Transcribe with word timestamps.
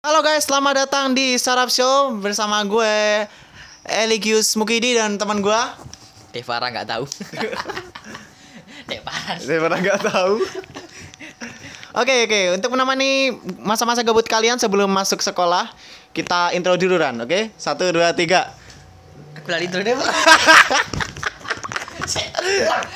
Halo 0.00 0.24
guys, 0.24 0.48
selamat 0.48 0.88
datang 0.88 1.12
di 1.12 1.36
Startup 1.36 1.68
Show 1.68 2.16
bersama 2.24 2.64
gue 2.64 3.28
Eligius 3.84 4.56
Mukidi 4.56 4.96
dan 4.96 5.20
teman 5.20 5.44
gue. 5.44 5.60
Devara 6.32 6.72
nggak 6.72 6.88
tahu. 6.88 7.04
Devara. 8.88 9.36
Pernah 9.36 9.76
nggak 9.84 10.00
tahu. 10.00 10.40
Oke 12.00 12.14
oke, 12.24 12.40
untuk 12.56 12.72
menemani 12.72 13.28
masa-masa 13.60 14.00
gabut 14.00 14.24
kalian 14.24 14.56
sebelum 14.56 14.88
masuk 14.88 15.20
sekolah, 15.20 15.68
kita 16.16 16.56
intro 16.56 16.80
dulu 16.80 16.96
Ran, 16.96 17.20
oke? 17.20 17.52
Satu 17.60 17.92
dua 17.92 18.16
tiga. 18.16 18.56
Aku 19.36 19.52
lari 19.52 19.68
intro 19.68 19.84
deh. 19.84 19.92
Pak. 19.92 20.08
Sik, 22.08 22.24
ulang. 22.40 22.88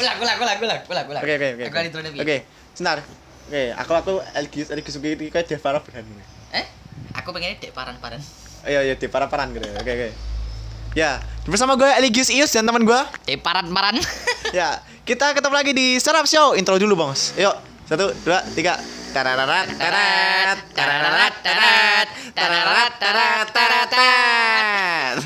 Ulang, 0.00 0.16
ulang, 0.24 0.36
ulang, 0.40 0.56
ulang, 0.56 0.80
ulang, 0.88 1.04
ulang. 1.12 1.20
Oke 1.20 1.36
oke 1.36 1.48
oke. 1.52 1.64
Aku 1.68 1.76
lari 1.76 1.88
intro 1.92 2.00
deh. 2.00 2.16
Oke, 2.16 2.36
sebentar. 2.72 3.25
Oke, 3.46 3.70
aku 3.78 3.92
aku 3.94 4.12
Eligius 4.34 4.68
Eligius 4.74 4.98
Mukidi 4.98 5.30
kayak 5.30 5.46
Devara 5.46 5.78
berani. 5.78 6.10
Eh? 6.50 6.66
Aku 7.14 7.30
pengennya 7.30 7.62
dek 7.62 7.70
paran-paran. 7.70 8.18
Ayo 8.66 8.82
ayo 8.82 8.98
Devara 8.98 9.30
paran 9.30 9.54
gitu. 9.54 9.70
Oke 9.78 9.90
oke. 9.94 10.08
Ya, 10.98 11.22
bersama 11.46 11.78
gue 11.78 11.86
Eligius 11.94 12.26
Ius 12.26 12.50
dan 12.50 12.66
teman 12.66 12.82
gue. 12.82 13.00
Dek 13.22 13.38
paran-paran. 13.46 14.02
Ya, 14.54 14.78
kita 15.02 15.34
ketemu 15.34 15.54
lagi 15.58 15.74
di 15.74 15.98
Startup 15.98 16.22
Show. 16.22 16.54
Intro 16.54 16.78
dulu, 16.78 16.94
Bos. 16.94 17.34
Yuk, 17.34 17.50
satu, 17.90 18.14
dua, 18.22 18.46
tiga. 18.54 18.78
Tarararat, 19.10 19.66
tarat, 19.74 20.58
tarararat, 20.70 21.34
tarat, 21.42 22.08
tarararat, 22.30 22.92
tarat, 22.94 23.46
tarat, 23.50 23.86
tarat. 23.90 25.16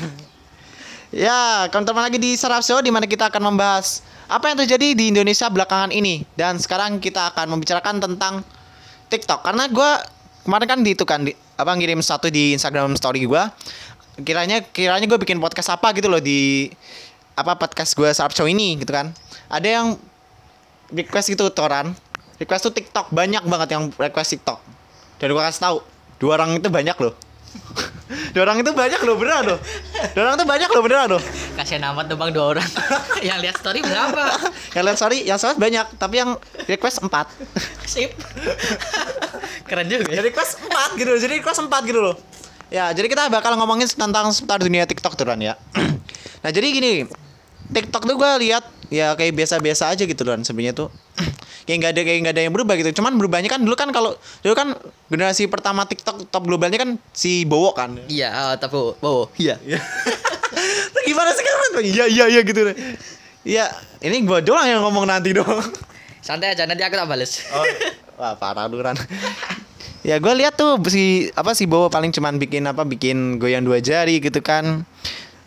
Ya, 1.13 1.69
ketemu 1.69 1.99
lagi 2.01 2.17
di 2.17 2.33
Startup 2.33 2.65
Show 2.65 2.81
di 2.81 2.89
mana 2.89 3.05
kita 3.05 3.29
akan 3.29 3.53
membahas 3.53 4.01
apa 4.31 4.47
yang 4.47 4.57
terjadi 4.63 4.95
di 4.95 5.11
Indonesia 5.11 5.51
belakangan 5.51 5.91
ini. 5.91 6.23
Dan 6.39 6.55
sekarang 6.55 7.03
kita 7.03 7.35
akan 7.35 7.51
membicarakan 7.51 7.99
tentang 7.99 8.47
TikTok. 9.11 9.43
Karena 9.43 9.67
gue 9.67 9.91
kemarin 10.47 10.67
kan 10.71 10.79
di 10.79 10.95
itu 10.95 11.03
kan 11.03 11.27
di, 11.27 11.35
apa 11.59 11.75
ngirim 11.75 11.99
satu 11.99 12.31
di 12.31 12.55
Instagram 12.55 12.95
story 12.97 13.27
gue 13.27 13.43
kiranya 14.25 14.59
kiranya 14.73 15.07
gue 15.07 15.19
bikin 15.21 15.39
podcast 15.39 15.71
apa 15.71 15.93
gitu 15.95 16.11
loh 16.11 16.19
di 16.19 16.67
apa 17.37 17.55
podcast 17.55 17.95
gue 17.95 18.11
Startup 18.11 18.31
Show 18.31 18.47
ini 18.47 18.79
gitu 18.79 18.95
kan. 18.95 19.11
Ada 19.51 19.67
yang 19.67 19.87
request 20.95 21.35
gitu 21.35 21.51
toran. 21.51 21.91
Request 22.39 22.71
tuh 22.71 22.73
TikTok. 22.73 23.11
Banyak 23.11 23.43
banget 23.45 23.75
yang 23.75 23.91
request 23.99 24.39
TikTok. 24.39 24.63
Dan 25.19 25.35
gue 25.35 25.43
kasih 25.43 25.61
tahu 25.61 25.77
dua 26.17 26.39
orang 26.39 26.55
itu 26.57 26.71
banyak 26.71 26.95
loh 26.97 27.13
dua 28.35 28.43
orang 28.43 28.59
itu 28.59 28.71
banyak 28.71 29.01
loh 29.07 29.15
beneran 29.15 29.43
loh 29.55 29.59
dua 30.15 30.21
orang 30.27 30.35
itu 30.35 30.45
banyak 30.47 30.69
loh 30.71 30.81
beneran 30.83 31.07
loh 31.15 31.21
Kasihan 31.55 31.83
amat 31.91 32.07
tuh 32.07 32.17
Bang 32.17 32.31
dua 32.31 32.55
orang. 32.57 32.69
yang 33.27 33.37
lihat 33.43 33.59
story 33.59 33.83
berapa? 33.83 34.23
yang 34.75 34.83
lihat 34.87 34.97
sorry 34.99 35.19
yang 35.23 35.37
salah 35.39 35.55
banyak 35.55 35.85
tapi 35.99 36.19
yang 36.23 36.35
request 36.67 37.03
empat 37.03 37.27
Sip. 37.87 38.11
Keren 39.67 39.87
juga 39.87 40.11
ya. 40.11 40.23
request 40.23 40.63
empat 40.63 40.89
gitu 40.95 41.09
loh. 41.11 41.19
jadi 41.19 41.33
request 41.39 41.59
empat 41.63 41.81
gitu 41.87 41.99
loh 41.99 42.15
ya 42.71 42.95
jadi 42.95 43.07
kita 43.11 43.27
bakal 43.27 43.59
ngomongin 43.59 43.87
tentang 43.91 44.31
seputar 44.31 44.63
dunia 44.63 44.87
TikTok 44.87 45.19
tuh 45.19 45.27
ya 45.39 45.59
nah 46.43 46.49
jadi 46.49 46.67
gini 46.71 47.03
TikTok 47.71 48.03
tuh 48.07 48.15
gue 48.15 48.31
lihat 48.47 48.63
ya 48.91 49.15
kayak 49.15 49.33
biasa-biasa 49.33 49.95
aja 49.95 50.03
gitu 50.03 50.21
Ran 50.27 50.43
sebenarnya 50.43 50.75
tuh 50.75 50.91
kayak 51.65 51.77
nggak 51.79 51.91
ada 51.95 52.01
kayak 52.03 52.19
nggak 52.27 52.35
ada 52.35 52.43
yang 52.43 52.53
berubah 52.53 52.75
gitu 52.75 52.91
cuman 52.99 53.15
berubahnya 53.15 53.47
kan 53.47 53.63
dulu 53.63 53.75
kan 53.79 53.89
kalau 53.95 54.13
dulu 54.43 54.53
kan 54.53 54.75
generasi 55.07 55.47
pertama 55.47 55.87
TikTok 55.87 56.27
top 56.27 56.43
globalnya 56.43 56.77
kan 56.77 56.99
si 57.15 57.47
Bowo 57.47 57.71
kan 57.71 57.95
Iya, 58.11 58.29
oh, 58.51 58.53
tapi 58.59 58.75
oh, 59.01 59.31
iya. 59.39 59.55
Nah, 60.91 61.01
gimana 61.07 61.31
sih 61.31 61.41
kan 61.47 61.55
iya 61.79 62.05
iya 62.11 62.25
iya 62.27 62.41
gitu 62.43 62.59
deh 62.67 62.75
Iya, 63.41 63.73
ini 64.05 64.21
gua 64.21 64.37
doang 64.37 64.69
yang 64.69 64.85
ngomong 64.85 65.09
nanti 65.09 65.33
dong. 65.33 65.49
Santai 66.25 66.53
aja 66.53 66.69
nanti 66.69 66.85
aku 66.85 66.93
tak 66.93 67.09
bales. 67.09 67.41
Oh, 67.49 67.65
wah 68.21 68.37
parah 68.37 68.69
duran. 68.69 68.93
ya 70.01 70.17
gue 70.17 70.33
lihat 70.33 70.57
tuh 70.57 70.81
si 70.89 71.29
apa 71.37 71.53
si 71.53 71.69
Bowo 71.69 71.89
paling 71.89 72.09
cuman 72.09 72.41
bikin 72.41 72.65
apa 72.65 72.85
bikin 72.85 73.41
goyang 73.41 73.65
dua 73.65 73.81
jari 73.81 74.21
gitu 74.21 74.45
kan. 74.45 74.85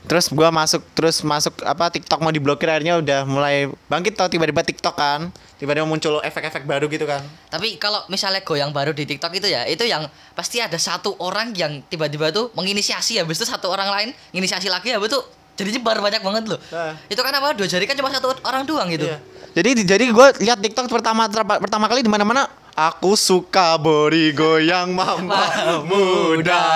Terus 0.05 0.29
gua 0.29 0.53
masuk 0.53 0.85
terus 0.93 1.25
masuk 1.25 1.57
apa 1.65 1.89
TikTok 1.89 2.21
mau 2.21 2.29
diblokir 2.29 2.69
akhirnya 2.69 3.01
udah 3.01 3.25
mulai 3.25 3.73
bangkit 3.89 4.21
tau 4.21 4.29
tiba-tiba 4.29 4.61
TikTok 4.61 4.95
kan. 4.95 5.33
Tiba-tiba 5.57 5.89
muncul 5.89 6.21
efek-efek 6.21 6.69
baru 6.69 6.85
gitu 6.93 7.09
kan. 7.09 7.25
Tapi 7.49 7.81
kalau 7.81 8.05
misalnya 8.13 8.45
goyang 8.45 8.69
baru 8.75 8.93
di 8.93 9.09
TikTok 9.09 9.33
itu 9.33 9.49
ya, 9.49 9.65
itu 9.65 9.87
yang 9.89 10.05
pasti 10.37 10.61
ada 10.61 10.77
satu 10.77 11.17
orang 11.25 11.57
yang 11.57 11.81
tiba-tiba 11.89 12.29
tuh 12.35 12.53
menginisiasi 12.53 13.17
habis 13.17 13.41
itu 13.41 13.49
satu 13.49 13.73
orang 13.73 13.89
lain 13.89 14.09
inisiasi 14.37 14.69
lagi 14.69 14.93
habis 14.93 15.09
itu 15.09 15.21
jadi 15.55 15.79
nyebar 15.79 16.03
banyak 16.03 16.21
banget 16.21 16.45
loh. 16.51 16.61
Nah. 16.75 16.99
Itu 17.07 17.23
kan 17.23 17.33
apa 17.33 17.55
dua 17.55 17.65
jari 17.71 17.87
kan 17.87 17.95
cuma 17.95 18.11
satu 18.11 18.35
orang 18.45 18.67
doang 18.67 18.91
gitu. 18.91 19.07
Iya. 19.07 19.19
Jadi 19.55 19.87
jadi 19.87 20.05
gue 20.11 20.27
lihat 20.43 20.59
TikTok 20.59 20.91
pertama 20.91 21.31
pertama 21.31 21.87
kali 21.87 22.03
di 22.03 22.11
mana-mana 22.11 22.51
aku 22.75 23.15
suka 23.15 23.79
body 23.79 24.35
goyang 24.35 24.93
mama 24.93 25.81
muda. 25.87 26.67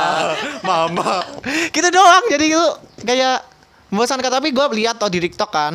mama. 0.63 1.27
Gitu 1.75 1.89
doang 1.91 2.25
jadi 2.31 2.55
itu 2.55 2.67
kayak 3.03 3.43
membosankan. 3.91 4.31
Tapi 4.31 4.55
gue 4.55 4.67
lihat 4.79 4.97
tau 5.03 5.11
di 5.11 5.19
TikTok 5.19 5.51
kan. 5.51 5.75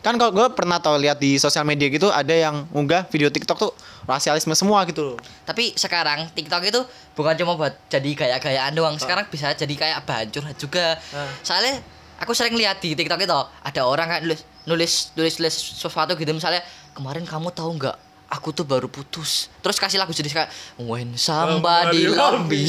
Kan 0.00 0.20
kalau 0.20 0.30
gue 0.30 0.46
pernah 0.54 0.78
tau 0.78 0.94
lihat 1.00 1.18
di 1.18 1.40
sosial 1.40 1.66
media 1.66 1.88
gitu 1.90 2.12
ada 2.12 2.32
yang 2.32 2.68
unggah 2.70 3.08
video 3.10 3.32
TikTok 3.32 3.56
tuh 3.58 3.72
rasialisme 4.06 4.54
semua 4.54 4.86
gitu 4.86 5.14
loh. 5.14 5.18
Tapi 5.48 5.74
sekarang 5.74 6.30
TikTok 6.32 6.62
itu 6.70 6.80
bukan 7.18 7.34
cuma 7.34 7.58
buat 7.58 7.74
jadi 7.90 8.10
gaya-gayaan 8.14 8.72
doang. 8.76 8.94
Sekarang 9.00 9.26
bisa 9.26 9.50
jadi 9.56 9.74
kayak 9.74 9.98
bahan 10.06 10.28
curhat 10.30 10.56
juga. 10.60 11.00
Ah. 11.10 11.28
Soalnya 11.42 11.82
aku 12.20 12.36
sering 12.36 12.54
lihat 12.54 12.78
di 12.84 12.94
TikTok 12.94 13.26
itu 13.26 13.32
ada 13.42 13.80
orang 13.82 14.06
kayak 14.06 14.22
nulis 14.22 14.40
nulis 14.68 14.92
nulis, 15.16 15.34
nulis 15.40 15.56
sesuatu 15.56 16.14
gitu. 16.20 16.30
Misalnya 16.36 16.60
kemarin 16.92 17.24
kamu 17.24 17.48
tahu 17.56 17.80
nggak 17.80 18.13
aku 18.34 18.50
tuh 18.50 18.66
baru 18.66 18.90
putus. 18.90 19.46
Terus 19.62 19.78
kasih 19.78 20.02
lagu 20.02 20.10
jenis 20.10 20.34
kayak 20.34 20.50
when 20.76 21.14
somebody 21.14 22.10
love 22.10 22.42
me 22.50 22.66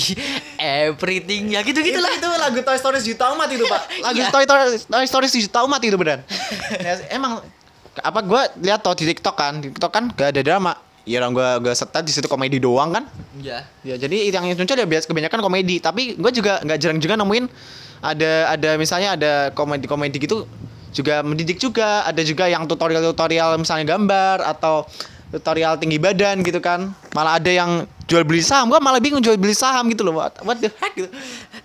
everything 0.61 1.57
ya 1.57 1.65
gitu 1.65 1.81
itu, 1.81 1.97
gitulah 1.97 2.13
itu 2.13 2.29
lagu 2.37 2.59
Toy 2.61 2.77
Story 2.77 3.01
juta 3.01 3.33
umat 3.33 3.49
itu 3.49 3.65
pak. 3.65 3.81
Lagu 4.05 4.17
Iya. 4.21 4.29
Toy, 4.29 4.45
Story 4.45 4.63
Toy 4.85 5.05
Story 5.09 5.27
juta 5.27 5.59
umat 5.65 5.81
itu 5.81 5.97
beneran 5.97 6.21
Ya, 6.85 6.93
emang 7.09 7.41
apa 7.99 8.19
gue 8.21 8.41
lihat 8.61 8.85
tau 8.85 8.93
di 8.93 9.09
TikTok 9.09 9.35
kan. 9.35 9.53
Di 9.59 9.73
TikTok 9.73 9.91
kan 9.91 10.03
gak 10.13 10.35
ada 10.35 10.41
drama. 10.45 10.73
Ya 11.05 11.21
orang 11.21 11.37
gue 11.37 11.69
gue 11.69 11.73
setel 11.77 12.01
di 12.01 12.11
situ 12.13 12.25
komedi 12.25 12.57
doang 12.57 12.93
kan. 12.93 13.05
Ya 13.41 13.65
ya 13.85 13.97
jadi 13.97 14.29
yang 14.33 14.45
muncul 14.53 14.77
ya 14.77 14.85
biasa 14.89 15.05
kebanyakan 15.09 15.39
komedi. 15.41 15.77
Tapi 15.81 16.17
gue 16.17 16.31
juga 16.33 16.61
nggak 16.65 16.77
jarang 16.81 16.99
juga 17.01 17.13
nemuin 17.17 17.45
ada 18.01 18.53
ada 18.53 18.69
misalnya 18.77 19.09
ada 19.17 19.33
komedi 19.53 19.85
komedi 19.85 20.17
gitu 20.17 20.49
juga 20.95 21.21
mendidik 21.21 21.61
juga. 21.61 22.01
Ada 22.09 22.25
juga 22.25 22.49
yang 22.49 22.65
tutorial 22.65 23.05
tutorial 23.13 23.59
misalnya 23.61 23.85
gambar 23.85 24.49
atau 24.57 24.89
tutorial 25.35 25.75
tinggi 25.75 25.99
badan 25.99 26.39
gitu 26.41 26.63
kan 26.63 26.95
malah 27.11 27.35
ada 27.35 27.51
yang 27.51 27.83
jual 28.07 28.23
beli 28.23 28.39
saham 28.39 28.71
gue 28.71 28.79
malah 28.79 29.03
bingung 29.03 29.19
jual 29.19 29.35
beli 29.35 29.51
saham 29.51 29.83
gitu 29.91 30.05
loh 30.07 30.21
what, 30.23 30.33
what 30.45 30.57
the 30.61 30.71
heck 30.79 30.95
gitu 30.95 31.11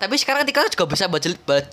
Tapi 0.00 0.16
sekarang 0.16 0.48
TikTok 0.48 0.72
juga 0.72 0.88
bisa 0.88 1.04
buat 1.12 1.20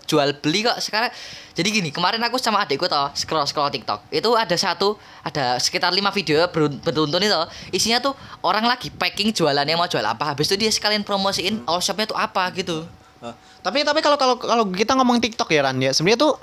jual 0.03 0.29
beli 0.43 0.67
kok 0.67 0.83
sekarang. 0.83 1.07
Jadi 1.55 1.67
gini, 1.79 1.89
kemarin 1.95 2.19
aku 2.27 2.35
sama 2.35 2.67
adikku 2.67 2.83
tau 2.91 3.07
scroll 3.15 3.47
scroll 3.47 3.71
TikTok. 3.71 4.03
Itu 4.11 4.35
ada 4.35 4.51
satu, 4.59 4.99
ada 5.23 5.55
sekitar 5.63 5.95
lima 5.95 6.11
video 6.11 6.43
berun- 6.51 6.75
beruntun 6.83 7.23
itu. 7.23 7.39
Isinya 7.71 8.03
tuh 8.03 8.11
orang 8.43 8.67
lagi 8.67 8.91
packing 8.91 9.31
jualannya 9.31 9.79
mau 9.79 9.87
jual 9.87 10.03
apa. 10.03 10.35
Habis 10.35 10.51
itu 10.51 10.67
dia 10.67 10.67
sekalian 10.67 11.07
promosiin 11.07 11.63
all 11.63 11.79
shopnya 11.79 12.11
tuh 12.11 12.19
apa 12.19 12.51
gitu. 12.51 12.83
Uh, 13.17 13.33
tapi 13.59 13.81
tapi 13.81 13.97
kalau 13.99 14.13
kalau 14.13 14.35
kalau 14.35 14.63
kita 14.67 14.93
ngomong 14.93 15.17
TikTok 15.17 15.49
ya 15.49 15.65
Ran 15.65 15.77
ya 15.77 15.89
sebenarnya 15.89 16.21
tuh 16.21 16.37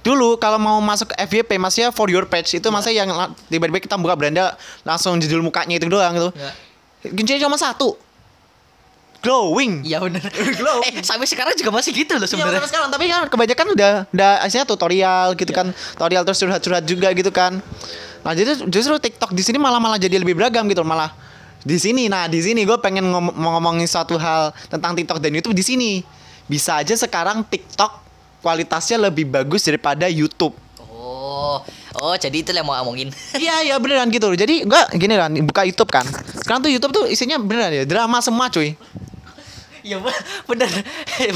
dulu 0.00 0.36
kalau 0.36 0.56
mau 0.56 0.78
masuk 0.78 1.10
FYP 1.12 1.58
masnya 1.58 1.90
for 1.90 2.06
your 2.06 2.22
page 2.24 2.46
itu 2.52 2.68
masnya 2.68 2.94
yang 2.96 3.10
tiba-tiba 3.46 3.78
kita 3.78 3.94
buka 3.94 4.14
beranda 4.14 4.54
langsung 4.80 5.18
judul 5.18 5.42
mukanya 5.42 5.74
itu 5.74 5.86
doang 5.86 6.14
gitu. 6.14 6.30
Ya. 6.32 6.50
Kuncinya 7.04 7.40
cuma 7.42 7.56
satu. 7.56 7.98
Glowing. 9.20 9.84
Iya 9.84 10.00
bener. 10.00 10.24
Glow. 10.56 10.80
eh 10.80 11.04
sampai 11.04 11.26
sekarang 11.26 11.52
juga 11.52 11.68
masih 11.70 11.92
gitu 11.92 12.14
loh 12.14 12.24
Iya 12.24 12.30
sebenarnya. 12.30 12.56
sampai 12.56 12.70
sekarang 12.70 12.88
tapi 12.88 13.04
kan 13.04 13.20
kebanyakan 13.28 13.66
udah 13.74 13.92
udah 14.08 14.30
aslinya 14.40 14.64
tutorial 14.64 15.26
gitu 15.34 15.50
kan 15.50 15.66
tutorial 15.92 16.22
terus 16.22 16.38
curhat-curhat 16.38 16.84
juga 16.84 17.08
gitu 17.10 17.28
kan 17.28 17.60
nah 18.20 18.32
jadi 18.32 18.64
justru 18.64 18.96
TikTok 18.96 19.32
di 19.32 19.40
sini 19.40 19.56
malah 19.56 19.76
malah 19.76 19.96
jadi 19.96 20.16
lebih 20.16 20.32
beragam 20.34 20.64
gitu 20.66 20.80
malah 20.82 21.12
di 21.58 21.76
sini 21.76 22.04
nah 22.06 22.24
di 22.26 22.36
sini 22.38 22.64
gue 22.64 22.76
pengen 22.76 23.04
ngom- 23.06 23.32
mau 23.34 23.56
ngomongin 23.56 23.84
suatu 23.84 24.16
hal 24.16 24.52
tentang 24.68 24.92
TikTok 24.94 25.18
dan 25.18 25.32
YouTube 25.32 25.52
di 25.52 25.60
sini 25.62 25.90
bisa 26.50 26.82
aja 26.82 26.98
sekarang 26.98 27.46
TikTok 27.46 28.02
kualitasnya 28.42 28.98
lebih 28.98 29.30
bagus 29.30 29.62
daripada 29.62 30.10
YouTube 30.10 30.58
Oh, 31.00 31.56
oh 32.02 32.14
jadi 32.20 32.44
itu 32.44 32.52
yang 32.52 32.68
mau 32.68 32.76
ngomongin. 32.82 33.08
Iya 33.40 33.64
iya 33.64 33.74
beneran 33.80 34.12
gitu 34.12 34.28
loh. 34.28 34.36
Jadi 34.36 34.68
gua 34.68 34.84
gini 34.92 35.16
kan 35.16 35.32
buka 35.48 35.62
YouTube 35.64 35.88
kan. 35.88 36.04
Sekarang 36.36 36.60
tuh 36.60 36.68
YouTube 36.68 36.92
tuh 36.92 37.04
isinya 37.08 37.40
beneran 37.40 37.72
ya 37.72 37.84
drama 37.88 38.20
semua 38.20 38.52
cuy. 38.52 38.76
Iya 39.80 39.96
bener. 40.50 40.68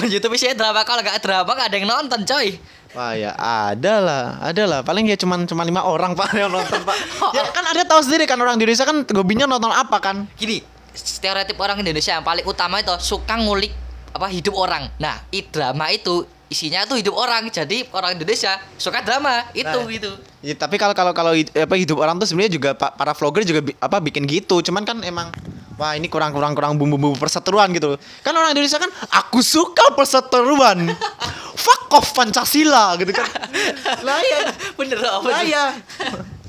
YouTube 0.04 0.36
isinya 0.36 0.54
drama 0.54 0.84
kalau 0.84 1.00
nggak 1.00 1.18
drama 1.24 1.48
nggak 1.48 1.68
ada 1.72 1.76
yang 1.80 1.88
nonton 1.88 2.20
coy. 2.28 2.60
Wah 2.94 3.16
ya 3.18 3.34
ada 3.34 3.94
lah, 3.98 4.24
ada 4.38 4.62
lah. 4.70 4.80
Paling 4.86 5.10
ya 5.10 5.18
cuman 5.18 5.48
cuma 5.50 5.66
lima 5.66 5.82
orang 5.82 6.14
pak 6.14 6.30
yang 6.36 6.52
nonton 6.52 6.78
pak. 6.84 6.96
ya 7.34 7.42
kan 7.56 7.64
ada 7.66 7.82
tahu 7.82 8.04
sendiri 8.06 8.28
kan 8.28 8.38
orang 8.38 8.54
Indonesia 8.60 8.86
kan 8.86 9.02
hobinya 9.02 9.50
nonton 9.50 9.72
apa 9.72 9.98
kan? 9.98 10.30
gini 10.38 10.62
stereotip 10.94 11.58
orang 11.58 11.82
Indonesia 11.82 12.14
yang 12.14 12.22
paling 12.22 12.46
utama 12.46 12.78
itu 12.78 12.94
suka 13.02 13.34
ngulik 13.34 13.74
apa 14.14 14.30
hidup 14.30 14.54
orang 14.54 14.86
nah 14.96 15.18
i 15.28 15.42
drama 15.42 15.90
itu 15.90 16.22
isinya 16.46 16.86
tuh 16.86 16.94
hidup 16.94 17.12
orang 17.12 17.50
jadi 17.50 17.82
orang 17.90 18.14
Indonesia 18.14 18.54
suka 18.76 19.02
drama 19.02 19.42
itu 19.52 19.66
Nah. 19.66 19.90
gitu 19.90 20.12
Ya, 20.38 20.52
tapi 20.52 20.76
kalau 20.76 20.92
kalau 20.92 21.10
kalau 21.10 21.32
apa 21.32 21.74
hidup 21.74 21.96
orang 21.96 22.20
tuh 22.20 22.28
sebenarnya 22.28 22.52
juga 22.52 22.70
pa- 22.76 22.92
para 22.92 23.10
vlogger 23.10 23.42
juga 23.42 23.64
apa 23.80 23.96
bikin 23.96 24.28
gitu. 24.28 24.60
Cuman 24.60 24.84
kan 24.84 25.00
emang 25.00 25.32
wah 25.74 25.96
ini 25.96 26.04
kurang 26.04 26.36
kurang 26.36 26.52
kurang 26.52 26.76
bumbu-bumbu 26.76 27.16
perseteruan 27.16 27.72
gitu. 27.72 27.96
Kan 28.20 28.36
orang 28.36 28.52
Indonesia 28.52 28.76
kan 28.76 28.92
aku 29.08 29.40
suka 29.40 29.96
perseteruan. 29.96 30.92
Fuck 31.64 31.88
off 31.90 32.12
Pancasila 32.12 32.92
gitu 33.00 33.08
kan. 33.10 33.24
Lah 34.06 34.20
ya, 34.20 34.52
Bener 34.76 35.00
apa 35.00 35.24
lah 35.24 35.40
ya. 35.40 35.64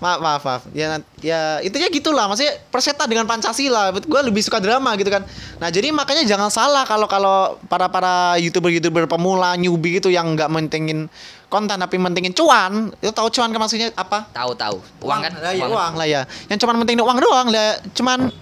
Maaf, 0.00 0.18
maaf, 0.24 0.42
maaf. 0.48 0.62
Ya, 0.72 0.96
ya 1.20 1.60
intinya 1.60 1.84
gitulah. 1.92 2.24
Maksudnya 2.24 2.56
perseta 2.72 3.04
dengan 3.04 3.28
Pancasila. 3.28 3.92
Gue 4.00 4.20
lebih 4.24 4.40
suka 4.40 4.56
drama 4.56 4.96
gitu 4.96 5.12
kan. 5.12 5.28
Nah 5.60 5.68
jadi 5.68 5.92
makanya 5.92 6.24
jangan 6.24 6.48
salah 6.48 6.88
kalau 6.88 7.04
kalau 7.04 7.60
para 7.68 7.92
para 7.92 8.40
youtuber 8.40 8.72
youtuber 8.72 9.04
pemula 9.04 9.60
newbie 9.60 10.00
gitu 10.00 10.08
yang 10.08 10.32
nggak 10.32 10.48
mentingin 10.48 11.12
konten 11.52 11.76
tapi 11.76 12.00
mentingin 12.00 12.32
cuan. 12.32 12.88
Itu 13.04 13.12
tahu 13.12 13.28
cuan 13.28 13.52
kan 13.52 13.60
maksudnya 13.60 13.92
apa? 13.92 14.24
Tahu 14.32 14.56
tahu. 14.56 14.80
Uang 15.04 15.20
kan? 15.20 15.36
lah, 15.36 15.52
ya, 15.52 15.68
uang 15.68 15.92
lah 16.00 16.08
ya. 16.08 16.24
Yang 16.48 16.64
cuman 16.64 16.74
mentingin 16.80 17.04
uang 17.04 17.18
doang 17.20 17.46
lah. 17.52 17.76
Cuman 17.92 18.32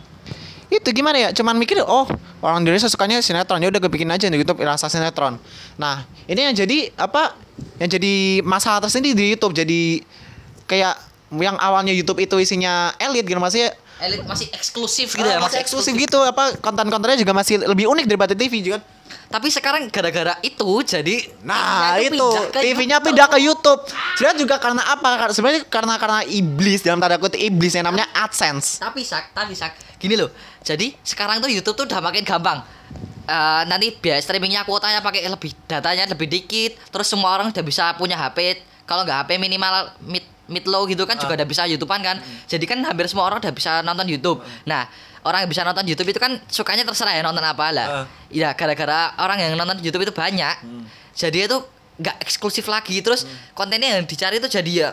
itu 0.70 0.88
gimana 0.94 1.18
ya? 1.18 1.28
Cuman 1.34 1.58
mikir 1.58 1.82
oh 1.82 2.06
orang 2.38 2.62
Indonesia 2.62 2.86
sukanya 2.86 3.18
sinetron 3.18 3.58
ya 3.58 3.66
udah 3.66 3.82
gue 3.82 3.90
bikin 3.90 4.06
aja 4.14 4.30
di 4.30 4.38
YouTube 4.38 4.62
rasa 4.62 4.86
sinetron. 4.86 5.42
Nah 5.74 6.06
ini 6.30 6.38
yang 6.38 6.54
jadi 6.54 6.94
apa? 6.94 7.34
Yang 7.82 7.98
jadi 7.98 8.14
masalah 8.46 8.78
tersendiri 8.86 9.18
di 9.18 9.34
YouTube 9.34 9.58
jadi 9.58 10.06
kayak 10.70 11.07
yang 11.34 11.56
awalnya 11.60 11.92
YouTube 11.92 12.24
itu 12.24 12.40
isinya 12.40 12.96
elit 12.96 13.28
gitu 13.28 13.36
maksudnya 13.36 13.76
Elit 13.98 14.22
masih 14.22 14.46
eksklusif 14.54 15.10
gitu 15.10 15.26
ya, 15.26 15.42
ah, 15.42 15.42
masih 15.42 15.58
eksklusif 15.58 15.90
gitu 15.98 16.22
apa 16.22 16.54
konten-kontennya 16.62 17.18
juga 17.18 17.34
masih 17.34 17.58
lebih 17.66 17.90
unik 17.90 18.06
daripada 18.06 18.30
TV 18.30 18.62
juga. 18.62 18.78
Tapi 19.28 19.50
sekarang 19.50 19.90
gara-gara 19.90 20.38
itu 20.40 20.70
jadi 20.86 21.26
Nah 21.42 21.98
itu 21.98 22.28
TV-nya 22.54 23.02
pindah 23.02 23.26
ke 23.26 23.42
YouTube. 23.42 23.82
Sebenarnya 24.16 24.38
juga 24.38 24.56
karena 24.62 24.82
apa? 24.86 25.28
Sebenarnya 25.34 25.66
karena 25.66 25.98
karena 25.98 26.20
iblis 26.30 26.80
dalam 26.86 27.02
tanda 27.02 27.18
kutip 27.18 27.42
iblis 27.42 27.74
yang 27.74 27.90
namanya 27.90 28.06
AdSense. 28.14 28.78
Tapi 28.78 29.02
sak, 29.02 29.34
tapi 29.34 29.58
sak. 29.58 29.74
Gini 29.98 30.14
loh. 30.14 30.30
Jadi 30.62 30.94
sekarang 31.02 31.42
tuh 31.42 31.50
YouTube 31.50 31.74
tuh 31.74 31.84
udah 31.90 31.98
makin 31.98 32.22
gampang. 32.22 32.62
Eh, 33.28 33.62
nanti 33.66 33.92
biaya 33.98 34.22
streamingnya 34.22 34.62
kuotanya 34.62 35.02
pakai 35.02 35.26
lebih 35.26 35.52
datanya 35.66 36.06
lebih 36.06 36.30
dikit. 36.30 36.78
Terus 36.88 37.10
semua 37.10 37.34
orang 37.34 37.50
udah 37.50 37.64
bisa 37.66 37.92
punya 37.98 38.14
HP. 38.14 38.62
Kalau 38.86 39.02
nggak 39.02 39.26
HP 39.26 39.42
minimal 39.42 39.92
mid 40.06 40.24
mid 40.48 40.64
low 40.64 40.88
gitu 40.88 41.04
kan 41.04 41.20
juga 41.20 41.36
udah 41.38 41.48
bisa 41.48 41.68
YouTubean 41.68 42.00
kan. 42.00 42.16
Jadi 42.48 42.64
kan 42.64 42.80
hampir 42.82 43.06
semua 43.06 43.28
orang 43.28 43.38
udah 43.38 43.52
bisa 43.52 43.84
nonton 43.84 44.08
YouTube. 44.08 44.40
Nah 44.64 44.88
orang 45.22 45.44
yang 45.44 45.50
bisa 45.52 45.62
nonton 45.62 45.84
YouTube 45.84 46.08
itu 46.08 46.20
kan 46.20 46.40
sukanya 46.48 46.88
terserah 46.88 47.14
ya 47.14 47.22
nonton 47.22 47.44
apa 47.44 47.66
lah. 47.70 47.86
Ah. 47.86 48.04
Ya 48.32 48.56
gara-gara 48.56 49.14
orang 49.20 49.38
yang 49.38 49.52
nonton 49.54 49.78
YouTube 49.84 50.08
itu 50.08 50.14
banyak. 50.16 50.56
Jadi 51.12 51.46
itu 51.46 51.58
nggak 52.00 52.16
eksklusif 52.24 52.64
lagi. 52.66 52.98
Terus 53.04 53.28
kontennya 53.52 54.00
yang 54.00 54.08
dicari 54.08 54.40
itu 54.40 54.48
jadi 54.48 54.72
ya 54.72 54.90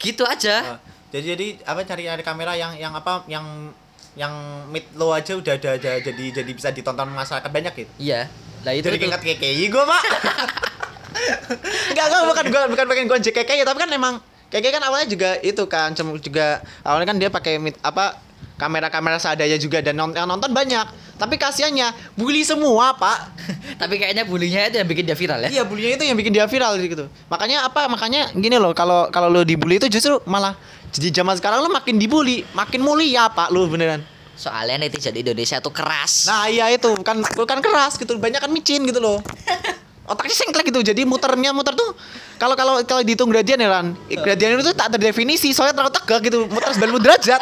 gitu 0.00 0.24
aja. 0.24 0.76
Ah, 0.76 0.78
jadi 1.12 1.36
jadi 1.36 1.46
apa 1.64 1.80
cari 1.84 2.02
cari 2.08 2.22
kamera 2.24 2.52
yang 2.56 2.72
yang 2.76 2.92
apa 2.96 3.24
yang 3.28 3.72
yang 4.18 4.32
mid 4.68 4.84
low 4.98 5.14
aja 5.14 5.38
udah 5.38 5.54
ada, 5.54 5.78
ada 5.78 5.92
jadi 6.02 6.42
jadi 6.42 6.50
bisa 6.50 6.74
ditonton 6.74 7.08
masyarakat 7.14 7.50
banyak 7.50 7.72
gitu. 7.78 7.92
Iya. 8.00 8.28
Lah 8.60 8.72
itu 8.76 8.92
Jadi 8.92 8.98
keinget 9.00 9.22
KKI 9.24 9.64
gue 9.72 9.84
pak. 9.84 10.02
Enggak 11.90 12.06
enggak 12.06 12.22
bukan 12.26 12.44
gue 12.48 12.62
bukan 12.76 12.84
pengen 12.86 13.06
gue 13.10 13.18
KKI 13.18 13.62
tapi 13.66 13.78
kan 13.82 13.90
emang 13.90 14.14
KKI 14.50 14.70
kan 14.74 14.82
awalnya 14.82 15.06
juga 15.06 15.38
itu 15.40 15.62
kan 15.70 15.94
juga 15.94 16.58
awalnya 16.82 17.06
kan 17.06 17.16
dia 17.22 17.30
pakai 17.30 17.62
apa 17.86 18.18
kamera-kamera 18.60 19.16
seadanya 19.16 19.56
juga 19.56 19.80
dan 19.80 19.96
non- 19.96 20.12
yang 20.12 20.28
nonton 20.28 20.52
banyak. 20.52 20.84
Tapi 21.16 21.40
kasihannya 21.40 22.16
bully 22.16 22.44
semua 22.44 22.92
pak. 22.92 23.32
Tapi 23.80 23.96
kayaknya 23.96 24.28
bulinya 24.28 24.68
itu 24.68 24.76
yang 24.80 24.88
bikin 24.88 25.04
dia 25.08 25.16
viral 25.16 25.40
ya. 25.46 25.48
Iya 25.48 25.62
bulinya 25.64 25.96
itu 25.96 26.04
yang 26.04 26.16
bikin 26.20 26.32
dia 26.36 26.44
viral 26.44 26.76
gitu. 26.76 27.08
Makanya 27.32 27.64
apa? 27.64 27.88
Makanya 27.88 28.36
gini 28.36 28.60
loh, 28.60 28.76
kalau 28.76 29.08
kalau 29.08 29.32
lo 29.32 29.40
dibully 29.44 29.80
itu 29.80 29.88
justru 29.88 30.20
malah 30.28 30.52
jadi 30.92 31.22
zaman 31.22 31.40
sekarang 31.40 31.64
lo 31.64 31.72
makin 31.72 31.96
dibully, 31.96 32.44
makin 32.52 32.84
mulia 32.84 33.32
pak 33.32 33.48
lo 33.48 33.64
beneran. 33.64 34.04
Soalnya 34.36 34.80
netizen 34.80 35.16
Indonesia 35.16 35.60
tuh 35.60 35.72
keras. 35.72 36.24
Nah 36.28 36.48
iya 36.48 36.68
itu 36.72 36.88
bukan 36.96 37.20
bukan 37.36 37.58
keras 37.60 38.00
gitu, 38.00 38.16
banyak 38.16 38.40
kan 38.40 38.48
micin 38.52 38.84
gitu 38.88 39.00
loh. 39.00 39.20
Otaknya 40.10 40.34
sengklek 40.34 40.66
gitu, 40.74 40.82
jadi 40.82 41.06
muternya 41.06 41.54
muter 41.54 41.78
tuh 41.78 41.94
kalau 42.34 42.58
kalau 42.58 42.82
kalau 42.82 43.06
dihitung 43.06 43.30
gradien 43.30 43.54
ya 43.54 43.70
Ran, 43.70 43.94
gradien 44.10 44.58
itu 44.58 44.74
tak 44.74 44.98
terdefinisi 44.98 45.54
soalnya 45.54 45.78
terlalu 45.78 45.94
tegak 45.94 46.20
gitu, 46.26 46.50
muter 46.50 46.74
90 46.74 46.98
derajat. 46.98 47.40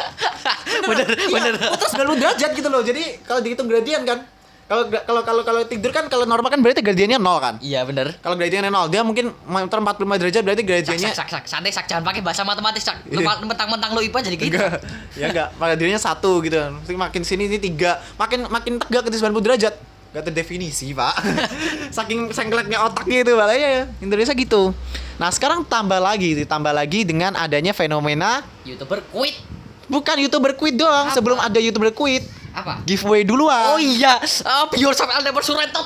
bener, 0.85 1.07
Iya, 1.17 1.33
bener. 1.33 1.53
muter 1.57 1.87
90 1.89 2.21
derajat 2.21 2.49
gitu 2.53 2.69
loh. 2.69 2.81
Jadi 2.85 3.03
kalau 3.25 3.41
dihitung 3.41 3.65
gradien 3.65 4.05
kan, 4.05 4.21
kalau 4.69 4.85
kalau 4.85 5.21
kalau 5.25 5.41
kalau 5.41 5.61
tidur 5.65 5.89
kan 5.89 6.05
kalau 6.13 6.29
normal 6.29 6.53
kan 6.53 6.61
berarti 6.61 6.85
gradiennya 6.85 7.17
nol 7.17 7.41
kan. 7.41 7.57
Iya 7.57 7.81
bener. 7.89 8.13
Kalau 8.21 8.37
gradiennya 8.37 8.69
nol, 8.69 8.85
dia 8.93 9.01
mungkin 9.01 9.33
muter 9.49 9.81
45 9.81 10.21
derajat 10.21 10.41
berarti 10.45 10.61
gradiennya 10.61 11.09
sak, 11.09 11.25
sak, 11.25 11.41
sak. 11.41 11.43
Santai 11.49 11.73
sak, 11.73 11.89
jangan 11.89 12.05
pakai 12.05 12.21
bahasa 12.21 12.45
matematis 12.45 12.85
sak. 12.85 13.01
Iya. 13.09 13.25
Mentang-mentang 13.49 13.97
lo 13.97 14.01
IPA 14.05 14.29
jadi 14.29 14.37
gitu. 14.37 14.53
enggak. 14.53 14.77
ya 15.17 15.25
enggak, 15.33 15.47
gradiennya 15.57 15.97
satu 15.97 16.37
gitu. 16.45 16.61
Makin 16.85 17.21
sini 17.25 17.49
ini 17.49 17.57
tiga, 17.57 17.97
makin 18.21 18.45
makin 18.45 18.77
tegak 18.77 19.09
itu 19.09 19.17
90 19.17 19.41
derajat. 19.41 19.73
Gak 20.09 20.25
terdefinisi, 20.25 20.89
Pak. 20.97 21.13
Saking 21.97 22.33
sengkleknya 22.33 22.81
otaknya 22.81 23.21
itu, 23.21 23.33
Pak. 23.37 23.47
Ya, 23.53 23.85
Indonesia 24.01 24.33
gitu. 24.33 24.73
Nah, 25.21 25.29
sekarang 25.29 25.61
tambah 25.61 26.01
lagi, 26.01 26.33
ditambah 26.33 26.73
lagi 26.73 27.05
dengan 27.05 27.37
adanya 27.37 27.75
fenomena 27.77 28.41
YouTuber 28.65 29.05
quit. 29.13 29.37
bukan 29.85 30.15
YouTuber 30.25 30.57
quit 30.57 30.73
doang, 30.79 31.09
Apa? 31.09 31.15
sebelum 31.17 31.37
ada 31.37 31.61
YouTuber 31.61 31.93
quit. 31.93 32.25
Apa? 32.59 32.73
Giveaway 32.83 33.23
duluan. 33.23 33.71
Oh 33.71 33.79
iya, 33.79 34.19
uh, 34.19 34.65
Pure 34.67 34.91
sampai 34.91 35.15
I'll 35.15 35.23
never 35.23 35.39
surrender. 35.39 35.83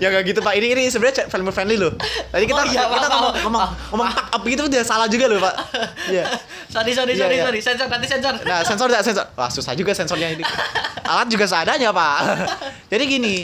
ya 0.00 0.08
gak 0.08 0.24
gitu 0.24 0.40
pak 0.40 0.54
ini 0.56 0.72
ini 0.72 0.82
sebenarnya 0.88 1.26
family 1.26 1.50
friendly 1.50 1.76
loh 1.76 1.92
tadi 2.30 2.44
kita 2.44 2.56
Oh, 2.56 2.66
iya, 2.66 2.86
kita 2.86 3.06
ngomong 3.08 3.34
ngomong 3.42 3.60
Maaf, 3.60 3.70
ngomong 3.90 4.06
tak 4.08 4.26
up 4.30 4.42
gitu 4.42 4.62
udah 4.64 4.82
salah 4.82 5.06
juga 5.06 5.26
loh 5.26 5.38
pak 5.38 5.54
iya 6.14 6.24
sorry, 6.68 6.92
sorry, 6.92 7.12
Iya, 7.12 7.26
sorry, 7.26 7.36
iya. 7.36 7.44
sorry. 7.44 7.60
Sensor, 7.60 7.86
nanti 7.88 8.06
sensor. 8.06 8.34
nah 8.42 8.60
sensor 8.62 8.86
tidak 8.88 9.04
sensor 9.04 9.26
wah 9.34 9.50
susah 9.50 9.72
juga 9.74 9.92
sensornya 9.92 10.32
ini 10.32 10.44
alat 11.10 11.28
juga 11.28 11.44
seadanya 11.44 11.90
pak 11.90 12.18
jadi 12.92 13.02
gini 13.04 13.34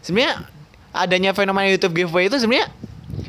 sebenarnya 0.00 0.42
adanya 0.90 1.30
fenomena 1.32 1.68
YouTube 1.68 1.94
giveaway 1.94 2.26
itu 2.26 2.38
sebenarnya 2.38 2.66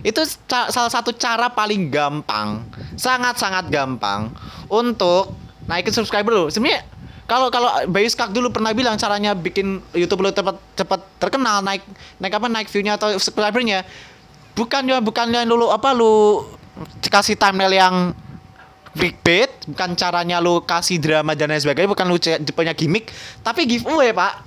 itu 0.01 0.21
salah 0.49 0.89
satu 0.89 1.13
cara 1.13 1.51
paling 1.51 1.93
gampang 1.93 2.65
sangat 2.97 3.37
sangat 3.37 3.69
gampang 3.69 4.33
untuk 4.65 5.35
naikin 5.67 5.93
subscriber 5.93 6.33
lo 6.33 6.45
sebenarnya 6.49 6.81
kalau 7.31 7.47
kalau 7.47 7.71
Bayu 7.87 8.11
Skak 8.11 8.35
dulu 8.35 8.51
pernah 8.51 8.75
bilang 8.75 8.99
caranya 8.99 9.31
bikin 9.31 9.79
YouTube 9.95 10.27
lo 10.27 10.35
cepat 10.35 10.59
cepat 10.75 10.99
terkenal 11.15 11.63
naik 11.63 11.79
naik 12.19 12.35
apa 12.35 12.51
naik 12.51 12.67
view-nya 12.67 12.99
atau 12.99 13.15
subscribernya 13.15 13.87
bukan 14.51 14.83
ya 14.83 14.99
bukan 14.99 15.31
yang 15.31 15.47
lu 15.47 15.71
apa 15.71 15.95
lu 15.95 16.43
kasih 16.99 17.39
thumbnail 17.39 17.71
yang 17.71 17.95
clickbait 18.91 19.47
bukan 19.71 19.95
caranya 19.95 20.43
lu 20.43 20.59
kasih 20.59 20.99
drama 20.99 21.31
dan 21.31 21.55
lain 21.55 21.63
sebagainya 21.63 21.87
bukan 21.87 22.05
lu 22.11 22.19
punya 22.51 22.75
gimmick 22.75 23.07
tapi 23.39 23.63
giveaway 23.63 24.11
pak 24.11 24.43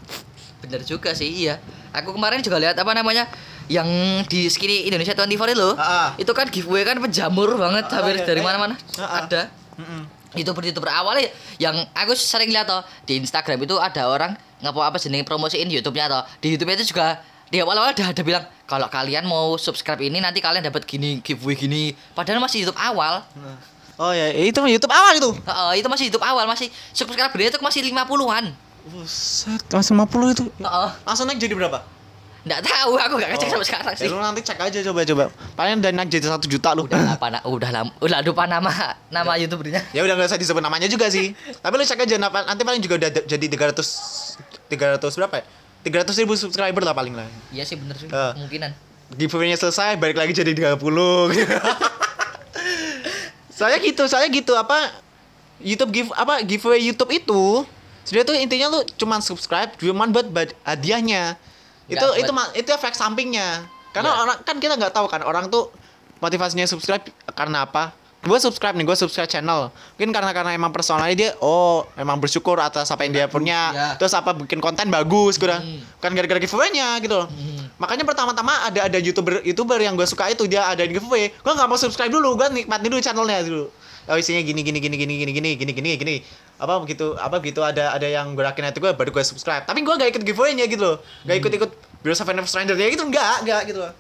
Bener 0.65 0.81
juga 0.81 1.13
sih, 1.13 1.29
iya. 1.29 1.61
Aku 1.93 2.17
kemarin 2.17 2.41
juga 2.41 2.57
lihat 2.57 2.73
apa 2.81 2.97
namanya 2.97 3.29
yang 3.69 3.85
di 4.25 4.49
Skinny 4.49 4.89
Indonesia 4.89 5.13
24 5.13 5.53
itu 5.53 5.61
loh. 5.61 5.77
Ah, 5.77 5.85
ah. 5.85 6.09
Itu 6.17 6.33
kan 6.33 6.49
giveaway 6.49 6.89
kan 6.89 6.97
penjamur 7.05 7.53
banget 7.61 7.85
Ah, 7.93 8.01
hampir 8.01 8.17
iya, 8.17 8.25
dari 8.25 8.41
iya. 8.41 8.49
mana-mana. 8.49 8.75
Ah, 8.97 9.29
ah. 9.29 9.47
Ada. 10.35 10.43
YouTuber-YouTuber 10.43 10.91
awalnya 10.91 11.31
yang 11.63 11.79
aku 11.95 12.19
sering 12.19 12.51
lihat 12.51 12.67
toh 12.67 12.83
di 13.07 13.23
Instagram 13.23 13.63
itu 13.63 13.79
ada 13.79 14.11
orang 14.11 14.35
ngapo 14.59 14.83
apa 14.83 14.99
jenenge 14.99 15.23
promosiin 15.23 15.71
YouTube-nya 15.71 16.11
toh. 16.11 16.23
Di 16.43 16.53
YouTube 16.53 16.75
itu 16.75 16.91
juga 16.91 17.23
di 17.49 17.63
awal-awal 17.63 17.95
udah 17.95 18.09
ada 18.11 18.23
bilang 18.27 18.45
kalau 18.67 18.91
kalian 18.91 19.25
mau 19.31 19.55
subscribe 19.55 20.03
ini 20.03 20.19
nanti 20.19 20.43
kalian 20.43 20.67
dapat 20.67 20.83
gini 20.83 21.23
giveaway 21.23 21.55
gini. 21.55 21.83
Padahal 22.19 22.43
masih 22.43 22.67
YouTube 22.67 22.81
awal. 22.83 23.23
oh 23.95 24.11
ya 24.11 24.27
itu 24.35 24.59
YouTube 24.59 24.91
awal 24.91 25.15
itu 25.15 25.31
Heeh, 25.47 25.79
itu 25.79 25.87
masih 25.87 26.05
YouTube 26.11 26.27
awal 26.27 26.51
masih 26.51 26.67
subscribernya 26.91 27.55
itu 27.55 27.63
masih 27.63 27.81
50-an. 27.95 28.51
Buset, 28.91 29.63
masih 29.71 29.95
50 29.97 30.35
itu 30.35 30.45
Heeh. 30.61 30.91
langsung 31.07 31.25
naik 31.31 31.39
jadi 31.41 31.55
berapa 31.57 31.81
Nggak 32.45 32.61
tahu, 32.61 32.93
aku 32.95 33.15
nggak 33.17 33.31
ngecek 33.33 33.49
Oh. 33.49 33.53
sampai 33.57 33.67
sekarang 33.67 33.87
Ya, 33.89 33.99
sih. 33.99 34.09
lu 34.09 34.21
nanti 34.21 34.41
cek 34.45 34.61
aja 34.61 34.79
coba 34.85 35.01
coba. 35.03 35.25
Paling 35.57 35.81
udah 35.81 35.91
naik 35.91 36.09
jadi 36.09 36.29
satu 36.29 36.45
juta 36.45 36.77
lu. 36.77 36.85
Udah 36.85 37.17
apa 37.17 37.41
udah 37.43 37.71
lam, 37.73 37.89
udah 37.99 38.21
lupa 38.21 38.45
nama 38.45 38.69
nama 39.09 39.33
youtubernya. 39.35 39.81
Ya 39.91 40.05
udah 40.05 40.13
nggak 40.13 40.29
usah 40.29 40.37
disebut 40.37 40.61
namanya 40.61 40.85
juga 40.85 41.09
sih. 41.09 41.33
Tapi 41.65 41.75
lu 41.75 41.83
cek 41.83 42.05
aja 42.05 42.17
nanti 42.21 42.63
paling 42.63 42.81
juga 42.81 43.01
udah 43.01 43.11
jadi 43.25 43.47
300 43.49 43.81
300 44.69 45.01
berapa 45.01 45.35
ya? 45.41 45.45
300 46.05 46.21
ribu 46.21 46.33
subscriber 46.35 46.83
lah 46.83 46.93
paling 46.93 47.13
lah. 47.13 47.25
Iya 47.49 47.65
sih 47.65 47.81
bener 47.81 47.97
sih. 47.97 48.09
Ah. 48.09 48.37
kemungkinan. 48.37 48.73
Giveaway-nya 49.15 49.57
selesai 49.57 49.97
balik 49.97 50.17
lagi 50.17 50.33
jadi 50.33 50.53
30 50.53 50.81
saya 53.51 53.79
gitu 53.79 54.05
saya 54.05 54.27
gitu 54.27 54.53
apa 54.53 54.91
YouTube 55.63 55.93
give 55.95 56.11
apa 56.13 56.43
giveaway 56.43 56.83
YouTube 56.83 57.09
itu 57.09 57.63
sebenarnya 58.03 58.27
tuh 58.27 58.37
intinya 58.37 58.67
lu 58.69 58.81
cuman 58.99 59.23
subscribe 59.23 59.71
cuman 59.79 60.11
buat 60.11 60.27
buat 60.27 60.51
hadiahnya 61.87 62.17
itu 62.17 62.25
itu 62.25 62.33
itu 62.57 62.71
efek 62.71 62.93
sampingnya. 62.93 63.65
Karena 63.91 64.11
Iya. 64.11 64.23
orang 64.23 64.37
kan 64.43 64.57
kita 64.59 64.75
nggak 64.75 64.93
tahu 64.93 65.07
kan 65.07 65.23
orang 65.23 65.47
tuh 65.47 65.71
motivasinya 66.19 66.65
subscribe 66.65 67.05
karena 67.31 67.63
apa? 67.63 67.93
Gue 68.25 68.41
subscribe 68.41 68.73
nih 68.73 68.83
gue 68.83 68.97
subscribe 68.97 69.29
channel. 69.29 69.69
Mungkin 69.95 70.09
karena 70.11 70.33
karena 70.33 70.51
emang 70.51 70.73
personalnya 70.73 71.13
dia 71.13 71.31
oh 71.39 71.85
emang 71.95 72.17
bersyukur 72.17 72.57
atas 72.57 72.89
apa 72.89 73.05
yang 73.05 73.13
dia 73.13 73.27
punya. 73.29 73.61
ya. 73.71 73.89
terus 73.95 74.17
apa 74.17 74.33
bikin 74.33 74.59
konten 74.59 74.89
bagus 74.89 75.37
gitu 75.37 75.45
Hmm. 75.47 75.85
bukan 76.01 76.11
gara-gara 76.15 76.41
giveaway-nya 76.41 76.99
gitu 76.99 77.21
loh. 77.21 77.29
Hmm. 77.29 77.69
makanya 77.77 78.03
pertama-tama 78.03 78.65
ada 78.65 78.89
ada 78.89 78.97
youtuber 78.97 79.45
youtuber 79.45 79.77
yang 79.77 79.93
gue 79.93 80.09
suka 80.09 80.33
itu 80.33 80.49
dia 80.49 80.65
ada 80.65 80.81
di 80.81 80.97
giveaway. 80.97 81.29
Gue 81.37 81.53
nggak 81.53 81.69
mau 81.69 81.77
subscribe 81.77 82.09
dulu 82.09 82.35
gue 82.35 82.49
nikmatin 82.51 82.89
dulu 82.89 83.01
channelnya 83.01 83.45
dulu 83.45 83.67
oh 84.09 84.17
isinya 84.21 84.43
gini 84.45 84.61
gini 84.61 84.79
gini 84.81 84.97
gini 84.97 85.15
gini 85.17 85.33
gini 85.33 85.51
gini 85.57 85.73
gini 85.73 85.91
gini. 85.97 86.15
Apa 86.61 86.79
begitu 86.79 87.17
apa 87.19 87.41
begitu 87.41 87.61
ada 87.65 87.97
ada 87.97 88.07
yang 88.07 88.33
gerakin 88.39 88.69
hati 88.69 88.79
gue 88.79 88.93
baru 88.93 89.11
gue 89.11 89.25
subscribe. 89.25 89.65
Tapi 89.65 89.83
gue 89.83 89.95
gak 89.95 90.11
ikut 90.15 90.23
giveaway-nya 90.23 90.69
gitu 90.69 90.83
loh. 90.85 90.97
Gak 91.25 91.41
ikut 91.41 91.53
ikut 91.57 91.71
Heroes 92.05 92.21
of 92.21 92.29
Never 92.31 92.49
Stranger 92.49 92.77
ya 92.77 92.89
gitu 92.93 93.05
enggak 93.05 93.43
enggak 93.43 93.61
gitu 93.69 93.79
loh. 93.81 93.93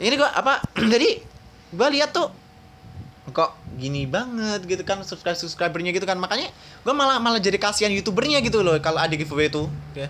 Ini 0.00 0.14
gue 0.16 0.28
apa 0.28 0.64
jadi 0.92 1.20
gue 1.70 1.88
lihat 1.98 2.10
tuh 2.10 2.32
kok 3.30 3.54
gini 3.78 4.10
banget 4.10 4.66
gitu 4.66 4.82
kan 4.82 5.04
subscribe 5.06 5.38
subscribernya 5.38 5.92
gitu 5.94 6.08
kan. 6.08 6.18
Makanya 6.18 6.50
gue 6.80 6.94
malah 6.96 7.20
malah 7.20 7.38
jadi 7.38 7.60
kasihan 7.60 7.92
youtubernya 7.92 8.40
gitu 8.40 8.64
loh 8.64 8.80
kalau 8.80 8.98
ada 8.98 9.12
giveaway 9.12 9.52
itu 9.52 9.68
ya. 9.92 10.08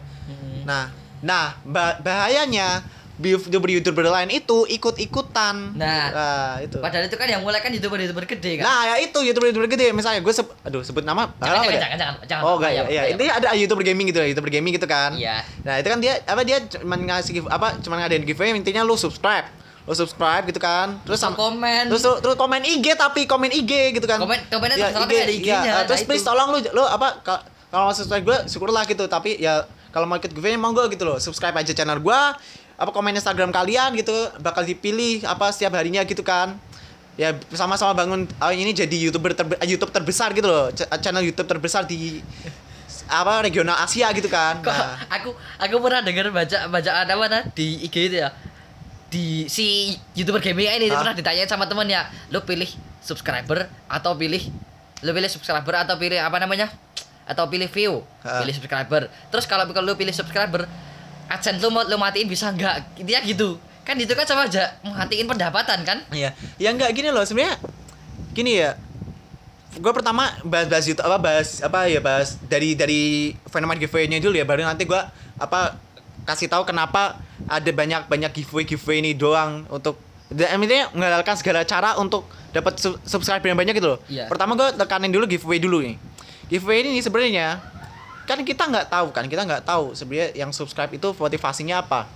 nah 0.63 0.93
nah 1.21 1.59
ba- 1.67 1.99
bahayanya 2.01 2.81
youtuber 3.23 3.69
youtuber 3.71 4.05
lain 4.05 4.31
itu 4.31 4.65
ikut 4.67 4.97
ikutan 4.97 5.75
Nah. 5.75 6.57
itu 6.59 6.77
Padahal 6.77 7.05
itu 7.05 7.15
kan 7.15 7.27
yang 7.27 7.41
mulai 7.41 7.59
kan 7.59 7.69
youtuber-youtuber 7.69 8.25
gede 8.27 8.57
kan. 8.57 8.65
nah 8.65 8.81
ya 8.87 8.95
itu 8.99 9.19
youtuber 9.19 9.47
youtuber 9.47 9.69
gede 9.69 9.91
misalnya 9.91 10.19
gue 10.19 10.31
seb- 10.31 10.53
aduh 10.61 10.81
sebut 10.81 11.03
nama 11.03 11.29
jangan, 11.37 11.61
jangan, 11.61 11.67
ya? 11.67 11.81
jangan, 11.81 11.99
jangan, 11.99 12.15
jangan. 12.27 12.43
Oh 12.43 12.55
enggak 12.57 12.73
ya, 12.73 12.83
ya. 12.87 13.03
Intinya 13.09 13.33
ada 13.37 13.49
youtuber 13.53 13.83
gaming 13.83 14.07
gitu 14.09 14.19
ya, 14.19 14.27
youtuber 14.27 14.49
gaming 14.49 14.73
gitu 14.73 14.85
kan. 14.85 15.13
Iya. 15.13 15.45
Nah 15.61 15.75
itu 15.77 15.87
kan 15.87 15.99
dia 15.99 16.13
apa 16.23 16.41
dia 16.43 16.59
cuma 16.63 16.97
ngasih 16.97 17.33
give, 17.35 17.47
apa 17.47 17.77
cuma 17.79 17.97
ngadain 17.97 18.23
giveaway 18.23 18.53
intinya 18.53 18.81
lu 18.81 18.95
subscribe, 18.95 19.47
lu 19.83 19.93
subscribe 19.93 20.45
gitu 20.45 20.59
kan. 20.59 20.97
Terus 21.03 21.21
Terus 21.21 21.35
komen. 21.35 21.85
terus 21.89 22.03
terus 22.03 22.35
komen 22.35 22.63
IG 22.63 22.95
tapi 22.95 23.25
komen 23.25 23.51
IG 23.51 23.73
gitu 23.93 24.05
kan. 24.05 24.17
Komen- 24.19 24.47
komennya 24.47 24.77
Ya, 24.77 24.89
tapi 24.91 25.15
ada 25.15 25.29
IG-nya, 25.29 25.59
iya. 25.59 25.73
nah 25.73 25.83
terus 25.85 26.01
itu. 26.01 26.09
please 26.09 26.23
tolong 26.23 26.49
lu 26.51 26.65
lu 26.71 26.83
apa 26.83 27.21
ka- 27.21 27.43
kalau 27.69 27.87
mau 27.87 27.95
subscribe 27.95 28.25
gue 28.25 28.39
syukurlah 28.47 28.83
gitu 28.85 29.05
tapi 29.05 29.37
ya 29.37 29.63
kalau 29.89 30.03
mau 30.05 30.15
ikut 30.15 30.31
giveaway 30.31 30.55
monggo 30.55 30.87
gitu 30.87 31.03
loh. 31.03 31.19
Subscribe 31.19 31.53
aja 31.53 31.73
channel 31.73 31.99
gua 31.99 32.35
apa 32.81 32.97
komen 32.97 33.13
Instagram 33.13 33.53
kalian 33.53 33.93
gitu 33.93 34.17
bakal 34.41 34.65
dipilih 34.65 35.21
apa 35.29 35.53
setiap 35.53 35.77
harinya 35.77 36.01
gitu 36.09 36.25
kan. 36.25 36.57
Ya 37.21 37.37
sama-sama 37.53 37.93
bangun 37.93 38.25
oh, 38.25 38.49
ini 38.49 38.73
jadi 38.73 38.97
YouTuber 38.97 39.37
terbe- 39.37 39.61
YouTube 39.69 39.93
terbesar 39.93 40.33
gitu 40.33 40.49
loh. 40.49 40.73
Ch- 40.73 40.89
channel 41.05 41.21
YouTube 41.21 41.45
terbesar 41.45 41.85
di 41.85 42.25
apa 43.11 43.45
regional 43.45 43.77
Asia 43.85 44.09
gitu 44.17 44.33
kan. 44.33 44.65
Kok 44.65 44.73
Nah, 44.73 44.97
aku 45.13 45.37
aku 45.61 45.75
pernah 45.77 46.01
dengar 46.01 46.33
baca 46.33 46.59
bacaan 46.73 47.05
apa 47.05 47.25
nah, 47.29 47.43
di 47.53 47.85
IG 47.85 47.97
itu 48.09 48.17
ya. 48.25 48.33
Di 49.13 49.45
si 49.51 49.93
YouTuber 50.17 50.41
gaming 50.41 50.71
ini 50.81 50.89
Hah? 50.89 51.05
pernah 51.05 51.15
ditanya 51.19 51.45
sama 51.45 51.69
temennya, 51.69 52.09
"Lu 52.33 52.41
pilih 52.47 52.71
subscriber 53.05 53.69
atau 53.91 54.17
pilih 54.17 54.41
lu 55.05 55.11
pilih 55.13 55.29
subscriber 55.29 55.85
atau 55.85 56.01
pilih 56.01 56.17
apa 56.17 56.41
namanya? 56.41 56.73
Atau 57.29 57.45
pilih 57.53 57.69
view?" 57.69 58.01
Hah? 58.25 58.41
Pilih 58.41 58.57
subscriber. 58.57 59.13
Terus 59.29 59.45
kalau 59.45 59.69
kalau 59.69 59.93
lu 59.93 59.99
pilih 59.99 60.15
subscriber, 60.15 60.65
AdSense 61.31 61.63
lu 61.63 61.71
mau 61.71 61.87
lu 61.87 61.95
matiin 61.95 62.27
bisa 62.27 62.51
enggak? 62.51 62.83
Intinya 62.99 63.23
gitu. 63.23 63.49
Kan 63.87 63.97
itu 63.97 64.13
kan 64.13 64.27
sama 64.27 64.51
aja 64.51 64.75
matiin 64.83 65.31
pendapatan 65.31 65.87
kan? 65.87 66.03
Iya, 66.11 66.35
ya 66.59 66.69
nggak 66.75 66.91
gini 66.91 67.09
loh 67.15 67.23
sebenarnya. 67.23 67.57
Gini 68.35 68.59
ya, 68.63 68.79
gue 69.79 69.93
pertama 69.95 70.31
bahas-bahas 70.43 70.87
YouTube 70.87 71.07
apa 71.07 71.19
bahas 71.19 71.63
apa 71.63 71.87
ya 71.91 71.99
bahas 72.03 72.39
dari 72.47 72.75
dari 72.75 73.35
fenomena 73.51 73.79
giveaway-nya 73.79 74.23
dulu 74.23 74.35
ya, 74.39 74.47
baru 74.47 74.67
nanti 74.67 74.87
gue 74.87 75.01
apa 75.39 75.79
kasih 76.29 76.47
tahu 76.47 76.69
kenapa 76.69 77.19
ada 77.49 77.71
banyak 77.73 78.07
banyak 78.07 78.31
giveaway 78.31 78.67
giveaway 78.69 79.03
ini 79.03 79.13
doang 79.17 79.67
untuk 79.73 79.99
dan 80.31 80.63
intinya 80.63 80.95
mengandalkan 80.95 81.35
segala 81.35 81.67
cara 81.67 81.99
untuk 81.99 82.23
dapat 82.55 82.79
sub- 82.79 83.03
subscriber 83.03 83.51
yang 83.51 83.59
banyak 83.59 83.75
gitu 83.75 83.99
loh. 83.99 83.99
Iya. 84.07 84.31
Pertama 84.31 84.55
gue 84.55 84.69
tekanin 84.79 85.11
dulu 85.11 85.27
giveaway 85.27 85.59
dulu 85.59 85.83
nih. 85.83 85.99
Giveaway 86.47 86.87
ini 86.87 87.03
sebenarnya 87.03 87.59
kan 88.31 88.47
kita 88.47 88.63
nggak 88.71 88.87
tahu 88.87 89.11
kan 89.11 89.27
kita 89.27 89.43
nggak 89.43 89.67
tahu 89.67 89.91
sebenarnya 89.99 90.39
yang 90.39 90.55
subscribe 90.55 90.95
itu 90.95 91.11
motivasinya 91.11 91.83
apa 91.83 92.07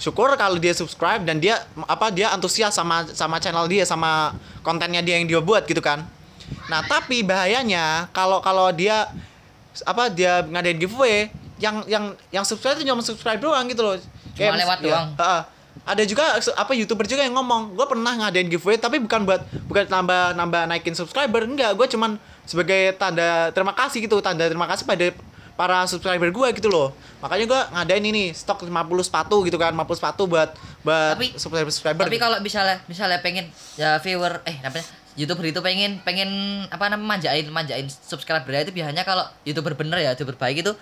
syukur 0.00 0.32
kalau 0.40 0.56
dia 0.56 0.72
subscribe 0.72 1.20
dan 1.20 1.36
dia 1.36 1.60
apa 1.84 2.08
dia 2.08 2.32
antusias 2.32 2.72
sama 2.72 3.04
sama 3.12 3.36
channel 3.36 3.68
dia 3.68 3.84
sama 3.84 4.32
kontennya 4.64 5.04
dia 5.04 5.20
yang 5.20 5.28
dia 5.28 5.44
buat 5.44 5.68
gitu 5.68 5.84
kan 5.84 6.08
nah 6.72 6.80
tapi 6.80 7.20
bahayanya 7.20 8.08
kalau 8.16 8.40
kalau 8.40 8.72
dia 8.72 9.04
apa 9.84 10.08
dia 10.08 10.40
ngadain 10.48 10.80
giveaway 10.80 11.28
yang 11.60 11.84
yang 11.84 12.16
yang 12.32 12.42
subscribe 12.48 12.80
itu 12.80 12.88
cuma 12.88 13.04
subscribe 13.04 13.36
doang 13.36 13.68
gitu 13.68 13.84
loh 13.84 14.00
Cuma 14.32 14.56
mis- 14.56 14.64
lewat 14.64 14.78
ya, 14.80 14.84
doang. 14.88 15.08
heeh. 15.20 15.42
ada 15.84 16.02
juga 16.08 16.24
apa 16.56 16.72
youtuber 16.72 17.04
juga 17.04 17.20
yang 17.20 17.36
ngomong 17.36 17.76
gue 17.76 17.86
pernah 17.86 18.12
ngadain 18.16 18.48
giveaway 18.48 18.80
tapi 18.80 18.96
bukan 18.96 19.28
buat 19.28 19.44
bukan 19.68 19.84
nambah 19.92 20.32
nambah 20.40 20.62
naikin 20.72 20.96
subscriber 20.96 21.44
enggak 21.44 21.76
gue 21.76 21.86
cuman 21.92 22.16
sebagai 22.48 22.96
tanda 22.96 23.52
terima 23.52 23.76
kasih 23.76 24.08
gitu 24.08 24.16
tanda 24.24 24.48
terima 24.48 24.64
kasih 24.64 24.88
pada 24.88 25.12
para 25.60 25.84
subscriber 25.84 26.32
gue 26.32 26.48
gitu 26.56 26.72
loh. 26.72 26.96
Makanya 27.20 27.44
gue 27.44 27.60
ngadain 27.76 28.00
ini 28.00 28.32
stok 28.32 28.64
50 28.64 28.72
sepatu 29.04 29.44
gitu 29.44 29.60
kan 29.60 29.76
50 29.76 30.00
sepatu 30.00 30.24
buat 30.24 30.56
buat 30.80 31.20
Tapi- 31.20 31.36
subscriber 31.36 31.68
subscriber. 31.68 32.08
Tapi 32.08 32.16
kalau 32.16 32.40
misalnya 32.40 32.80
misalnya 32.88 33.20
pengen 33.20 33.52
ya 33.76 34.00
viewer 34.00 34.40
eh 34.48 34.56
namanya 34.64 34.88
youtuber 35.20 35.44
itu 35.44 35.60
pengen 35.60 36.00
pengen 36.00 36.30
apa 36.72 36.88
namanya 36.88 37.20
manjain 37.20 37.44
manjain 37.52 37.84
subscriber 37.92 38.48
itu 38.56 38.72
biasanya 38.72 39.04
kalau 39.04 39.28
youtuber 39.44 39.76
bener 39.76 40.00
ya 40.00 40.16
youtuber 40.16 40.40
baik 40.40 40.64
itu 40.64 40.72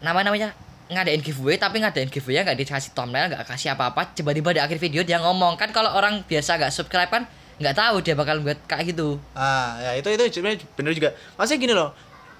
nama 0.00 0.24
namanya 0.24 0.56
ngadain 0.88 1.20
giveaway 1.20 1.60
tapi 1.60 1.82
ngadain 1.84 2.08
giveaway 2.08 2.40
nggak 2.40 2.56
dikasih 2.56 2.96
thumbnail 2.96 3.28
nggak 3.28 3.44
kasih 3.44 3.76
apa-apa. 3.76 4.16
Tiba-tiba 4.16 4.56
di 4.56 4.64
akhir 4.64 4.80
video 4.80 5.04
dia 5.04 5.20
ngomong 5.20 5.60
kan 5.60 5.76
kalau 5.76 5.92
orang 5.92 6.24
biasa 6.24 6.56
nggak 6.56 6.72
subscribe 6.72 7.12
kan 7.12 7.28
nggak 7.56 7.72
tahu 7.72 8.04
dia 8.04 8.12
bakal 8.16 8.40
buat 8.40 8.56
kayak 8.64 8.96
gitu. 8.96 9.16
Ah, 9.32 9.76
ya 9.80 9.90
itu 9.96 10.08
itu 10.12 10.40
sebenarnya 10.40 10.64
bener 10.76 10.92
juga. 10.92 11.10
Maksudnya 11.40 11.60
gini 11.60 11.72
loh, 11.72 11.88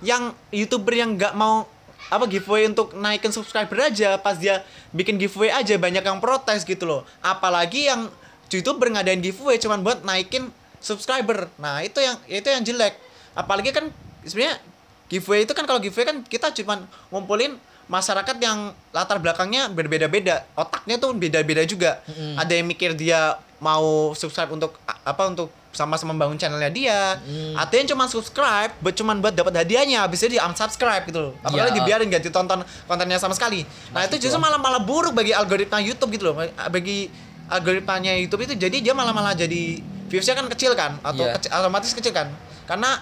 yang 0.04 0.36
youtuber 0.52 0.92
yang 0.92 1.16
nggak 1.16 1.32
mau 1.32 1.64
apa 2.06 2.24
giveaway 2.30 2.70
untuk 2.70 2.94
naikin 2.94 3.34
subscriber 3.34 3.90
aja, 3.90 4.14
pas 4.20 4.38
dia 4.38 4.62
bikin 4.94 5.18
giveaway 5.18 5.50
aja 5.50 5.74
banyak 5.74 6.04
yang 6.04 6.18
protes 6.22 6.62
gitu 6.62 6.86
loh. 6.86 7.02
Apalagi 7.24 7.90
yang 7.90 8.06
youtuber 8.52 8.92
ngadain 8.92 9.18
giveaway 9.18 9.58
cuman 9.58 9.82
buat 9.82 10.06
naikin 10.06 10.52
subscriber. 10.78 11.50
Nah 11.58 11.82
itu 11.82 11.98
yang 11.98 12.16
itu 12.30 12.46
yang 12.46 12.62
jelek. 12.62 12.94
Apalagi 13.34 13.74
kan 13.74 13.90
sebenarnya 14.22 14.62
giveaway 15.10 15.42
itu 15.42 15.52
kan 15.54 15.64
kalau 15.66 15.82
giveaway 15.82 16.06
kan 16.06 16.22
kita 16.22 16.54
cuman 16.62 16.86
ngumpulin 17.10 17.58
masyarakat 17.86 18.36
yang 18.42 18.74
latar 18.90 19.22
belakangnya 19.22 19.70
berbeda-beda, 19.70 20.42
otaknya 20.58 20.98
tuh 20.98 21.14
beda-beda 21.14 21.62
juga. 21.66 22.02
Mm-mm. 22.06 22.34
Ada 22.38 22.52
yang 22.58 22.66
mikir 22.66 22.94
dia 22.98 23.38
mau 23.62 24.12
subscribe 24.14 24.50
untuk 24.50 24.78
apa 24.86 25.22
untuk 25.26 25.48
sama-sama 25.76 26.10
membangun 26.10 26.34
channelnya 26.34 26.72
dia. 26.72 27.20
Mm. 27.20 27.52
Ada 27.54 27.74
yang 27.76 27.86
cuma 27.86 28.08
subscribe, 28.08 28.72
buat 28.80 28.96
cuman 28.96 29.20
buat 29.20 29.30
dapat 29.30 29.52
hadiahnya, 29.54 30.00
habis 30.00 30.24
itu 30.24 30.34
di 30.34 30.40
unsubscribe 30.40 31.04
gitu 31.04 31.20
loh. 31.20 31.32
Apalagi 31.38 31.70
Ya. 31.70 31.76
dibiarin 31.76 32.08
gak 32.08 32.24
ditonton 32.24 32.58
kontennya 32.84 33.20
sama 33.20 33.36
sekali. 33.36 33.68
Nah, 33.92 34.02
itu 34.02 34.16
justru 34.16 34.40
malah 34.40 34.56
malah 34.56 34.80
buruk 34.80 35.12
bagi 35.12 35.30
algoritma 35.30 35.76
YouTube 35.78 36.08
gitu 36.10 36.32
loh. 36.32 36.40
Bagi 36.48 37.12
algoritmanya 37.46 38.16
YouTube 38.16 38.42
itu 38.42 38.56
jadi 38.56 38.80
dia 38.80 38.96
malah 38.96 39.12
malah 39.12 39.30
jadi 39.30 39.78
viewsnya 40.08 40.32
kan 40.32 40.48
kecil 40.48 40.72
kan 40.72 40.96
atau 41.00 41.22
Iya. 41.22 41.36
kecil- 41.36 41.52
otomatis 41.52 41.92
kecil 41.92 42.10
kan. 42.10 42.32
Karena 42.64 42.98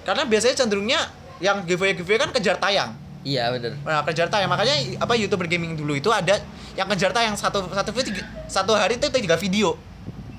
karena 0.00 0.24
biasanya 0.24 0.56
cenderungnya 0.56 1.00
yang 1.38 1.62
giveaway 1.62 1.92
giveaway 1.92 2.18
kan 2.18 2.32
kejar 2.32 2.56
tayang. 2.56 2.96
iya 3.20 3.52
bener 3.52 3.76
Nah, 3.84 4.00
kejar 4.00 4.32
tayang 4.32 4.48
makanya 4.48 4.72
apa 4.96 5.12
youtuber 5.12 5.44
gaming 5.44 5.76
dulu 5.76 5.92
itu 5.92 6.08
ada 6.08 6.40
yang 6.72 6.88
kejar 6.88 7.12
tayang 7.12 7.36
satu 7.36 7.68
satu 7.68 7.92
video 7.92 8.16
satu 8.48 8.72
hari 8.72 8.96
itu 8.96 9.12
tiga 9.12 9.36
video 9.36 9.76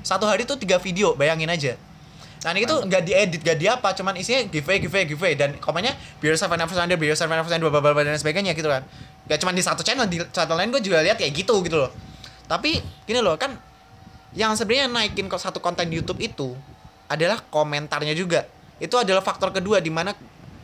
satu 0.02 0.26
hari 0.26 0.44
itu 0.44 0.54
tiga 0.58 0.78
video 0.82 1.14
bayangin 1.18 1.50
aja. 1.50 1.74
Nah 2.42 2.58
ini 2.58 2.66
itu 2.66 2.74
nggak 2.74 3.02
diedit 3.06 3.42
nggak 3.46 3.58
di 3.58 3.66
apa 3.70 3.94
cuman 3.94 4.18
isinya 4.18 4.42
giveaway 4.50 4.82
giveaway 4.82 5.06
giveaway. 5.06 5.34
Dan 5.38 5.58
komennya 5.62 5.94
biar 6.18 6.34
seven 6.38 6.58
of 6.58 6.74
under 6.74 6.98
biar 6.98 7.14
seven 7.14 7.38
of 7.38 7.46
under 7.46 7.70
bla 7.70 7.80
bla 7.80 7.94
bla 7.94 8.02
dan 8.02 8.18
sebagainya 8.18 8.58
gitu 8.58 8.70
kan. 8.70 8.82
Gak 9.30 9.38
cuma 9.46 9.54
di 9.54 9.62
satu 9.62 9.86
channel 9.86 10.10
di 10.10 10.18
channel 10.34 10.58
lain 10.58 10.74
gue 10.74 10.82
juga 10.82 11.06
lihat 11.06 11.22
kayak 11.22 11.34
gitu 11.38 11.62
gitu 11.62 11.78
loh. 11.78 11.94
Tapi 12.50 12.82
gini 13.06 13.22
loh 13.22 13.38
kan 13.38 13.54
yang 14.34 14.58
sebenarnya 14.58 14.90
naikin 14.90 15.30
kok 15.30 15.38
satu 15.38 15.62
konten 15.62 15.88
di 15.88 16.02
YouTube 16.02 16.18
itu 16.20 16.58
adalah 17.06 17.38
komentarnya 17.54 18.18
juga. 18.18 18.50
Itu 18.82 18.98
adalah 18.98 19.22
faktor 19.22 19.54
kedua 19.54 19.78
di 19.78 19.94
mana 19.94 20.18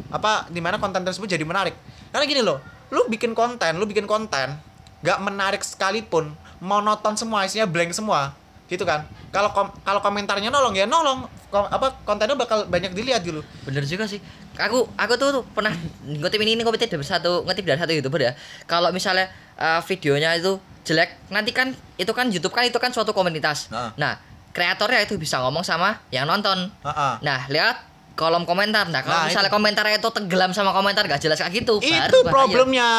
apa 0.09 0.49
di 0.49 0.57
mana 0.57 0.81
konten 0.81 1.05
tersebut 1.05 1.29
jadi 1.29 1.45
menarik. 1.45 1.77
Karena 2.09 2.25
gini 2.25 2.41
loh 2.41 2.57
lu 2.87 3.03
bikin 3.11 3.35
konten 3.35 3.75
lu 3.75 3.83
bikin 3.83 4.07
konten 4.07 4.55
nggak 5.03 5.19
menarik 5.19 5.61
sekalipun 5.61 6.31
monoton 6.63 7.19
semua 7.19 7.43
isinya 7.43 7.67
blank 7.67 7.91
semua 7.91 8.31
gitu 8.67 8.83
kan 8.83 9.07
kalau 9.31 9.49
kom- 9.55 9.71
kalau 9.81 10.03
komentarnya 10.03 10.51
nolong 10.51 10.75
ya 10.75 10.83
nolong 10.83 11.23
Kom- 11.47 11.71
apa 11.71 12.03
kontennya 12.03 12.35
bakal 12.35 12.67
banyak 12.67 12.91
dilihat 12.91 13.23
gitu 13.23 13.39
Bener 13.63 13.87
juga 13.87 14.03
sih. 14.03 14.19
Aku 14.59 14.83
aku 14.99 15.13
tuh, 15.15 15.29
tuh 15.31 15.43
pernah 15.55 15.71
ngutip 16.03 16.43
ini, 16.43 16.59
ini 16.59 16.67
ngutip 16.67 16.91
dari 16.91 16.99
satu 17.07 17.47
ngutip 17.47 17.63
dari 17.63 17.79
satu 17.79 17.95
youtuber 17.95 18.19
ya. 18.19 18.35
Kalau 18.67 18.91
misalnya 18.91 19.31
uh, 19.55 19.79
videonya 19.79 20.35
itu 20.35 20.59
jelek, 20.83 21.15
nanti 21.31 21.55
kan 21.55 21.71
itu 21.95 22.11
kan 22.11 22.27
YouTube 22.27 22.51
kan 22.51 22.67
itu 22.67 22.75
kan 22.83 22.91
suatu 22.91 23.15
komunitas. 23.15 23.71
Nah. 23.71 23.95
Nah, 23.95 24.19
kreatornya 24.51 25.07
itu 25.07 25.15
bisa 25.15 25.39
ngomong 25.39 25.63
sama 25.63 26.03
yang 26.11 26.27
nonton. 26.27 26.67
Heeh. 26.83 27.13
Nah, 27.23 27.39
lihat 27.47 27.79
kolom 28.19 28.43
komentar. 28.43 28.91
Nah, 28.91 28.99
kalau 28.99 29.23
Nah, 29.23 29.31
misalnya 29.31 29.47
itu. 29.47 29.55
komentarnya 29.55 29.95
itu 30.03 30.09
tenggelam 30.11 30.51
sama 30.51 30.75
komentar 30.75 31.07
gak 31.07 31.23
jelas 31.23 31.39
kayak 31.39 31.53
gitu, 31.63 31.79
baru 31.79 31.87
itu 31.87 32.17
bahaya. 32.25 32.33
problemnya 32.33 32.89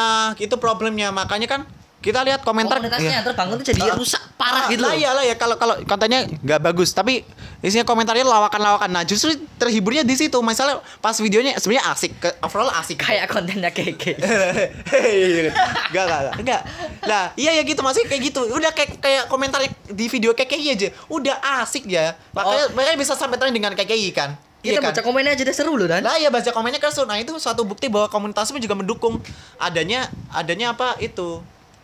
itu 0.41 0.55
problemnya 0.57 1.13
makanya 1.13 1.45
kan 1.45 1.61
kita 1.99 2.23
lihat 2.23 2.41
komentar 2.41 2.79
Komunitasnya 2.79 3.11
Iya. 3.11 3.27
terbangun 3.27 3.55
tuh 3.59 3.65
jadi 3.69 3.81
Ah. 3.83 3.93
rusak 3.93 4.23
parah 4.33 4.65
Ah, 4.65 4.71
gitu. 4.71 4.79
lah 4.79 4.95
loh. 4.95 5.03
ya 5.03 5.11
lah 5.11 5.23
ya 5.23 5.35
kalau 5.35 5.55
kalau 5.55 5.75
kontennya 5.83 6.23
nggak 6.31 6.61
bagus 6.61 6.89
tapi 6.89 7.27
isinya 7.59 7.83
komentarnya 7.83 8.23
lawakan-lawakan 8.23 8.87
nah 8.89 9.03
justru 9.03 9.31
terhiburnya 9.57 10.01
di 10.01 10.15
situ 10.15 10.39
misalnya 10.39 10.79
pas 10.97 11.11
videonya 11.13 11.59
sebenarnya 11.59 11.91
asik 11.91 12.11
ke 12.17 12.29
overall 12.39 12.71
asik 12.73 12.99
Kayak 12.99 13.27
kontennya 13.27 13.67
keke. 13.67 14.15
Enggak, 14.15 15.51
enggak, 15.91 16.19
enggak. 16.21 16.33
Enggak. 16.37 16.61
Lah, 17.03 17.25
iya 17.35 17.51
ya 17.51 17.63
gitu 17.63 17.81
masih 17.81 18.05
kayak 18.05 18.21
gitu. 18.23 18.47
Udah 18.47 18.71
kayak 18.71 18.99
kayak 18.99 19.23
komentar 19.27 19.59
di 19.85 20.05
video 20.07 20.31
KKI 20.31 20.65
aja. 20.71 20.87
Udah 21.07 21.35
asik 21.59 21.83
ya. 21.85 22.15
Makanya 22.31 22.63
Oh. 22.65 22.73
makanya 22.73 22.97
bisa 22.97 23.13
sampai 23.13 23.35
tren 23.35 23.51
dengan 23.51 23.73
KKI 23.73 24.09
kan. 24.11 24.39
Iya 24.59 24.75
Kita 24.75 24.79
kan? 24.81 24.91
baca 24.91 25.01
komennya 25.01 25.31
aja 25.33 25.43
udah 25.43 25.55
seru 25.55 25.73
loh 25.75 25.87
dan. 25.87 25.99
Lah 25.99 26.15
ya 26.15 26.27
baca 26.27 26.51
komennya 26.51 26.79
keras 26.79 26.99
Nah 27.01 27.15
itu 27.15 27.31
suatu 27.37 27.63
bukti 27.63 27.87
bahwa 27.87 28.07
komunitasmu 28.07 28.59
juga 28.59 28.75
mendukung 28.75 29.23
adanya 29.57 30.07
adanya 30.29 30.75
apa 30.75 30.99
itu 30.99 31.39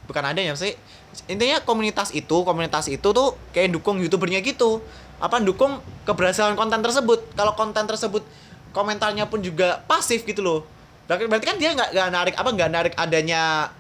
bukan 0.06 0.24
adanya 0.26 0.54
sih 0.54 0.74
intinya 1.30 1.62
komunitas 1.64 2.14
itu 2.14 2.44
komunitas 2.46 2.90
itu 2.92 3.08
tuh 3.10 3.38
kayak 3.52 3.74
dukung 3.74 4.02
youtubernya 4.02 4.42
gitu 4.46 4.82
apa 5.18 5.40
dukung 5.40 5.80
keberhasilan 6.04 6.60
konten 6.60 6.84
tersebut 6.84 7.24
kalau 7.34 7.56
konten 7.56 7.88
tersebut 7.88 8.22
komentarnya 8.76 9.26
pun 9.32 9.40
juga 9.40 9.82
pasif 9.88 10.28
gitu 10.28 10.44
loh 10.44 10.60
berarti, 11.08 11.46
kan 11.46 11.56
dia 11.56 11.72
nggak 11.72 11.90
nggak 11.96 12.10
narik 12.12 12.36
apa 12.36 12.50
nggak 12.52 12.70
narik 12.74 12.94
adanya 12.98 13.72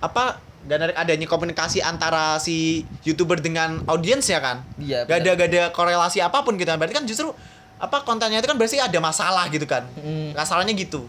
apa 0.00 0.40
nggak 0.60 0.78
narik 0.80 0.96
adanya 0.96 1.26
komunikasi 1.28 1.80
antara 1.80 2.36
si 2.36 2.84
youtuber 3.04 3.40
dengan 3.40 3.80
audiensnya 3.88 4.40
kan 4.44 4.60
Iya, 4.76 5.08
Gak 5.08 5.24
ada 5.24 5.30
gak 5.36 5.48
ada 5.48 5.62
korelasi 5.72 6.20
apa 6.20 6.44
pun 6.44 6.60
gitu 6.60 6.68
kan. 6.68 6.76
Berarti 6.76 6.96
kan 7.00 7.04
justru 7.08 7.32
apa 7.80 8.04
kontennya 8.04 8.44
itu 8.44 8.48
kan 8.48 8.60
berarti 8.60 8.76
ada 8.76 8.98
masalah 9.00 9.48
gitu 9.48 9.64
kan. 9.64 9.88
Mm. 9.96 10.36
Masalahnya 10.36 10.76
gitu. 10.76 11.08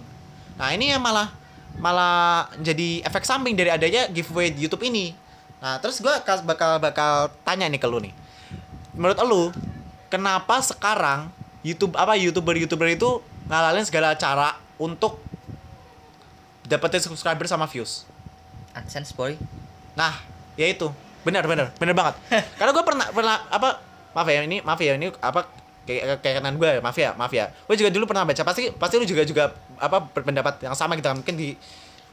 Nah, 0.55 0.71
ini 0.71 0.95
yang 0.95 1.03
malah 1.03 1.35
malah 1.79 2.49
jadi 2.59 3.05
efek 3.05 3.23
samping 3.23 3.55
dari 3.55 3.71
adanya 3.71 4.09
giveaway 4.11 4.51
di 4.51 4.65
YouTube 4.67 4.83
ini. 4.87 5.15
Nah, 5.61 5.77
terus 5.77 6.01
gua 6.01 6.19
kas- 6.25 6.43
bakal 6.43 6.81
bakal 6.81 7.29
tanya 7.45 7.69
nih 7.69 7.77
ke 7.77 7.87
lu 7.87 8.01
nih. 8.01 8.13
Menurut 8.97 9.17
lu, 9.23 9.43
kenapa 10.11 10.59
sekarang 10.59 11.31
YouTube 11.61 11.95
apa 11.95 12.17
YouTuber-YouTuber 12.17 12.89
itu 12.91 13.21
ngalalin 13.47 13.85
segala 13.85 14.17
cara 14.17 14.57
untuk 14.81 15.21
dapetin 16.65 16.99
subscriber 17.03 17.45
sama 17.45 17.69
views? 17.69 18.03
AdSense 18.73 19.13
boy. 19.13 19.37
Nah, 19.93 20.17
ya 20.57 20.67
itu. 20.67 20.89
Benar, 21.21 21.45
benar, 21.45 21.69
benar 21.77 21.93
banget. 21.93 22.15
Karena 22.57 22.71
gue 22.73 22.83
pernah 22.83 23.07
pernah 23.13 23.37
apa 23.51 23.69
maaf 24.11 24.27
ya 24.27 24.43
ini 24.43 24.59
maaf 24.59 24.79
ya 24.81 24.99
ini 24.99 25.07
apa 25.23 25.47
kayak 26.00 26.17
kayak 26.24 26.36
kanan 26.39 26.55
gue 26.55 26.79
maaf 26.79 26.95
ya 26.95 27.12
maaf 27.19 27.33
ya. 27.36 27.51
Gue 27.67 27.75
juga 27.75 27.91
dulu 27.91 28.07
pernah 28.07 28.24
baca 28.24 28.41
pasti 28.48 28.71
pasti 28.71 28.95
lu 28.95 29.05
juga 29.10 29.27
juga 29.27 29.43
apa 29.75 30.00
berpendapat 30.07 30.63
yang 30.63 30.75
sama 30.77 30.95
gitu 30.95 31.12
kan. 31.12 31.19
Mungkin 31.19 31.36
di 31.36 31.57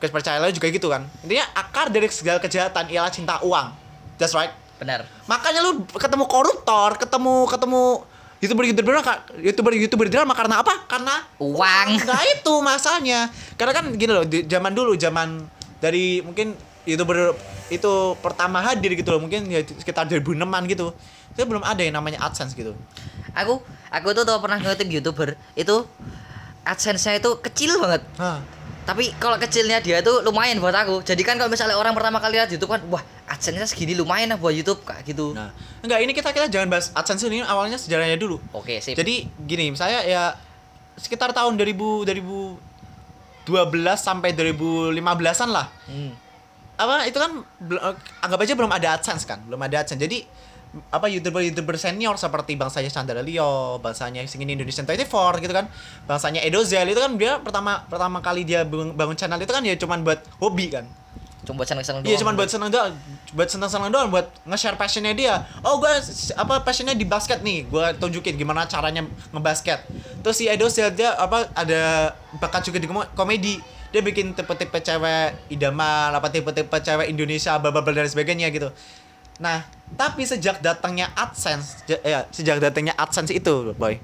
kepercayaan 0.03 0.43
lu 0.43 0.55
juga 0.55 0.69
gitu 0.71 0.91
kan. 0.91 1.07
Intinya 1.23 1.47
akar 1.55 1.91
dari 1.95 2.07
segala 2.11 2.43
kejahatan 2.43 2.91
ialah 2.91 3.13
cinta 3.15 3.39
uang. 3.43 3.71
That's 4.19 4.35
right. 4.35 4.51
Benar. 4.79 5.03
makanya 5.27 5.59
lu 5.59 5.83
ketemu 5.91 6.25
koruptor 6.31 6.95
ketemu 7.03 7.51
ketemu 7.51 8.07
youtuber 8.39 8.63
youtuber 8.63 8.95
youtuber 9.43 9.73
youtuber 9.75 10.07
drama 10.07 10.33
karena 10.39 10.63
apa? 10.63 10.87
Karena 10.87 11.15
Uang. 11.43 11.89
nah 12.09 12.23
itu 12.23 12.55
masalahnya. 12.63 13.27
Karena 13.59 13.73
kan 13.75 13.85
gini 13.99 14.13
loh 14.15 14.23
di 14.23 14.47
zaman 14.47 14.71
dulu 14.71 14.95
zaman 14.95 15.43
dari 15.83 16.23
mungkin 16.23 16.55
youtuber 16.87 17.35
itu 17.69 18.15
pertama 18.23 18.63
hadir 18.63 18.95
gitu 18.95 19.11
loh. 19.11 19.21
Mungkin 19.27 19.51
ya 19.51 19.67
sekitar 19.67 20.07
2006an 20.07 20.63
gitu. 20.71 20.95
Itu 21.35 21.43
belum 21.47 21.67
ada 21.67 21.83
yang 21.83 21.99
namanya 21.99 22.23
adsense 22.23 22.55
gitu 22.55 22.75
Aku 23.35 23.61
aku 23.89 24.09
tuh 24.13 24.25
tau 24.25 24.39
pernah 24.39 24.57
ngeliatin 24.57 24.89
youtuber 24.89 25.35
itu 25.53 25.85
AdSense-nya 26.63 27.19
itu 27.19 27.31
kecil 27.41 27.81
banget. 27.81 28.03
Hah. 28.17 28.41
Tapi 28.85 29.13
kalau 29.21 29.37
kecilnya 29.37 29.81
dia 29.81 30.01
tuh 30.01 30.25
lumayan 30.25 30.61
buat 30.61 30.73
aku. 30.73 31.05
Jadi 31.05 31.21
kan 31.21 31.37
kalau 31.37 31.49
misalnya 31.49 31.77
orang 31.77 31.93
pertama 31.93 32.17
kali 32.19 32.41
lihat 32.41 32.49
YouTube 32.49 32.73
kan, 32.73 32.81
wah 32.89 33.01
AdSense-nya 33.29 33.69
segini 33.69 33.93
lumayan 33.93 34.33
lah 34.33 34.41
buat 34.41 34.53
YouTube 34.53 34.81
kayak 34.83 35.05
gitu. 35.05 35.37
nah 35.37 35.53
enggak 35.85 36.01
ini 36.01 36.13
kita 36.13 36.33
kita 36.33 36.49
jangan 36.49 36.73
bahas 36.73 36.89
adsense 36.97 37.21
ini 37.23 37.45
awalnya 37.45 37.77
sejarahnya 37.77 38.17
dulu 38.17 38.41
Oke, 38.57 38.81
sip. 38.81 38.97
jadi 38.97 39.29
gini 39.45 39.77
saya 39.77 40.01
ya 40.01 40.33
sekitar 40.97 41.37
tahun 41.37 41.61
2000 41.61 42.09
2012 42.09 42.57
sampai 43.95 44.33
2015an 44.33 45.49
lah 45.49 45.69
Hmm. 45.85 46.13
apa 46.77 47.05
itu 47.05 47.21
kan 47.21 47.31
eh, 47.69 47.95
anggap 48.23 48.39
aja 48.41 48.53
belum 48.57 48.73
ada 48.73 48.89
AdSense 48.97 49.25
kan 49.25 49.45
belum 49.45 49.61
ada 49.61 49.85
AdSense 49.85 50.01
jadi 50.01 50.25
apa 50.93 51.09
youtuber 51.09 51.41
youtuber 51.41 51.81
senior 51.81 52.15
seperti 52.21 52.55
bangsanya 52.55 52.93
Chandra 52.93 53.25
Leo 53.25 53.81
bangsanya 53.81 54.25
Singin 54.29 54.53
Indonesian 54.53 54.85
24 54.85 55.41
gitu 55.41 55.53
kan 55.57 55.67
bangsanya 56.05 56.45
Edozel 56.45 56.85
itu 56.93 57.01
kan 57.01 57.17
dia 57.17 57.41
pertama 57.41 57.89
pertama 57.89 58.21
kali 58.21 58.45
dia 58.45 58.69
bangun, 58.69 59.17
channel 59.17 59.41
itu 59.41 59.53
kan 59.53 59.65
ya 59.65 59.75
cuman 59.81 60.05
buat 60.05 60.21
hobi 60.41 60.69
kan 60.69 60.85
Cuma 61.49 61.65
buat 61.65 61.69
seneng-seneng 61.73 62.05
Iya 62.05 62.13
doang. 62.13 62.21
cuman 62.21 62.35
buat 62.37 62.51
seneng 62.53 62.69
doang, 62.69 62.93
buat 63.33 63.49
seneng-seneng 63.49 63.89
doang, 63.89 64.09
buat 64.13 64.27
nge-share 64.45 64.77
passionnya 64.77 65.17
dia. 65.17 65.49
Oh 65.65 65.81
gue 65.81 65.89
apa 66.37 66.61
passionnya 66.61 66.93
di 66.93 67.09
basket 67.09 67.41
nih, 67.41 67.65
gue 67.65 67.87
tunjukin 67.97 68.37
gimana 68.37 68.69
caranya 68.69 69.09
ngebasket. 69.33 69.81
Terus 70.21 70.37
si 70.37 70.45
Edo 70.45 70.69
sih 70.69 70.85
dia 70.93 71.17
apa 71.17 71.49
ada 71.57 72.13
bakat 72.37 72.69
juga 72.69 72.77
di 72.77 72.89
komedi. 73.17 73.57
Dia 73.89 74.05
bikin 74.05 74.37
tipe-tipe 74.37 74.77
cewek 74.77 75.49
idaman, 75.49 76.13
apa 76.13 76.29
tipe-tipe 76.29 76.77
cewek 76.85 77.09
Indonesia, 77.09 77.57
bla 77.57 77.73
dan 77.73 78.05
sebagainya 78.05 78.53
gitu. 78.53 78.69
Nah, 79.39 79.63
tapi 79.95 80.27
sejak 80.27 80.59
datangnya 80.59 81.09
AdSense, 81.15 81.87
ya, 81.87 82.27
sejak 82.29 82.59
datangnya 82.59 82.93
AdSense 82.99 83.33
itu, 83.33 83.73
boy. 83.79 83.99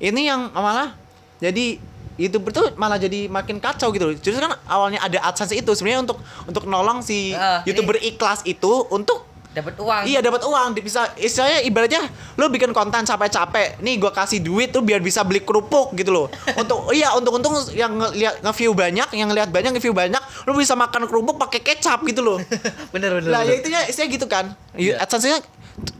Ini 0.00 0.32
yang 0.32 0.48
malah 0.54 0.96
jadi 1.42 1.76
YouTuber 2.20 2.52
tuh 2.52 2.66
malah 2.76 3.00
jadi 3.00 3.28
makin 3.32 3.56
kacau 3.60 3.92
gitu. 3.96 4.12
Justru 4.16 4.40
kan 4.40 4.52
awalnya 4.68 5.00
ada 5.00 5.18
AdSense 5.24 5.56
itu 5.56 5.72
sebenarnya 5.72 6.04
untuk 6.04 6.18
untuk 6.44 6.64
nolong 6.68 7.00
si 7.00 7.32
Ah, 7.32 7.64
YouTuber 7.64 7.96
ikhlas 8.00 8.44
itu 8.44 8.88
untuk 8.92 9.24
dapat 9.50 9.74
uang. 9.82 10.02
Iya 10.06 10.20
dapat 10.22 10.42
uang, 10.46 10.78
bisa 10.78 11.10
istilahnya 11.18 11.66
ibaratnya 11.66 12.02
lu 12.38 12.46
bikin 12.46 12.70
konten 12.70 13.02
capek-capek, 13.02 13.82
nih 13.82 13.98
gua 13.98 14.14
kasih 14.14 14.38
duit 14.38 14.70
tuh 14.70 14.78
biar 14.78 15.02
bisa 15.02 15.26
beli 15.26 15.42
kerupuk 15.42 15.90
gitu 15.98 16.14
loh. 16.14 16.26
Untuk 16.60 16.94
iya 16.94 17.10
untung-untung 17.18 17.58
yang 17.74 17.98
ngeliat 17.98 18.46
nge-view 18.46 18.72
banyak, 18.72 19.08
yang 19.18 19.28
ngeliat 19.34 19.50
banyak 19.50 19.74
nge-view 19.74 19.90
banyak, 19.90 20.22
lu 20.46 20.54
bisa 20.54 20.78
makan 20.78 21.10
kerupuk 21.10 21.34
pakai 21.34 21.60
kecap 21.66 21.98
gitu 22.06 22.22
loh. 22.22 22.38
bener 22.94 23.18
bener. 23.18 23.30
Lah 23.30 23.42
ya 23.42 23.58
bener. 23.58 23.60
itu 23.62 23.68
ya 23.74 23.80
istilahnya 23.90 24.10
gitu 24.14 24.26
kan. 24.30 24.44
Iya. 24.78 25.02
AdSense-nya 25.02 25.42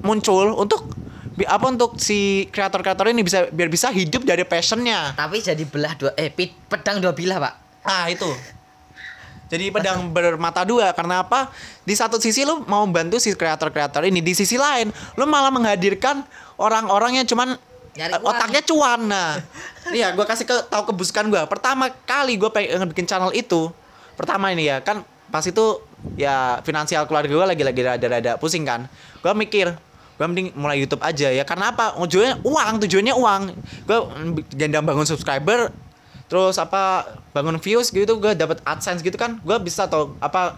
muncul 0.07 0.55
untuk 0.55 0.87
apa 1.41 1.67
untuk 1.73 1.97
si 1.97 2.47
kreator-kreator 2.53 3.09
ini 3.11 3.25
bisa 3.25 3.49
biar 3.49 3.67
bisa 3.67 3.91
hidup 3.91 4.23
dari 4.23 4.47
passionnya. 4.47 5.17
Tapi 5.19 5.43
jadi 5.43 5.65
belah 5.67 5.99
dua 5.99 6.13
eh 6.15 6.31
pedang 6.71 7.03
dua 7.03 7.17
bilah, 7.17 7.43
Pak. 7.43 7.55
Ah 7.83 8.07
itu. 8.13 8.29
Jadi 9.51 9.75
pedang 9.75 10.15
bermata 10.15 10.63
dua 10.63 10.95
karena 10.95 11.27
apa? 11.27 11.51
Di 11.83 11.93
satu 11.99 12.23
sisi 12.23 12.47
lu 12.47 12.63
mau 12.71 12.87
bantu 12.87 13.19
si 13.19 13.35
kreator-kreator 13.35 14.07
ini, 14.07 14.23
di 14.23 14.31
sisi 14.31 14.55
lain 14.55 14.95
lu 15.19 15.27
malah 15.27 15.51
menghadirkan 15.51 16.23
orang-orang 16.55 17.19
yang 17.19 17.27
cuman 17.27 17.59
Nyari 17.99 18.15
eh, 18.15 18.21
uang. 18.23 18.31
otaknya 18.31 18.63
cuan. 18.63 19.01
Nah, 19.11 19.43
iya 19.99 20.15
gua 20.15 20.23
kasih 20.23 20.47
ke 20.47 20.55
tahu 20.71 20.95
kebusukan 20.95 21.27
gua. 21.27 21.51
Pertama 21.51 21.91
kali 22.07 22.39
gua 22.39 22.55
pengen 22.55 22.87
bikin 22.95 23.11
channel 23.11 23.35
itu, 23.35 23.75
pertama 24.15 24.55
ini 24.55 24.71
ya 24.71 24.79
kan 24.79 25.03
pas 25.35 25.43
itu 25.43 25.83
ya 26.15 26.63
finansial 26.63 27.11
keluarga 27.11 27.35
gua 27.35 27.51
lagi-lagi 27.51 27.83
rada-rada 27.83 28.39
pusing 28.39 28.63
kan. 28.63 28.87
Gua 29.19 29.35
mikir 29.35 29.75
gue 30.21 30.29
mending 30.29 30.53
mulai 30.53 30.77
YouTube 30.77 31.01
aja 31.01 31.33
ya 31.33 31.49
karena 31.49 31.73
apa 31.73 31.97
tujuannya 31.97 32.45
uang 32.45 32.73
tujuannya 32.85 33.15
uang 33.17 33.43
gue 33.89 33.99
gendam 34.53 34.85
bangun 34.85 35.09
subscriber 35.09 35.73
terus 36.31 36.57
apa 36.63 37.11
bangun 37.35 37.59
views 37.59 37.91
gitu 37.91 38.23
gue 38.23 38.39
dapat 38.39 38.63
adsense 38.63 39.03
gitu 39.03 39.19
kan. 39.19 39.43
Gue 39.43 39.59
bisa 39.59 39.91
atau 39.91 40.15
apa 40.23 40.57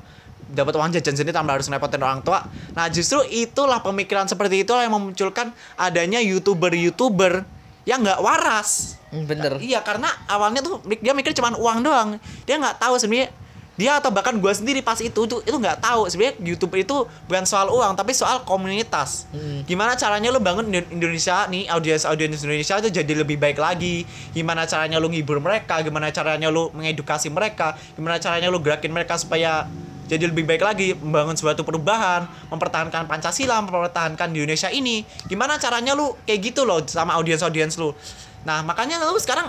dapat 0.53 0.77
uang 0.77 0.93
jajan 0.93 1.17
sendiri 1.17 1.33
tanpa 1.33 1.57
harus 1.57 1.67
ngerepotin 1.73 2.05
orang 2.05 2.21
tua. 2.21 2.45
Nah 2.77 2.93
justru 2.93 3.25
itulah 3.33 3.81
pemikiran 3.81 4.29
seperti 4.29 4.69
itulah 4.69 4.85
yang 4.85 4.93
memunculkan 4.93 5.51
adanya 5.81 6.21
youtuber 6.21 6.71
youtuber 6.77 7.49
yang 7.89 8.05
nggak 8.05 8.21
waras. 8.21 9.01
Hmm, 9.13 9.29
bener. 9.29 9.61
iya 9.61 9.85
karena 9.85 10.09
awalnya 10.25 10.65
tuh 10.65 10.81
dia 11.01 11.17
mikir 11.17 11.33
cuma 11.33 11.57
uang 11.57 11.81
doang. 11.81 12.21
Dia 12.45 12.61
nggak 12.61 12.81
tahu 12.81 13.01
sebenarnya 13.01 13.33
dia 13.73 13.97
atau 13.97 14.13
bahkan 14.13 14.37
gue 14.37 14.53
sendiri 14.53 14.85
pas 14.85 15.01
itu 15.01 15.17
tuh 15.17 15.41
itu 15.41 15.57
nggak 15.57 15.81
tahu. 15.81 16.05
Sebenarnya 16.05 16.37
YouTube 16.45 16.77
itu 16.77 17.09
bukan 17.25 17.45
soal 17.49 17.73
uang 17.73 17.97
tapi 17.97 18.13
soal 18.13 18.45
komunitas. 18.45 19.25
Hmm. 19.33 19.65
gimana 19.65 19.97
caranya 19.97 20.29
lu 20.29 20.41
bangun 20.45 20.69
Indo- 20.69 20.91
Indonesia 20.93 21.49
nih 21.49 21.73
audiens 21.73 22.05
audiens 22.05 22.45
Indonesia 22.45 22.77
itu 22.85 22.93
jadi 22.93 23.13
lebih 23.25 23.41
baik 23.41 23.57
lagi. 23.57 24.05
Gimana 24.37 24.69
caranya 24.69 25.01
lu 25.01 25.09
ngibur 25.09 25.41
mereka 25.41 25.81
gimana 25.81 26.13
caranya 26.13 26.53
lu 26.53 26.69
mengedukasi 26.77 27.33
mereka 27.33 27.75
gimana 27.97 28.21
caranya 28.21 28.53
lu 28.53 28.61
gerakin 28.61 28.93
mereka 28.93 29.17
supaya 29.17 29.65
jadi 30.05 30.29
lebih 30.29 30.45
baik 30.45 30.61
lagi 30.61 30.93
membangun 30.93 31.33
suatu 31.41 31.65
perubahan 31.65 32.29
mempertahankan 32.53 33.09
Pancasila 33.09 33.57
mempertahankan 33.65 34.29
di 34.37 34.45
Indonesia 34.45 34.69
ini. 34.69 35.09
Gimana 35.25 35.57
caranya 35.57 35.97
lu 35.97 36.13
kayak 36.29 36.53
gitu 36.53 36.69
loh 36.69 36.85
sama 36.85 37.17
audiens 37.17 37.41
audiens 37.41 37.73
lu. 37.81 37.97
Nah 38.45 38.61
makanya 38.61 39.01
lu 39.01 39.17
sekarang 39.17 39.49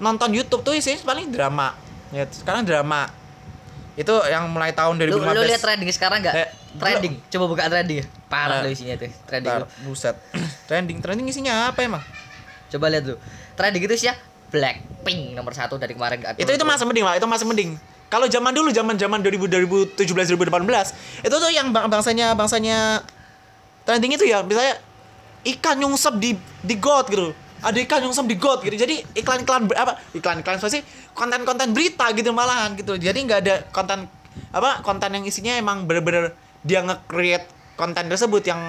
nonton 0.00 0.32
YouTube 0.32 0.64
tuh 0.64 0.72
isinya 0.72 1.04
paling 1.04 1.28
drama. 1.28 1.76
Ya 2.08 2.24
sekarang 2.32 2.64
drama 2.64 3.17
itu 3.98 4.14
yang 4.30 4.46
mulai 4.46 4.70
tahun 4.70 4.94
2015 4.94 5.10
Lu, 5.10 5.42
lu 5.42 5.42
lihat 5.42 5.58
trending 5.58 5.90
sekarang 5.90 6.22
nggak? 6.22 6.34
Eh, 6.38 6.48
trending. 6.78 7.18
Coba 7.34 7.44
buka 7.50 7.66
trending. 7.66 8.06
Parah 8.30 8.62
Nah. 8.62 8.64
lu 8.64 8.70
isinya 8.70 8.94
tuh. 8.94 9.10
Trending. 9.26 9.50
Lu. 9.58 9.66
buset 9.90 10.14
trending 10.70 11.02
trending 11.02 11.26
isinya 11.26 11.74
apa 11.74 11.82
emang 11.82 12.02
Coba 12.70 12.86
lihat 12.94 13.10
lu. 13.10 13.18
Trending 13.58 13.82
itu 13.90 13.94
sih 13.98 14.06
ya 14.06 14.14
Blackpink 14.48 15.34
nomor 15.36 15.52
satu 15.52 15.76
dari 15.76 15.92
kemarin 15.92 16.22
nggak 16.24 16.40
itu 16.40 16.50
itu 16.54 16.64
masih 16.64 16.86
mending 16.88 17.04
lah 17.04 17.14
itu 17.20 17.26
masih 17.28 17.44
mending 17.44 17.70
kalau 18.08 18.24
zaman 18.24 18.56
dulu 18.56 18.72
zaman 18.72 18.96
zaman 18.96 19.20
2000 19.20 19.92
2017 19.98 20.08
2018 20.40 21.28
itu 21.28 21.36
tuh 21.36 21.50
yang 21.52 21.68
bang 21.68 21.84
bangsanya 21.92 22.32
bangsanya 22.32 23.04
trending 23.84 24.16
itu 24.16 24.24
ya 24.24 24.40
misalnya 24.40 24.80
ikan 25.44 25.76
nyungsep 25.76 26.16
di 26.16 26.32
di 26.64 26.74
got 26.80 27.12
gitu 27.12 27.36
ada 27.58 27.78
ikan 27.82 27.98
nyungsep 28.06 28.26
di 28.30 28.36
got 28.38 28.62
gitu 28.62 28.76
jadi 28.78 29.02
iklan 29.18 29.42
iklan 29.42 29.66
apa 29.74 29.98
iklan 30.14 30.40
iklan 30.42 30.56
apa 30.62 30.68
sih 30.70 30.82
konten 31.12 31.42
konten 31.42 31.74
berita 31.74 32.10
gitu 32.14 32.30
malahan 32.30 32.78
gitu 32.78 32.94
jadi 32.94 33.18
nggak 33.18 33.40
ada 33.42 33.54
konten 33.74 34.06
apa 34.54 34.80
konten 34.86 35.10
yang 35.12 35.24
isinya 35.26 35.58
emang 35.58 35.84
bener-bener 35.90 36.32
dia 36.62 36.82
nge-create 36.82 37.46
konten 37.74 38.10
tersebut 38.10 38.42
yang 38.46 38.60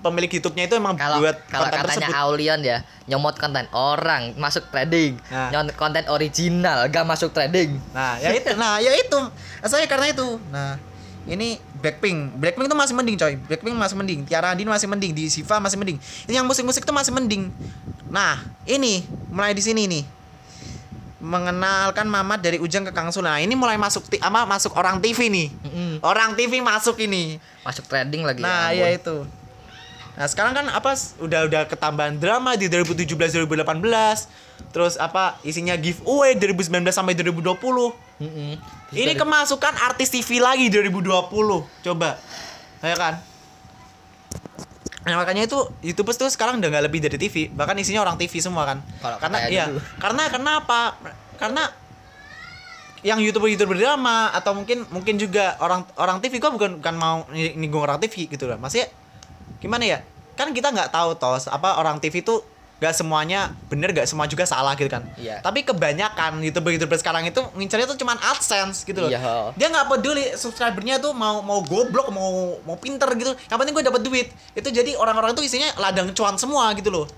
pemilik 0.00 0.30
YouTube-nya 0.30 0.64
itu 0.70 0.76
emang 0.78 0.94
Kalau 0.94 1.18
buat 1.18 1.36
kalau 1.50 1.66
konten 1.66 1.78
katanya 1.82 2.08
tersebut. 2.08 2.22
Aulion 2.22 2.60
ya, 2.62 2.78
nyomot 3.10 3.34
konten 3.36 3.66
orang 3.74 4.22
masuk 4.38 4.70
trading. 4.70 5.18
Nah. 5.32 5.50
Nyomot 5.50 5.74
konten 5.74 6.04
original 6.06 6.86
gak 6.88 7.04
masuk 7.08 7.34
trading. 7.34 7.80
Nah, 7.90 8.20
ya 8.22 8.30
itu. 8.30 8.52
Nah, 8.54 8.78
ya 8.78 8.92
itu. 8.94 9.18
Saya 9.66 9.88
karena 9.90 10.12
itu. 10.14 10.38
Nah, 10.52 10.78
ini 11.26 11.58
Blackpink. 11.86 12.18
Blackpink 12.34 12.66
itu 12.66 12.74
masih 12.74 12.94
mending, 12.98 13.14
coy. 13.14 13.34
Blackpink 13.38 13.78
masih 13.78 13.94
mending. 13.94 14.20
Tiara 14.26 14.50
Andin 14.50 14.66
masih 14.66 14.90
mending. 14.90 15.14
Di 15.14 15.30
Siva 15.30 15.62
masih 15.62 15.78
mending. 15.78 16.02
Ini 16.26 16.42
yang 16.42 16.46
musik-musik 16.50 16.82
itu 16.82 16.90
masih 16.90 17.14
mending. 17.14 17.46
Nah, 18.10 18.42
ini 18.66 19.06
mulai 19.30 19.54
di 19.54 19.62
sini 19.62 19.86
nih. 19.86 20.02
Mengenalkan 21.16 22.10
Mamat 22.10 22.42
dari 22.42 22.58
Ujang 22.58 22.82
ke 22.82 22.90
Kang 22.90 23.14
Sul. 23.14 23.22
Nah, 23.22 23.38
ini 23.38 23.54
mulai 23.54 23.78
masuk 23.78 24.02
ti- 24.10 24.18
ama 24.18 24.42
masuk 24.44 24.74
orang 24.74 24.98
TV 24.98 25.30
nih. 25.30 25.48
Mm-mm. 25.62 25.92
Orang 26.02 26.34
TV 26.34 26.58
masuk 26.58 26.98
ini. 26.98 27.38
Masuk 27.62 27.86
trading 27.86 28.26
lagi. 28.26 28.42
Nah, 28.42 28.74
ya 28.74 28.82
ya 28.82 28.86
ampun. 28.90 28.98
itu. 28.98 29.16
Nah, 30.16 30.26
sekarang 30.26 30.58
kan 30.58 30.66
apa 30.68 30.90
udah 31.22 31.46
udah 31.46 31.62
ketambahan 31.70 32.18
drama 32.18 32.58
di 32.58 32.66
2017 32.66 33.14
2018. 33.46 34.26
Terus 34.74 34.98
apa 34.98 35.38
isinya 35.40 35.78
giveaway 35.78 36.34
2019 36.34 36.90
sampai 36.90 37.14
2020. 37.14 38.05
Mm-mm. 38.16 38.56
Ini 38.96 39.12
kemasukan 39.12 39.76
artis 39.84 40.08
TV 40.08 40.40
lagi 40.40 40.72
2020. 40.72 41.04
Coba. 41.84 42.16
Ya 42.80 42.96
kan? 42.96 43.20
Nah, 45.06 45.22
makanya 45.22 45.46
itu 45.46 45.58
YouTubers 45.86 46.18
tuh 46.18 46.26
sekarang 46.26 46.58
udah 46.58 46.66
nggak 46.66 46.84
lebih 46.90 46.98
dari 46.98 47.14
TV, 47.14 47.46
bahkan 47.54 47.78
isinya 47.78 48.02
orang 48.02 48.18
TV 48.18 48.42
semua 48.42 48.66
kan. 48.66 48.82
Kalau 48.98 49.22
karena 49.22 49.38
iya, 49.46 49.70
dulu. 49.70 49.78
karena 50.02 50.22
karena 50.26 50.50
apa? 50.58 50.80
Karena 51.38 51.62
yang 53.06 53.22
youtuber 53.22 53.46
youtuber 53.46 53.78
drama 53.78 54.34
atau 54.34 54.50
mungkin 54.50 54.82
mungkin 54.90 55.14
juga 55.14 55.54
orang 55.62 55.86
orang 55.94 56.18
TV 56.18 56.42
gua 56.42 56.50
bukan 56.50 56.82
bukan 56.82 56.94
mau 56.98 57.22
ni- 57.30 57.54
ninggung 57.54 57.86
orang 57.86 58.02
TV 58.02 58.26
gitu 58.26 58.50
lah. 58.50 58.58
Maksudnya 58.58 58.90
gimana 59.62 59.86
ya? 59.86 59.98
Kan 60.34 60.50
kita 60.50 60.74
nggak 60.74 60.90
tahu 60.90 61.14
toh 61.14 61.38
apa 61.38 61.78
orang 61.78 62.02
TV 62.02 62.26
tuh 62.26 62.42
nggak 62.76 62.92
semuanya 62.92 63.56
bener 63.72 63.88
nggak 63.88 64.04
semua 64.04 64.28
juga 64.28 64.44
salah 64.44 64.76
gitu 64.76 64.92
kan. 64.92 65.00
Iya. 65.16 65.40
Tapi 65.40 65.64
kebanyakan 65.64 66.44
youtuber 66.44 66.76
youtuber 66.76 67.00
sekarang 67.00 67.24
itu 67.24 67.40
ngincernya 67.56 67.88
tuh 67.88 67.96
cuman 67.96 68.20
AdSense 68.20 68.84
gitu 68.84 69.00
loh. 69.00 69.08
Iya. 69.08 69.56
Dia 69.56 69.72
nggak 69.72 69.86
peduli 69.88 70.24
subscribernya 70.36 71.00
tuh 71.00 71.16
mau 71.16 71.40
mau 71.40 71.64
goblok 71.64 72.12
mau 72.12 72.60
mau 72.68 72.76
pinter 72.76 73.08
gitu. 73.16 73.32
Yang 73.32 73.58
penting 73.64 73.74
gue 73.74 73.84
dapat 73.88 74.02
duit. 74.04 74.28
Itu 74.52 74.68
jadi 74.68 74.92
orang-orang 75.00 75.32
itu 75.32 75.48
isinya 75.48 75.72
ladang 75.80 76.12
cuan 76.12 76.36
semua 76.36 76.76
gitu 76.76 76.92
loh. 76.92 77.08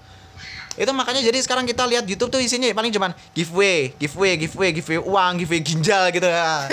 Itu 0.78 0.94
makanya 0.94 1.26
jadi 1.26 1.42
sekarang 1.42 1.66
kita 1.66 1.82
lihat 1.90 2.06
YouTube 2.06 2.30
tuh 2.30 2.38
isinya 2.38 2.70
paling 2.70 2.94
cuman 2.94 3.10
giveaway, 3.34 3.90
giveaway, 3.98 4.38
giveaway, 4.38 4.70
giveaway 4.70 5.02
uang, 5.02 5.32
giveaway 5.42 5.62
ginjal 5.66 6.06
gitu 6.14 6.26
ya. 6.30 6.66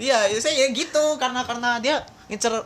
Iya, 0.00 0.32
saya 0.40 0.64
ya 0.64 0.72
gitu 0.72 1.20
karena 1.20 1.44
karena 1.44 1.76
dia 1.76 2.00
ngincer 2.32 2.64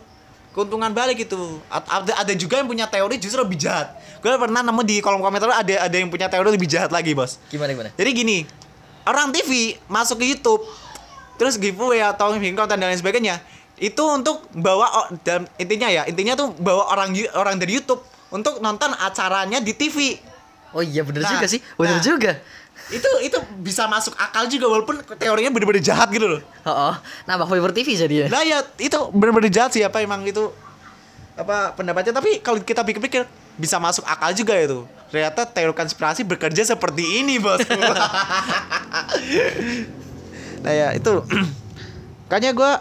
keuntungan 0.55 0.89
balik. 0.95 1.27
A- 1.69 2.01
Ada 2.01 2.23
ada 2.25 2.33
juga 2.33 2.63
yang 2.63 2.71
punya 2.71 2.87
teori 2.87 3.19
justru 3.19 3.43
lebih 3.43 3.59
jahat. 3.59 3.93
Gue 4.23 4.33
pernah 4.39 4.63
nemu 4.63 4.83
di 4.87 5.03
kolom 5.03 5.21
komentar 5.21 5.51
ada 5.53 5.75
ada 5.85 5.97
yang 5.99 6.09
punya 6.09 6.31
teori 6.31 6.49
lebih 6.55 6.71
jahat 6.71 6.95
lagi, 6.95 7.13
Bos. 7.13 7.37
Gimana 7.51 7.75
gimana? 7.75 7.91
Jadi 7.93 8.11
gini, 8.15 8.39
orang 9.05 9.35
TV 9.35 9.77
masuk 9.91 10.23
ke 10.23 10.31
YouTube, 10.33 10.63
terus 11.37 11.59
giveaway 11.61 12.01
atau 12.01 12.33
bikin 12.39 12.57
konten 12.57 12.81
dan 12.81 12.89
lain 12.89 12.97
sebagainya, 12.97 13.43
itu 13.77 14.01
untuk 14.01 14.49
bawa 14.55 15.13
dan 15.27 15.45
intinya 15.59 15.91
ya, 15.91 16.07
intinya 16.09 16.39
tuh 16.39 16.55
bawa 16.57 16.89
orang 16.95 17.13
orang 17.37 17.59
dari 17.61 17.77
YouTube 17.77 18.01
untuk 18.33 18.63
nonton 18.63 18.95
acaranya 18.97 19.61
di 19.61 19.75
TV. 19.77 20.17
Oh 20.75 20.83
iya 20.83 21.07
bener 21.07 21.23
Nah, 21.23 21.31
juga 21.39 21.47
sih. 21.47 21.63
Bener 21.79 21.99
nah. 21.99 22.05
juga. 22.05 22.33
Itu 22.91 23.09
itu 23.23 23.39
bisa 23.63 23.87
masuk 23.87 24.13
akal 24.19 24.51
juga 24.51 24.67
walaupun 24.69 25.01
teorinya 25.17 25.55
bener-bener 25.55 25.81
jahat 25.81 26.11
gitu 26.11 26.27
loh. 26.27 26.41
Oh, 26.67 26.93
oh. 26.93 26.95
nambah 27.25 27.47
Fiber 27.47 27.71
TV 27.71 27.95
jadi 27.95 28.27
ya. 28.27 28.29
Nah 28.29 28.43
ya 28.43 28.59
itu 28.77 28.99
bener-bener 29.15 29.49
jahat 29.49 29.71
sih 29.73 29.87
apa 29.87 30.03
emang 30.03 30.27
itu 30.27 30.51
apa 31.39 31.73
pendapatnya 31.79 32.15
tapi 32.15 32.43
kalau 32.43 32.59
kita 32.61 32.83
pikir-pikir 32.83 33.25
bisa 33.55 33.79
masuk 33.79 34.03
akal 34.05 34.35
juga 34.35 34.59
itu. 34.59 34.83
Ternyata 35.15 35.47
teori 35.47 35.71
konspirasi 35.71 36.27
bekerja 36.27 36.67
seperti 36.67 37.23
ini, 37.23 37.39
Bos. 37.39 37.63
nah 40.65 40.73
ya 40.73 40.97
itu 40.97 41.21
kayaknya 42.27 42.57
gue 42.57 42.73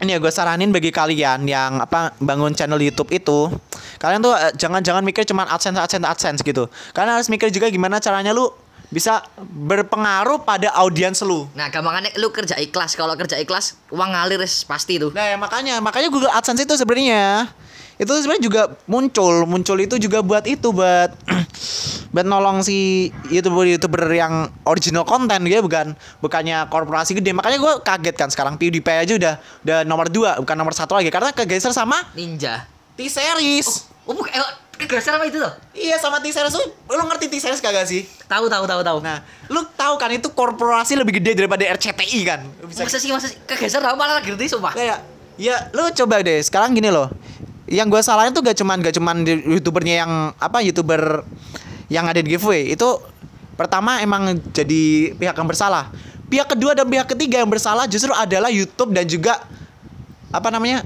ini 0.00 0.16
ya 0.16 0.18
gue 0.18 0.32
saranin 0.32 0.72
bagi 0.72 0.88
kalian 0.88 1.44
yang 1.44 1.76
apa 1.76 2.16
bangun 2.18 2.56
channel 2.56 2.80
YouTube 2.80 3.12
itu 3.12 3.52
kalian 4.00 4.24
tuh 4.24 4.32
eh, 4.32 4.52
jangan-jangan 4.56 5.04
mikir 5.04 5.28
cuman 5.28 5.44
adsense 5.52 5.76
adsense 5.76 6.08
adsense 6.08 6.40
gitu. 6.40 6.72
Kalian 6.96 7.20
harus 7.20 7.28
mikir 7.28 7.52
juga 7.52 7.68
gimana 7.68 8.00
caranya 8.00 8.32
lu 8.32 8.48
bisa 8.90 9.22
berpengaruh 9.38 10.42
pada 10.42 10.74
audiens 10.82 11.22
lu. 11.22 11.46
Nah, 11.54 11.70
gampangannya 11.70 12.10
lu 12.18 12.34
kerja 12.34 12.58
ikhlas. 12.58 12.98
Kalau 12.98 13.14
kerja 13.14 13.38
ikhlas, 13.38 13.78
uang 13.94 14.10
ngalir 14.10 14.42
pasti 14.66 14.98
tuh. 14.98 15.14
Nah, 15.14 15.30
ya 15.30 15.38
makanya 15.38 15.78
makanya 15.78 16.10
Google 16.10 16.32
AdSense 16.34 16.66
itu 16.66 16.74
sebenarnya 16.74 17.46
itu 18.00 18.10
sebenarnya 18.10 18.42
juga 18.42 18.62
muncul. 18.90 19.46
Muncul 19.46 19.78
itu 19.78 19.94
juga 20.00 20.24
buat 20.26 20.42
itu 20.48 20.74
buat 20.74 21.14
buat 22.16 22.26
nolong 22.26 22.66
si 22.66 23.12
youtuber 23.30 23.68
youtuber 23.68 24.10
yang 24.10 24.50
original 24.66 25.06
konten 25.06 25.46
dia 25.46 25.62
bukan 25.62 25.94
bukannya 26.18 26.66
korporasi 26.66 27.14
gede. 27.20 27.30
Makanya 27.30 27.62
gue 27.62 27.72
kaget 27.86 28.16
kan 28.18 28.28
sekarang 28.32 28.58
PewDiePie 28.58 29.06
aja 29.06 29.14
udah 29.14 29.34
udah 29.62 29.78
nomor 29.86 30.10
2 30.10 30.42
bukan 30.42 30.56
nomor 30.58 30.74
satu 30.74 30.98
lagi. 30.98 31.14
Karena 31.14 31.30
kegeser 31.30 31.70
sama 31.70 32.00
Ninja. 32.18 32.66
T-series. 32.98 33.68
Oh, 33.68 33.89
bukan 34.08 34.30
eh, 34.32 34.52
kegeser 34.80 35.12
apa 35.12 35.28
itu 35.28 35.36
tuh? 35.36 35.52
iya 35.76 36.00
sama 36.00 36.18
T-series 36.24 36.52
tuh. 36.52 36.66
Lu 36.88 37.04
ngerti 37.04 37.28
T-series 37.28 37.60
kagak 37.60 37.84
sih? 37.84 38.08
Tahu 38.26 38.48
tahu 38.48 38.64
tahu 38.64 38.80
tahu. 38.80 38.98
nah 39.04 39.20
lu 39.52 39.60
tahu 39.76 40.00
kan 40.00 40.10
itu 40.10 40.32
korporasi 40.32 40.96
lebih 40.96 41.20
gede 41.20 41.36
daripada 41.36 41.62
RCTI 41.76 42.20
kan? 42.24 42.40
Lu 42.60 42.66
bisa 42.66 42.84
masa 42.88 42.98
sih 42.98 43.10
masa 43.12 43.28
sih? 43.28 43.36
Kegeser 43.44 43.84
tahu 43.84 43.94
malah 44.00 44.24
ngerti 44.24 44.48
sumpah. 44.48 44.72
kayak 44.72 45.04
ya 45.36 45.68
lu 45.76 45.88
coba 45.92 46.24
deh 46.24 46.40
sekarang 46.40 46.72
gini 46.72 46.88
loh. 46.88 47.12
Yang 47.70 47.86
gue 47.94 48.00
salahin 48.02 48.34
tuh 48.34 48.42
gak 48.42 48.58
cuman 48.58 48.82
gak 48.82 48.94
cuman 48.98 49.16
di- 49.22 49.46
youtubernya 49.46 50.02
yang 50.02 50.12
apa 50.42 50.58
youtuber 50.58 51.22
yang 51.86 52.08
ada 52.08 52.18
di 52.18 52.34
giveaway. 52.34 52.74
Itu 52.74 52.98
pertama 53.54 54.02
emang 54.02 54.40
jadi 54.50 55.14
pihak 55.14 55.36
yang 55.36 55.46
bersalah. 55.46 55.92
Pihak 56.26 56.50
kedua 56.50 56.74
dan 56.74 56.86
pihak 56.86 57.06
ketiga 57.10 57.42
yang 57.42 57.50
bersalah 57.50 57.86
justru 57.86 58.10
adalah 58.10 58.50
YouTube 58.50 58.90
dan 58.90 59.06
juga 59.06 59.38
apa 60.34 60.50
namanya? 60.50 60.82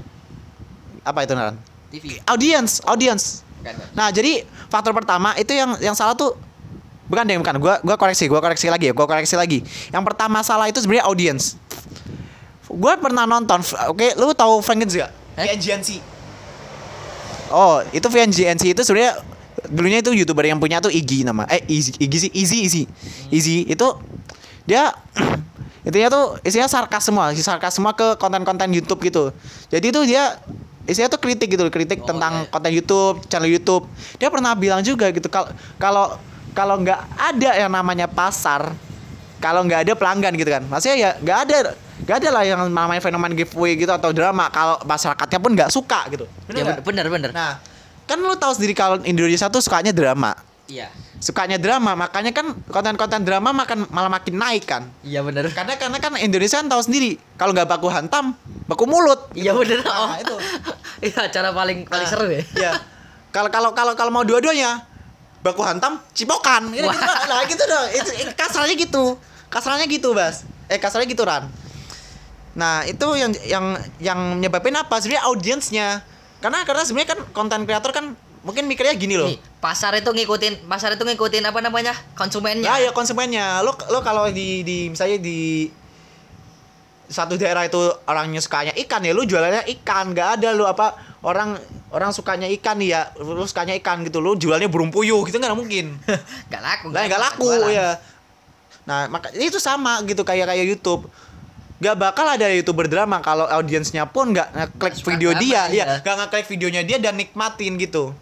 Apa 1.05 1.25
itu 1.25 1.33
Naran 1.37 1.74
TV. 1.91 2.19
audience 2.29 2.81
audience. 2.85 3.45
Nah 3.97 4.13
jadi 4.13 4.45
faktor 4.69 4.93
pertama 4.93 5.33
itu 5.37 5.51
yang 5.53 5.73
yang 5.81 5.95
salah 5.97 6.13
tuh 6.13 6.37
bukan 7.09 7.25
deh 7.25 7.37
bukan. 7.41 7.55
Gua 7.57 7.75
gua 7.81 7.95
koreksi 7.97 8.29
gua 8.29 8.41
koreksi 8.41 8.69
lagi 8.69 8.89
ya 8.89 8.93
gua 8.93 9.09
koreksi 9.09 9.35
lagi. 9.37 9.65
Yang 9.89 10.03
pertama 10.05 10.45
salah 10.45 10.69
itu 10.69 10.77
sebenarnya 10.81 11.05
audience. 11.09 11.57
Gua 12.69 12.97
pernah 12.97 13.25
nonton 13.25 13.61
oke 13.89 14.17
lu 14.17 14.33
tahu 14.33 14.61
Frank 14.61 14.85
gak 14.85 15.11
Eh? 15.35 15.51
VNGNC 15.51 16.15
oh 17.51 17.83
itu 17.93 18.07
VNGNC 18.07 18.63
itu 18.73 18.81
sebenarnya 18.81 19.21
dulunya 19.65 19.99
itu 20.01 20.13
youtuber 20.13 20.45
yang 20.45 20.61
punya 20.61 20.83
tuh 20.83 20.93
Igi 20.93 21.25
nama. 21.25 21.45
Eh 21.49 21.65
Easy 21.69 21.93
Igi 21.97 22.17
sih 22.29 22.31
Easy 22.33 22.57
Easy 22.65 22.83
Easy 23.29 23.57
itu 23.65 23.87
dia 24.65 24.93
intinya 25.87 26.09
tuh 26.09 26.25
isinya 26.41 26.69
sarkas 26.69 27.05
semua 27.05 27.33
sarkas 27.37 27.77
semua 27.77 27.93
ke 27.93 28.17
konten-konten 28.17 28.69
YouTube 28.73 29.01
gitu. 29.05 29.29
Jadi 29.69 29.87
tuh 29.93 30.03
dia 30.05 30.37
isinya 30.85 31.09
tuh 31.09 31.17
kritik 31.17 31.49
gitu 31.49 31.65
kritik 31.67 32.01
Oh, 32.01 32.07
tentang 32.07 32.45
konten 32.47 32.71
YouTube 32.71 33.21
channel 33.25 33.49
YouTube 33.49 33.85
dia 34.15 34.29
pernah 34.29 34.53
bilang 34.53 34.81
juga 34.81 35.09
gitu 35.09 35.25
kalau 35.27 35.49
kalau 35.75 36.05
kalau 36.53 36.75
nggak 36.77 36.99
ada 37.17 37.49
yang 37.57 37.69
namanya 37.69 38.05
pasar 38.05 38.71
kalau 39.37 39.61
nggak 39.61 39.85
ada 39.85 39.93
pelanggan 39.93 40.33
gitu 40.33 40.49
kan 40.49 40.63
maksudnya 40.65 40.95
ya 40.95 41.09
nggak 41.17 41.37
ada 41.43 41.57
nggak 42.05 42.15
ada 42.17 42.29
lah 42.29 42.43
yang 42.43 42.59
namanya 42.67 42.99
fenomen 42.99 43.33
giveaway 43.33 43.73
gitu 43.73 43.89
atau 43.89 44.11
drama 44.11 44.47
kalau 44.49 44.77
masyarakatnya 44.83 45.39
pun 45.39 45.51
nggak 45.53 45.69
suka 45.69 45.99
gitu 46.09 46.25
Ya 46.47 46.61
nggak? 46.61 46.83
bener 46.83 47.05
bener. 47.05 47.05
bener. 47.07 47.31
nah 47.31 47.57
kan 48.05 48.17
lu 48.17 48.35
tahu 48.35 48.53
sendiri 48.53 48.73
kalau 48.73 49.01
Indonesia 49.01 49.49
tuh 49.49 49.59
sukanya 49.59 49.89
drama 49.89 50.35
Iya. 50.65 50.89
Sukanya 51.25 51.57
drama 51.57 51.97
makanya 51.97 52.29
kan 52.29 52.53
konten-konten 52.69 53.25
drama 53.25 53.49
makan 53.49 53.89
malah 53.89 54.13
makin 54.13 54.37
naik 54.37 54.69
kan 54.69 54.85
Iya 55.01 55.25
bener. 55.25 55.49
karena 55.49 55.73
karena 55.73 55.97
kan 55.97 56.13
Indonesia 56.21 56.61
kan 56.61 56.69
tahu 56.69 56.85
sendiri 56.85 57.17
kalau 57.33 57.49
nggak 57.49 57.65
baku 57.65 57.89
hantam 57.89 58.37
baku 58.69 58.85
mulut 58.85 59.33
Iya 59.33 59.57
bener. 59.57 59.81
Oh. 59.81 60.13
Nah, 60.13 60.21
itu. 60.21 60.35
Iya 61.09 61.27
cara 61.33 61.49
paling 61.51 61.89
paling 61.89 62.07
Nah, 62.07 62.11
seru 62.13 62.29
ya. 62.29 62.41
Iya. 62.55 62.71
Kalau 63.33 63.49
kalau 63.49 63.73
kalau 63.73 63.93
kalau 63.97 64.11
mau 64.13 64.21
dua-duanya 64.21 64.85
baku 65.45 65.61
hantam 65.61 66.01
cipokan. 66.17 66.73
Gitu, 66.73 66.87
gitu, 66.87 67.03
lah 67.29 67.41
gitu 67.45 67.63
dong. 67.67 67.87
Itu 67.93 68.11
itu 68.15 68.31
kasarnya 68.33 68.75
gitu. 68.79 69.03
Kasarnya 69.51 69.85
gitu, 69.85 70.09
Bas. 70.17 70.47
Eh 70.71 70.81
kasarnya 70.81 71.05
gitu, 71.05 71.21
Ran. 71.21 71.45
Nah, 72.57 72.87
itu 72.87 73.05
yang 73.13 73.35
yang 73.45 73.65
yang 74.01 74.19
nyebabin 74.41 74.73
apa? 74.79 74.97
Sebenarnya 74.97 75.27
audiensnya. 75.29 75.87
Karena 76.41 76.65
karena 76.65 76.81
sebenarnya 76.87 77.09
kan 77.13 77.19
konten 77.35 77.59
kreator 77.69 77.91
kan 77.93 78.17
mungkin 78.45 78.69
mikirnya 78.69 78.93
gini 78.93 79.17
loh. 79.17 79.27
Nih, 79.27 79.41
pasar 79.57 79.97
itu 79.97 80.13
ngikutin 80.13 80.69
pasar 80.69 80.93
itu 80.93 81.01
ngikutin 81.01 81.43
apa 81.49 81.59
namanya? 81.65 81.97
konsumennya. 82.13 82.69
Ya, 82.69 82.89
ya 82.89 82.91
konsumennya. 82.93 83.65
Lo 83.65 83.73
lo 83.89 84.05
kalau 84.05 84.29
di 84.29 84.61
di 84.61 84.93
misalnya 84.93 85.17
di 85.17 85.67
satu 87.05 87.37
daerah 87.37 87.65
itu 87.65 87.77
orangnya 88.09 88.41
sukanya 88.41 88.73
ikan 88.73 89.01
ya 89.05 89.13
lu 89.13 89.29
jualannya 89.29 89.69
ikan 89.77 90.09
nggak 90.13 90.41
ada 90.41 90.49
lu 90.57 90.65
apa 90.65 90.97
orang 91.21 91.53
orang 91.93 92.09
sukanya 92.09 92.49
ikan 92.57 92.81
ya 92.81 93.13
lu 93.21 93.45
sukanya 93.45 93.77
ikan 93.77 94.01
gitu 94.01 94.17
lu 94.17 94.33
jualnya 94.33 94.65
burung 94.65 94.89
puyuh 94.89 95.21
gitu 95.29 95.37
nggak 95.37 95.53
mungkin 95.53 96.01
Gak 96.49 96.61
laku. 96.65 96.89
nggak 96.93 97.21
laku 97.21 97.45
jualan. 97.45 97.77
ya 97.77 97.87
nah 98.89 99.05
maka 99.09 99.29
itu 99.37 99.61
sama 99.61 100.01
gitu 100.09 100.25
kayak 100.25 100.49
kayak 100.49 100.65
YouTube 100.65 101.05
nggak 101.75 101.95
bakal 101.99 102.25
ada 102.25 102.47
youtuber 102.49 102.87
drama 102.87 103.19
kalau 103.19 103.45
audiensnya 103.51 104.07
pun 104.07 104.31
nggak 104.31 104.47
ngeklik 104.55 104.95
video 105.03 105.31
dia, 105.35 105.67
iya. 105.67 105.83
ya 105.83 105.85
nggak 105.99 106.15
ngeklik 106.23 106.47
videonya 106.47 106.81
dia 106.87 106.97
dan 107.03 107.19
nikmatin 107.19 107.75
gitu. 107.75 108.15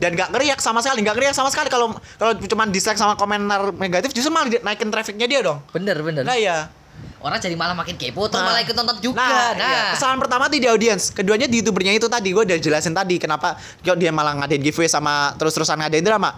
Dan 0.00 0.16
nggak 0.16 0.32
ngeriak 0.32 0.58
sama 0.58 0.80
sekali, 0.80 1.04
nggak 1.04 1.12
ngeriak 1.12 1.34
sama 1.34 1.48
sekali 1.48 1.68
kalau 1.68 1.92
kalau 2.16 2.32
cuma 2.40 2.64
dislike 2.64 2.96
sama 2.96 3.14
komentar 3.14 3.68
negatif 3.76 4.10
justru 4.10 4.32
malah 4.32 4.48
naikin 4.58 4.88
trafficnya 4.88 5.28
dia 5.28 5.40
dong. 5.40 5.60
Bener 5.70 6.00
bener. 6.00 6.24
Nah 6.24 6.34
ya. 6.34 6.72
Orang 7.20 7.36
jadi 7.36 7.52
malah 7.52 7.76
makin 7.76 7.94
kepo 7.94 8.24
terus 8.26 8.40
Nah. 8.40 8.48
malah 8.48 8.64
ikut 8.64 8.72
nonton 8.72 8.96
juga. 8.98 9.20
Nah, 9.20 9.52
Nah, 9.52 9.60
iya. 9.60 9.92
kesalahan 9.92 10.16
pertama 10.18 10.48
tuh 10.48 10.56
di 10.56 10.64
audiens, 10.64 11.12
keduanya 11.12 11.44
di 11.44 11.60
youtubernya 11.60 11.92
itu 11.92 12.08
tadi 12.08 12.32
gue 12.32 12.40
udah 12.40 12.56
jelasin 12.56 12.90
tadi 12.90 13.20
kenapa 13.20 13.54
kok 13.78 13.92
dia 13.94 14.08
malah 14.08 14.32
ngadain 14.34 14.56
giveaway 14.58 14.88
sama 14.88 15.36
terus-terusan 15.36 15.76
ngadain 15.76 16.00
drama. 16.00 16.32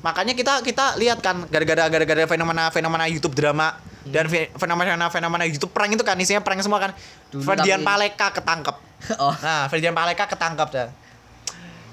Makanya 0.00 0.32
kita 0.32 0.64
kita 0.64 0.96
lihat 0.96 1.20
kan 1.20 1.44
gara-gara 1.46 1.84
gara-gara 1.86 2.24
fenomena 2.26 2.66
fenomena 2.68 3.04
YouTube 3.06 3.36
drama 3.36 3.76
dan 4.02 4.24
fe- 4.26 4.48
fenomena 4.56 4.96
fenomena 5.06 5.44
YouTube 5.44 5.70
prank 5.70 5.92
itu 5.92 6.02
kan 6.02 6.16
isinya 6.16 6.40
prank 6.40 6.58
semua 6.58 6.80
kan. 6.80 6.90
Dulu 7.28 7.44
Ferdian 7.44 7.78
tapi- 7.78 8.08
Paleka 8.08 8.26
ketangkep. 8.32 8.76
oh. 9.22 9.36
Nah, 9.36 9.68
Ferdian 9.68 9.92
Paleka 9.92 10.24
ketangkep 10.26 10.68
dah. 10.70 10.88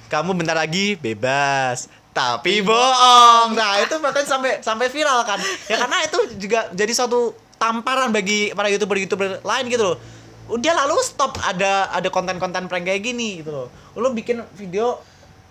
Kamu 0.09 0.33
bentar 0.33 0.57
lagi 0.57 0.97
bebas. 0.97 1.85
Tapi 2.09 2.65
bohong. 2.65 3.53
Nah, 3.53 3.77
itu 3.79 3.95
bahkan 4.01 4.25
sampai 4.25 4.59
sampai 4.59 4.89
viral 4.89 5.21
kan. 5.23 5.37
Ya 5.69 5.77
karena 5.77 5.97
itu 6.03 6.19
juga 6.41 6.67
jadi 6.73 6.91
suatu 6.91 7.37
tamparan 7.61 8.09
bagi 8.09 8.49
para 8.57 8.67
YouTuber-YouTuber 8.73 9.45
lain 9.45 9.65
gitu 9.69 9.93
loh. 9.93 9.97
Udah 10.49 10.73
lalu 10.83 10.97
stop 11.05 11.37
ada 11.45 11.93
ada 11.93 12.09
konten-konten 12.09 12.65
prank 12.65 12.89
kayak 12.89 13.05
gini 13.05 13.45
gitu 13.45 13.53
loh. 13.53 13.67
Lu 13.93 14.09
bikin 14.11 14.41
video 14.57 14.97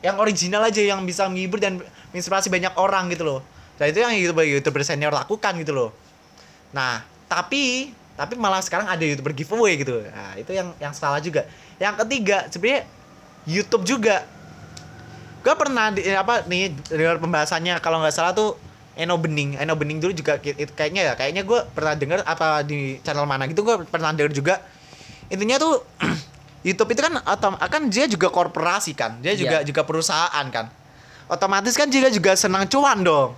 yang 0.03 0.18
original 0.18 0.66
aja 0.66 0.83
yang 0.83 1.07
bisa 1.07 1.31
menghibur 1.31 1.62
dan 1.62 1.79
menginspirasi 2.11 2.51
banyak 2.51 2.75
orang 2.75 3.07
gitu 3.14 3.23
loh. 3.23 3.40
Nah, 3.79 3.87
itu 3.87 4.03
yang 4.03 4.11
YouTuber-YouTuber 4.11 4.83
senior 4.83 5.14
lakukan 5.14 5.55
gitu 5.62 5.71
loh. 5.71 5.90
Nah, 6.75 7.07
tapi 7.31 7.94
tapi 8.18 8.35
malah 8.35 8.59
sekarang 8.59 8.90
ada 8.90 9.07
YouTuber 9.07 9.31
giveaway 9.31 9.79
gitu. 9.79 10.03
Nah, 10.03 10.35
itu 10.35 10.51
yang 10.51 10.75
yang 10.83 10.90
salah 10.90 11.23
juga. 11.23 11.47
Yang 11.79 12.03
ketiga, 12.03 12.51
sebenarnya 12.51 12.83
YouTube 13.47 13.87
juga. 13.87 14.27
Gue 15.38 15.55
pernah 15.55 15.94
di, 15.94 16.03
apa 16.11 16.44
nih 16.44 16.74
dengar 16.90 17.16
pembahasannya 17.18 17.79
kalau 17.79 18.03
nggak 18.03 18.14
salah 18.14 18.33
tuh 18.35 18.59
Eno 18.98 19.14
Bening. 19.14 19.55
Eno 19.57 19.79
Bening 19.79 20.03
dulu 20.03 20.11
juga 20.11 20.37
kayaknya 20.42 21.03
ya, 21.09 21.12
kayaknya 21.14 21.46
gue 21.46 21.61
pernah 21.70 21.94
dengar 21.94 22.27
apa 22.27 22.66
di 22.66 22.98
channel 23.01 23.24
mana 23.24 23.46
gitu 23.46 23.62
gue 23.62 23.87
pernah 23.87 24.11
dengar 24.11 24.35
juga. 24.35 24.59
Intinya 25.31 25.57
tuh 25.62 25.85
YouTube 26.66 26.90
itu 26.90 27.01
kan 27.01 27.22
atau 27.22 27.55
akan 27.55 27.87
dia 27.87 28.11
juga 28.11 28.29
korporasi 28.29 28.92
kan. 28.98 29.22
Dia 29.22 29.38
juga 29.38 29.62
Iya. 29.62 29.66
juga 29.66 29.87
perusahaan 29.87 30.46
kan. 30.51 30.66
Otomatis 31.31 31.77
kan 31.79 31.87
juga 31.87 32.09
juga 32.11 32.35
senang 32.35 32.66
cuan 32.66 33.05
dong. 33.05 33.37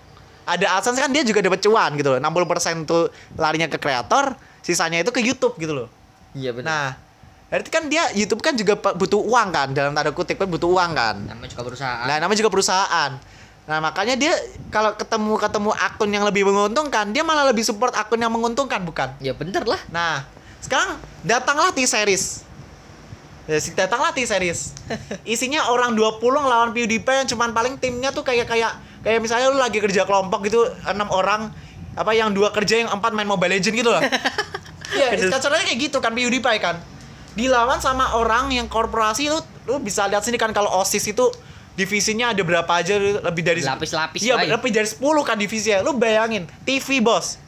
Ada 0.49 0.81
AdSense 0.81 0.99
kan 0.99 1.11
dia 1.13 1.21
juga 1.23 1.45
dapat 1.45 1.61
cuan 1.61 1.91
gitu 1.95 2.17
loh. 2.17 2.19
60% 2.19 2.89
tuh 2.89 3.13
larinya 3.37 3.69
ke 3.69 3.77
kreator, 3.77 4.33
sisanya 4.65 5.05
itu 5.05 5.13
ke 5.13 5.21
YouTube 5.21 5.55
gitu 5.61 5.77
loh. 5.77 5.89
Iya 6.33 6.55
bener. 6.57 6.67
Nah, 6.67 6.87
berarti 7.51 7.69
kan 7.69 7.91
dia 7.91 8.07
YouTube 8.15 8.41
kan 8.41 8.55
juga 8.55 8.79
butuh 8.79 9.19
uang 9.19 9.49
kan, 9.51 9.69
dalam 9.75 9.91
tanda 9.91 10.15
kutip 10.15 10.39
kan 10.39 10.47
butuh 10.47 10.71
uang 10.71 10.91
kan. 10.95 11.19
namanya 11.27 11.51
juga 11.51 11.67
perusahaan. 11.67 12.07
Nah, 12.07 12.17
namanya 12.23 12.39
juga 12.39 12.51
perusahaan. 12.51 13.11
Nah, 13.67 13.79
makanya 13.79 14.15
dia 14.15 14.33
kalau 14.71 14.95
ketemu 14.95 15.39
ketemu 15.39 15.71
akun 15.75 16.11
yang 16.11 16.25
lebih 16.27 16.47
menguntungkan, 16.47 17.11
dia 17.11 17.23
malah 17.23 17.51
lebih 17.51 17.63
support 17.63 17.95
akun 17.95 18.19
yang 18.19 18.31
menguntungkan, 18.31 18.83
bukan? 18.83 19.15
Ya 19.19 19.35
bener 19.35 19.67
lah. 19.67 19.79
Nah, 19.91 20.27
sekarang 20.59 20.99
datanglah 21.23 21.71
T-Series. 21.71 22.47
Ya, 23.47 23.59
si- 23.59 23.75
datanglah 23.75 24.15
T-Series. 24.15 24.75
Isinya 25.35 25.71
orang 25.71 25.95
20 25.95 26.23
ngelawan 26.23 26.71
PewDiePie 26.71 27.27
yang 27.27 27.29
cuman 27.29 27.51
paling 27.51 27.75
timnya 27.79 28.15
tuh 28.15 28.23
kayak 28.23 28.47
kayak 28.47 28.79
kayak 29.03 29.19
misalnya 29.19 29.51
lu 29.51 29.59
lagi 29.59 29.83
kerja 29.83 30.07
kelompok 30.07 30.47
gitu 30.47 30.61
enam 30.87 31.11
orang 31.11 31.51
apa 31.95 32.15
yang 32.15 32.31
dua 32.31 32.55
kerja 32.55 32.87
yang 32.87 32.91
empat 32.91 33.11
main 33.11 33.27
Mobile 33.27 33.59
Legend 33.59 33.75
gitu 33.75 33.91
lah. 33.91 34.03
Iya, 34.91 35.31
kasarnya 35.31 35.63
kayak 35.71 35.79
gitu 35.87 36.03
kan 36.03 36.11
PewDiePie 36.11 36.59
kan. 36.59 36.75
Dilawan 37.39 37.79
sama 37.79 38.19
orang 38.19 38.51
yang 38.51 38.67
korporasi 38.67 39.31
lu 39.31 39.39
lu 39.71 39.79
bisa 39.79 40.07
lihat 40.11 40.27
sini 40.27 40.35
kan 40.35 40.51
kalau 40.51 40.71
OSIS 40.83 41.15
itu 41.15 41.31
divisinya 41.79 42.35
ada 42.35 42.43
berapa 42.43 42.69
aja 42.69 42.99
lebih 42.99 43.43
dari 43.47 43.63
Lapis-lapis, 43.65 44.21
Iya, 44.21 44.37
lebih 44.37 44.71
dari 44.75 44.85
10 44.85 45.01
kan 45.25 45.37
divisinya. 45.39 45.81
Lu 45.81 45.97
bayangin, 45.97 46.45
TV 46.67 47.01
bos. 47.01 47.41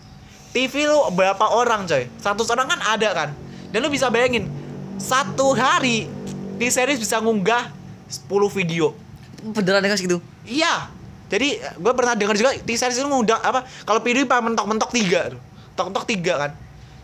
TV 0.53 0.88
lu 0.88 1.09
berapa 1.12 1.53
orang 1.53 1.85
coy? 1.88 2.09
100 2.21 2.55
orang 2.55 2.66
kan 2.68 2.81
ada 2.81 3.09
kan. 3.12 3.29
Dan 3.73 3.85
lu 3.85 3.88
bisa 3.92 4.09
bayangin 4.09 4.49
satu 5.01 5.57
hari 5.57 6.09
di 6.57 6.68
series 6.68 7.01
bisa 7.01 7.18
ngunggah 7.21 7.73
10 8.09 8.29
video. 8.53 8.95
Beneran 9.42 9.83
dengan 9.83 9.99
segitu. 9.99 10.23
Iya. 10.47 10.88
Jadi 11.33 11.57
gue 11.59 11.92
pernah 11.97 12.12
dengar 12.12 12.37
juga 12.37 12.53
di 12.53 12.75
series 12.77 13.01
itu 13.01 13.09
ngundang 13.09 13.40
apa? 13.40 13.64
Kalau 13.88 14.05
video 14.05 14.29
mentok-mentok 14.29 14.92
tiga, 14.92 15.33
tuh. 15.33 15.40
mentok-mentok 15.73 16.05
tiga 16.05 16.35
kan. 16.37 16.51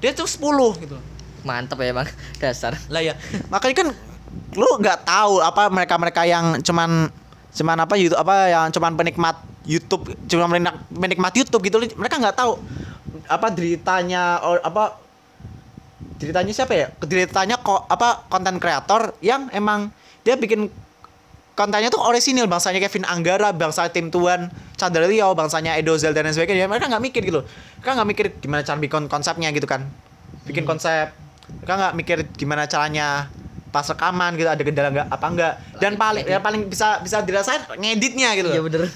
Dia 0.04 0.12
tuh 0.12 0.28
10 0.28 0.84
gitu. 0.84 0.96
Mantep 1.46 1.78
ya, 1.82 1.92
Bang. 1.94 2.08
Dasar. 2.42 2.74
Lah 2.90 3.02
ya, 3.02 3.14
makanya 3.52 3.84
kan 3.84 3.88
lu 4.54 4.68
nggak 4.80 5.08
tahu 5.08 5.40
apa 5.40 5.72
mereka-mereka 5.72 6.22
yang 6.28 6.60
cuman 6.60 7.08
cuman 7.48 7.76
apa 7.80 7.94
YouTube 7.96 8.20
apa 8.20 8.34
yang 8.52 8.66
cuman 8.70 8.92
penikmat 8.94 9.36
YouTube, 9.68 10.04
cuma 10.28 10.48
menik- 10.48 10.80
penikmat 10.88 11.32
YouTube 11.36 11.62
gitu 11.64 11.76
mereka 12.00 12.16
nggak 12.16 12.36
tahu 12.36 12.56
apa 13.28 13.52
deritanya 13.52 14.40
or, 14.40 14.60
apa 14.64 14.96
ceritanya 16.16 16.52
siapa 16.52 16.74
ya? 16.74 16.86
Ceritanya 17.04 17.60
kok 17.60 17.84
apa 17.88 18.24
konten 18.32 18.56
kreator 18.56 19.14
yang 19.20 19.52
emang 19.52 19.92
dia 20.24 20.34
bikin 20.34 20.72
kontennya 21.58 21.90
tuh 21.90 21.98
orisinil 21.98 22.46
bangsanya 22.46 22.78
Kevin 22.78 23.02
Anggara, 23.02 23.50
bangsa 23.50 23.90
Tim 23.90 24.14
Tuan, 24.14 24.46
Chandra 24.78 25.10
Riau, 25.10 25.34
bangsanya 25.34 25.74
Edozel 25.74 26.14
dan 26.14 26.30
lain 26.30 26.34
sebagainya. 26.38 26.70
Mereka 26.70 26.86
nggak 26.86 27.02
mikir 27.02 27.22
gitu. 27.26 27.42
Mereka 27.82 27.90
nggak 27.98 28.08
mikir 28.08 28.26
gimana 28.38 28.62
cara 28.62 28.78
bikin 28.78 29.10
konsepnya 29.10 29.50
gitu 29.50 29.66
kan. 29.66 29.82
Bikin 30.46 30.62
konsep. 30.62 31.10
Mereka 31.60 31.72
nggak 31.74 31.94
mikir 31.96 32.18
gimana 32.36 32.64
caranya 32.64 33.28
pas 33.68 33.84
rekaman 33.84 34.32
gitu 34.34 34.48
ada 34.48 34.62
kendala 34.64 34.88
nggak 34.88 35.08
apa 35.12 35.26
enggak 35.28 35.52
dan 35.76 35.92
paling 35.94 36.24
ya 36.24 36.40
paling 36.40 36.72
bisa 36.72 37.04
bisa 37.04 37.20
dirasain 37.20 37.60
ngeditnya 37.76 38.32
gitu 38.32 38.48
Iya 38.48 38.64
bener. 38.64 38.88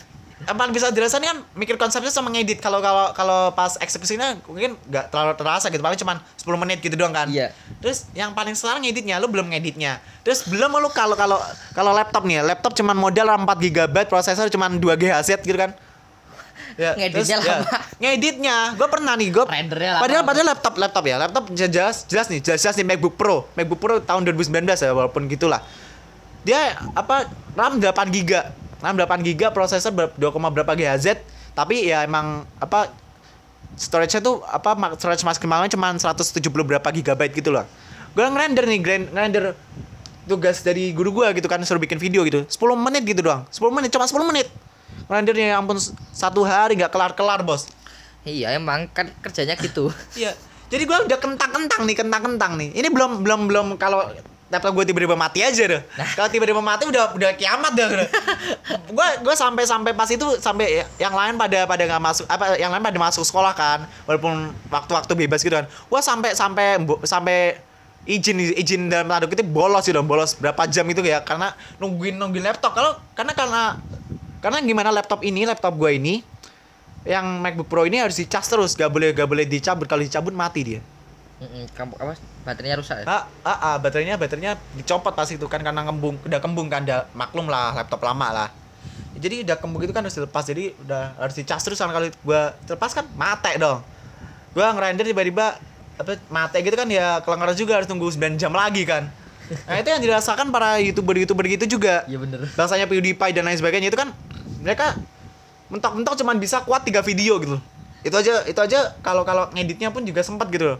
yang 0.42 0.56
paling 0.58 0.72
bisa 0.74 0.90
dirasain 0.90 1.22
kan 1.22 1.38
mikir 1.54 1.78
konsepnya 1.78 2.10
sama 2.10 2.26
ngedit. 2.32 2.58
Kalau 2.58 2.82
kalau 2.82 3.14
kalau 3.14 3.40
pas 3.54 3.78
eksekusinya 3.78 4.42
mungkin 4.42 4.74
nggak 4.90 5.14
terlalu 5.14 5.38
terasa 5.38 5.70
gitu 5.70 5.78
paling 5.78 6.00
cuma 6.00 6.18
10 6.40 6.62
menit 6.66 6.78
gitu 6.82 6.98
doang 6.98 7.14
kan. 7.14 7.30
Iya. 7.30 7.54
terus 7.78 8.10
yang 8.10 8.34
paling 8.34 8.58
sekarang 8.58 8.82
ngeditnya 8.82 9.22
lu 9.22 9.30
belum 9.30 9.54
ngeditnya. 9.54 10.02
Terus 10.26 10.42
belum 10.50 10.72
lu 10.82 10.90
kalau 10.90 11.14
kalau 11.14 11.38
kalau 11.76 11.94
laptop 11.94 12.26
nih 12.26 12.42
laptop 12.42 12.74
cuman 12.74 12.96
modal 12.98 13.28
RAM 13.28 13.46
4 13.46 13.54
GB 13.70 13.96
prosesor 14.10 14.50
cuman 14.50 14.82
2 14.82 14.98
GHz 14.98 15.46
gitu 15.46 15.54
kan 15.54 15.78
ya, 16.74 16.92
Ngeditnya 16.96 17.36
terus, 17.36 17.46
ya, 17.46 17.56
lama. 17.58 17.78
ngeditnya. 17.98 18.56
Gue 18.74 18.88
pernah 18.88 19.12
nih 19.14 19.28
gue 19.30 19.44
Rendernya 19.44 19.90
lama. 19.96 20.02
padahal 20.02 20.22
padahal 20.24 20.46
laptop 20.52 20.74
laptop 20.76 21.04
ya. 21.04 21.16
Laptop 21.18 21.44
jelas 21.52 21.96
jelas 22.06 22.26
nih 22.28 22.40
jelas 22.40 22.58
jelas 22.60 22.74
nih 22.76 22.86
MacBook 22.86 23.14
Pro. 23.14 23.44
MacBook 23.54 23.78
Pro 23.78 23.94
tahun 23.98 24.22
2019 24.24 24.64
ya 24.76 24.92
walaupun 24.92 25.26
gitulah. 25.26 25.60
Dia 26.42 26.74
apa 26.92 27.30
RAM 27.54 27.78
8 27.78 27.86
GB 28.10 28.30
RAM 28.82 28.94
8 28.98 29.22
GB 29.22 29.40
prosesor 29.50 29.94
ber- 29.94 30.10
2, 30.18 30.26
berapa 30.50 30.72
GHz 30.74 31.22
tapi 31.52 31.86
ya 31.86 32.02
emang 32.02 32.42
apa 32.58 32.90
storage-nya 33.76 34.20
tuh 34.20 34.40
apa 34.42 34.74
storage 34.96 35.22
maksimalnya 35.22 35.70
cuma 35.70 35.92
170 35.94 36.40
berapa 36.42 36.84
GB 36.84 37.20
gitu 37.32 37.52
loh. 37.52 37.64
Gue 38.12 38.26
ngerender 38.26 38.64
nih 38.66 38.80
grand- 38.82 39.08
ngerender 39.08 39.44
tugas 40.22 40.62
dari 40.62 40.94
guru 40.94 41.10
gua 41.10 41.34
gitu 41.34 41.50
kan 41.50 41.58
suruh 41.62 41.78
bikin 41.78 41.98
video 41.98 42.22
gitu. 42.22 42.42
10 42.46 42.58
menit 42.76 43.02
gitu 43.02 43.22
doang. 43.22 43.42
10 43.50 43.70
menit 43.70 43.90
cuma 43.90 44.06
10 44.06 44.22
menit 44.22 44.46
rendernya 45.12 45.52
ya 45.52 45.56
ampun 45.60 45.76
satu 46.16 46.40
hari 46.48 46.80
nggak 46.80 46.88
kelar-kelar 46.88 47.44
bos 47.44 47.68
Iya, 48.22 48.54
emang 48.54 48.86
kan 48.90 49.10
kerjanya 49.22 49.58
gitu. 49.58 49.90
Iya. 50.18 50.34
Jadi 50.72 50.88
gua 50.88 51.04
udah 51.04 51.18
kentang-kentang 51.20 51.84
nih, 51.84 51.96
kentang-kentang 52.00 52.52
nih. 52.56 52.70
Ini 52.72 52.88
belum 52.88 53.20
belum 53.20 53.40
belum 53.44 53.66
kalau 53.76 54.08
laptop 54.48 54.72
gue 54.72 54.84
tiba-tiba 54.88 55.16
mati 55.16 55.44
aja 55.44 55.64
deh. 55.68 55.82
Kalau 56.16 56.28
tiba-tiba 56.32 56.64
mati 56.64 56.88
udah 56.88 57.12
udah 57.12 57.30
kiamat 57.36 57.76
dah. 57.76 57.88
udah. 57.92 58.08
gua 58.96 59.06
gua 59.20 59.34
sampai 59.36 59.68
sampai 59.68 59.92
pas 59.92 60.08
itu 60.08 60.24
sampai 60.40 60.88
yang 60.96 61.12
lain 61.12 61.36
pada 61.36 61.68
pada 61.68 61.82
nggak 61.84 62.00
masuk 62.00 62.24
apa 62.24 62.56
yang 62.56 62.72
lain 62.72 62.80
pada 62.80 62.96
masuk 62.96 63.24
sekolah 63.24 63.52
kan, 63.52 63.84
walaupun 64.08 64.48
waktu-waktu 64.72 65.12
bebas 65.12 65.44
gitu 65.44 65.52
kan. 65.52 65.68
Gua 65.92 66.00
sampai 66.00 66.32
sampai 66.32 66.80
sampai 67.04 67.60
izin 68.08 68.38
izin 68.56 68.88
dalam 68.88 69.12
tanda 69.12 69.28
kutip 69.28 69.46
bolos 69.46 69.84
gitu 69.86 70.00
bolos 70.02 70.34
berapa 70.34 70.66
jam 70.66 70.82
itu 70.90 71.04
ya 71.06 71.22
karena 71.22 71.54
nungguin 71.78 72.18
nungguin 72.18 72.42
laptop 72.42 72.74
kalau 72.74 72.98
karena 73.14 73.30
karena 73.30 73.78
karena 74.42 74.58
gimana 74.58 74.90
laptop 74.90 75.22
ini 75.22 75.46
laptop 75.46 75.78
gue 75.78 76.02
ini 76.02 76.14
yang 77.06 77.42
MacBook 77.42 77.70
Pro 77.70 77.82
ini 77.86 77.98
harus 78.02 78.18
dicas 78.18 78.46
terus. 78.46 78.74
Gak 78.74 78.90
boleh 78.90 79.14
gak 79.14 79.30
boleh 79.30 79.46
dicabut. 79.46 79.86
Kalau 79.86 80.02
dicabut 80.02 80.34
mati 80.34 80.60
dia. 80.62 80.80
Kamu 81.74 81.98
apa? 81.98 82.14
Baterainya 82.46 82.78
rusak 82.78 83.02
ya? 83.02 83.04
ah, 83.06 83.26
ah, 83.42 83.50
ah, 83.50 83.76
baterainya 83.82 84.14
baterainya 84.14 84.54
dicopot 84.78 85.10
pas 85.10 85.26
itu 85.26 85.42
kan 85.50 85.58
karena 85.58 85.82
kembung 85.82 86.14
udah 86.22 86.38
kembung 86.38 86.70
kan 86.70 86.86
udah 86.86 87.10
maklum 87.18 87.50
lah 87.50 87.74
laptop 87.74 87.98
lama 88.06 88.30
lah. 88.30 88.48
Jadi 89.18 89.42
udah 89.42 89.58
kembung 89.58 89.82
itu 89.82 89.90
kan 89.90 90.06
harus 90.06 90.14
dilepas 90.14 90.46
jadi 90.46 90.70
udah 90.86 91.18
harus 91.18 91.34
dicas 91.34 91.58
terus 91.66 91.82
kan 91.82 91.90
kalau 91.90 92.06
gua 92.22 92.54
terlepas 92.62 92.94
kan 92.94 93.10
mate 93.18 93.58
dong. 93.58 93.82
Gua 94.54 94.70
ngerender 94.70 95.02
tiba-tiba 95.02 95.58
apa 95.98 96.12
mate 96.30 96.62
gitu 96.62 96.78
kan 96.78 96.86
ya 96.86 97.18
kelengar 97.26 97.50
juga 97.58 97.82
harus 97.82 97.90
tunggu 97.90 98.06
9 98.06 98.38
jam 98.38 98.54
lagi 98.54 98.86
kan. 98.86 99.10
Nah 99.66 99.76
itu 99.82 99.90
yang 99.90 100.02
dirasakan 100.02 100.54
para 100.54 100.78
youtuber 100.78 101.18
youtuber 101.18 101.42
gitu 101.50 101.66
juga. 101.66 102.06
Iya 102.06 102.22
bener. 102.22 102.46
bahasanya 102.54 102.86
PewDiePie 102.86 103.34
dan 103.34 103.50
lain 103.50 103.58
sebagainya 103.58 103.90
itu 103.90 103.98
kan 103.98 104.14
mereka 104.62 104.94
mentok-mentok 105.68 106.14
cuman 106.22 106.38
bisa 106.38 106.62
kuat 106.62 106.86
tiga 106.86 107.02
video 107.02 107.42
gitu 107.42 107.58
itu 108.02 108.14
aja 108.14 108.46
itu 108.46 108.60
aja 108.62 108.94
kalau 109.02 109.22
kalau 109.26 109.50
ngeditnya 109.54 109.90
pun 109.90 110.02
juga 110.02 110.22
sempat 110.22 110.50
gitu 110.50 110.74
loh. 110.74 110.78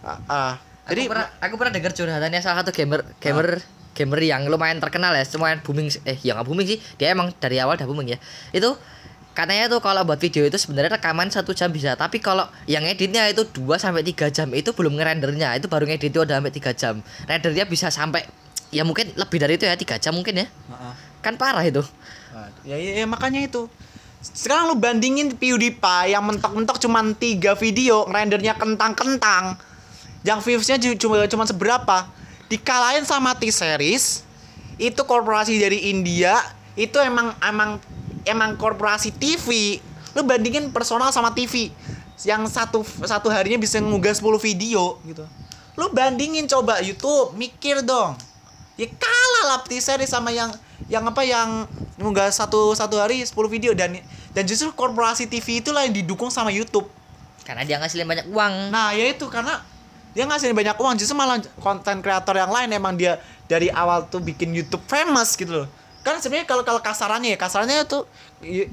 Jadi 0.00 1.00
jadi 1.00 1.00
aku 1.06 1.10
pernah 1.12 1.28
aku 1.38 1.54
pernah 1.60 1.72
dengar 1.76 1.92
curhatannya 1.92 2.40
salah 2.40 2.64
satu 2.64 2.72
gamer 2.72 3.04
gamer 3.20 3.60
gamer 3.92 4.20
yang 4.22 4.48
lumayan 4.48 4.80
terkenal 4.80 5.12
ya, 5.12 5.24
lumayan 5.36 5.60
booming 5.60 5.88
eh 6.08 6.16
ya 6.20 6.32
nggak 6.36 6.46
booming 6.46 6.66
sih, 6.66 6.78
dia 6.96 7.12
emang 7.12 7.32
dari 7.36 7.60
awal 7.60 7.76
udah 7.76 7.88
booming 7.88 8.16
ya. 8.16 8.18
Itu 8.52 8.76
katanya 9.36 9.70
tuh 9.72 9.80
kalau 9.80 10.04
buat 10.04 10.20
video 10.20 10.44
itu 10.44 10.56
sebenarnya 10.56 11.00
rekaman 11.00 11.28
satu 11.32 11.52
jam 11.56 11.72
bisa, 11.72 11.94
tapi 11.94 12.20
kalau 12.20 12.48
yang 12.68 12.84
editnya 12.84 13.28
itu 13.28 13.44
2 13.46 13.76
sampai 13.80 14.04
tiga 14.04 14.28
jam 14.28 14.50
itu 14.52 14.72
belum 14.72 14.96
ngerendernya, 14.98 15.56
itu 15.56 15.68
baru 15.68 15.88
ngedit 15.88 16.10
itu 16.12 16.20
udah 16.20 16.40
sampai 16.40 16.52
tiga 16.52 16.72
jam. 16.72 16.94
Rendernya 17.28 17.64
bisa 17.68 17.88
sampai 17.92 18.24
ya 18.70 18.84
mungkin 18.86 19.10
lebih 19.14 19.38
dari 19.40 19.56
itu 19.56 19.66
ya 19.66 19.76
tiga 19.76 19.96
jam 19.96 20.16
mungkin 20.16 20.44
ya. 20.44 20.46
Kan 21.20 21.36
parah 21.36 21.62
itu. 21.66 21.84
Ya, 22.64 22.76
ya, 22.76 23.02
ya, 23.02 23.06
makanya 23.08 23.40
itu. 23.40 23.66
Sekarang 24.20 24.68
lu 24.68 24.76
bandingin 24.76 25.32
PewDiePie 25.32 26.12
yang 26.12 26.20
mentok-mentok 26.28 26.76
cuman 26.76 27.16
3 27.16 27.56
video, 27.56 28.04
rendernya 28.04 28.52
kentang-kentang. 28.52 29.56
Yang 30.20 30.38
viewsnya 30.44 30.76
cuma 31.00 31.24
cuma 31.24 31.44
seberapa? 31.48 32.04
Dikalahin 32.52 33.08
sama 33.08 33.32
T-Series. 33.32 34.28
Itu 34.76 35.08
korporasi 35.08 35.56
dari 35.56 35.88
India, 35.88 36.36
itu 36.76 36.96
emang 37.00 37.32
emang 37.40 37.80
emang 38.28 38.56
korporasi 38.60 39.12
TV. 39.16 39.80
Lu 40.12 40.24
bandingin 40.24 40.68
personal 40.72 41.12
sama 41.12 41.32
TV 41.32 41.72
yang 42.24 42.44
satu 42.44 42.84
satu 42.84 43.32
harinya 43.32 43.56
bisa 43.56 43.80
ngunggah 43.80 44.12
10 44.12 44.36
video 44.40 45.00
gitu. 45.08 45.24
Lu 45.80 45.88
bandingin 45.92 46.44
coba 46.44 46.84
YouTube, 46.84 47.36
mikir 47.40 47.80
dong. 47.80 48.16
Ya 48.76 48.88
kalah 48.88 49.44
lah 49.56 49.60
T-Series 49.64 50.08
sama 50.08 50.32
yang 50.32 50.52
yang 50.90 51.06
apa 51.06 51.22
yang 51.22 51.70
ngunggah 51.96 52.28
satu 52.34 52.74
satu 52.74 52.98
hari 52.98 53.22
10 53.22 53.30
video 53.46 53.72
dan 53.78 53.94
dan 54.34 54.42
justru 54.44 54.74
korporasi 54.74 55.30
TV 55.30 55.62
itulah 55.62 55.86
yang 55.86 55.94
didukung 55.94 56.28
sama 56.28 56.50
YouTube. 56.50 56.90
Karena 57.46 57.62
dia 57.62 57.78
ngasilin 57.78 58.06
banyak 58.06 58.26
uang. 58.30 58.74
Nah, 58.74 58.90
ya 58.92 59.06
itu 59.10 59.30
karena 59.30 59.62
dia 60.10 60.26
ngasihin 60.26 60.58
banyak 60.58 60.74
uang 60.74 60.98
justru 60.98 61.14
malah 61.14 61.38
konten 61.62 62.02
kreator 62.02 62.34
yang 62.34 62.50
lain 62.50 62.74
emang 62.74 62.98
dia 62.98 63.22
dari 63.46 63.70
awal 63.70 64.10
tuh 64.10 64.18
bikin 64.18 64.50
YouTube 64.50 64.82
famous 64.90 65.38
gitu 65.38 65.62
loh. 65.62 65.66
Kan 66.02 66.18
sebenarnya 66.18 66.50
kalau 66.50 66.66
kalau 66.66 66.82
kasarannya 66.82 67.34
ya, 67.34 67.38
kasarannya 67.38 67.86
tuh 67.86 68.10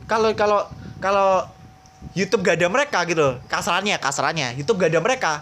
kalau 0.09 0.33
kalau 0.33 0.65
kalau 0.97 1.45
YouTube 2.17 2.41
gak 2.45 2.57
ada 2.57 2.69
mereka 2.69 3.05
gitu 3.05 3.21
loh. 3.21 3.35
Kasarannya, 3.45 3.97
kasarannya 4.01 4.57
YouTube 4.57 4.81
gak 4.81 4.89
ada 4.93 5.01
mereka. 5.01 5.33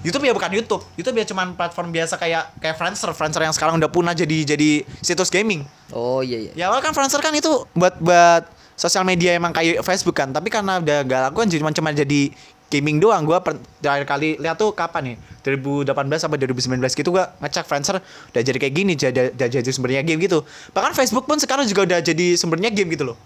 YouTube 0.00 0.24
ya 0.24 0.32
bukan 0.32 0.50
YouTube. 0.52 0.82
YouTube 0.96 1.16
ya 1.20 1.24
cuman 1.28 1.52
platform 1.52 1.92
biasa 1.92 2.16
kayak 2.16 2.56
kayak 2.60 2.76
Friendster, 2.76 3.10
Friendster 3.12 3.42
yang 3.44 3.52
sekarang 3.52 3.76
udah 3.76 3.90
punah 3.92 4.16
jadi 4.16 4.44
jadi 4.48 4.84
situs 5.04 5.28
gaming. 5.28 5.64
Oh 5.92 6.24
iya 6.24 6.48
iya. 6.48 6.52
Ya 6.56 6.64
awal 6.72 6.80
kan 6.80 6.96
Friendster 6.96 7.20
kan 7.20 7.32
itu 7.36 7.68
buat 7.76 8.00
buat 8.00 8.48
sosial 8.80 9.04
media 9.04 9.36
emang 9.36 9.52
kayak 9.52 9.84
Facebook 9.84 10.16
kan, 10.16 10.32
tapi 10.32 10.48
karena 10.48 10.80
udah 10.80 11.04
gak 11.04 11.20
laku 11.28 11.44
kan 11.44 11.48
cuma 11.52 11.70
cuma 11.76 11.90
jadi 11.92 12.32
gaming 12.72 12.96
doang. 12.96 13.28
Gua 13.28 13.44
per, 13.44 13.60
terakhir 13.84 14.08
kali 14.08 14.40
lihat 14.40 14.56
tuh 14.56 14.72
kapan 14.72 15.12
nih? 15.12 15.16
2018 15.40 15.92
sampai 16.16 16.36
2019 16.40 16.80
gitu 16.92 17.08
gua 17.12 17.32
ngecek 17.44 17.68
Friendster 17.68 18.00
udah 18.00 18.42
jadi 18.44 18.56
kayak 18.56 18.74
gini, 18.74 18.92
jadi 18.96 19.36
udah 19.36 19.48
jadi 19.52 19.68
sumbernya 19.68 20.00
game 20.00 20.24
gitu. 20.24 20.40
Bahkan 20.72 20.96
Facebook 20.96 21.28
pun 21.28 21.36
sekarang 21.36 21.68
juga 21.68 21.84
udah 21.84 22.00
jadi 22.00 22.40
sumbernya 22.40 22.72
game 22.72 22.88
gitu 22.96 23.12
loh. 23.12 23.16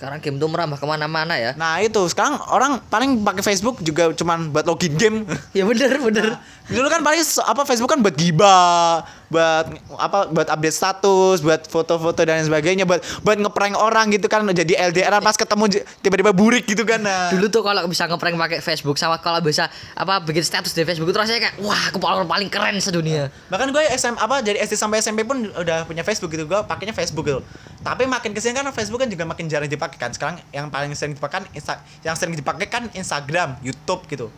Sekarang 0.00 0.16
game 0.16 0.40
tuh 0.40 0.48
merambah 0.48 0.80
ke 0.80 0.86
mana-mana 0.88 1.36
ya. 1.36 1.52
Nah 1.60 1.76
itu 1.84 2.00
sekarang 2.08 2.40
orang 2.48 2.80
paling 2.88 3.20
pakai 3.20 3.44
Facebook 3.44 3.84
juga 3.84 4.08
cuman 4.16 4.48
buat 4.48 4.64
login 4.64 4.96
game. 4.96 5.28
Ya 5.52 5.68
bener 5.68 6.00
bener. 6.00 6.40
Dulu 6.72 6.88
kan 6.88 7.04
paling 7.04 7.20
apa 7.20 7.62
Facebook 7.68 7.90
kan 7.92 8.00
buat 8.00 8.16
gibah, 8.16 9.04
buat 9.28 9.76
apa 10.00 10.32
buat 10.32 10.48
update 10.48 10.72
status, 10.72 11.44
buat 11.44 11.68
foto-foto 11.68 12.16
dan 12.24 12.40
sebagainya, 12.40 12.88
buat 12.88 13.04
buat 13.20 13.44
ngeprank 13.44 13.76
orang 13.76 14.08
gitu 14.16 14.24
kan 14.30 14.46
jadi 14.48 14.88
LDR 14.88 15.20
pas 15.20 15.36
ketemu 15.36 15.84
tiba-tiba 16.00 16.32
burik 16.32 16.64
gitu 16.64 16.88
kan. 16.88 17.04
Nah. 17.04 17.28
Dulu 17.36 17.52
tuh 17.52 17.60
kalau 17.60 17.84
bisa 17.84 18.08
ngeprank 18.08 18.40
pakai 18.40 18.58
Facebook 18.64 18.96
sama 18.96 19.20
kalau 19.20 19.44
bisa 19.44 19.68
apa 19.92 20.24
bikin 20.24 20.40
status 20.40 20.72
di 20.72 20.80
Facebook 20.88 21.12
itu 21.12 21.18
rasanya 21.20 21.50
kayak 21.50 21.60
wah 21.60 21.92
aku 21.92 22.00
paling 22.00 22.24
paling 22.24 22.48
keren 22.48 22.80
sedunia. 22.80 23.28
Bahkan 23.52 23.68
gue 23.68 23.84
SM 23.84 24.16
apa 24.16 24.40
dari 24.40 24.64
SD 24.64 24.80
sampai 24.80 25.04
SMP 25.04 25.28
pun 25.28 25.44
udah 25.44 25.84
punya 25.84 26.00
Facebook 26.08 26.32
gitu. 26.32 26.48
Gue 26.48 26.64
pakainya 26.64 26.96
Facebook 26.96 27.28
gitu. 27.28 27.44
Tapi 27.80 28.04
makin 28.04 28.36
ke 28.36 28.40
sini 28.44 28.52
kan 28.52 28.68
Facebook 28.76 29.00
kan 29.00 29.08
juga 29.08 29.24
makin 29.24 29.48
jarang 29.48 29.68
dipakai 29.68 29.96
kan. 29.96 30.12
Sekarang 30.12 30.36
yang 30.52 30.68
paling 30.68 30.92
sering 30.92 31.16
dipakai 31.16 31.40
kan 31.40 31.44
Insta 31.56 31.80
yang 32.04 32.12
sering 32.12 32.36
dipakai 32.36 32.68
kan 32.68 32.92
Instagram, 32.92 33.56
YouTube 33.64 34.04
gitu. 34.08 34.28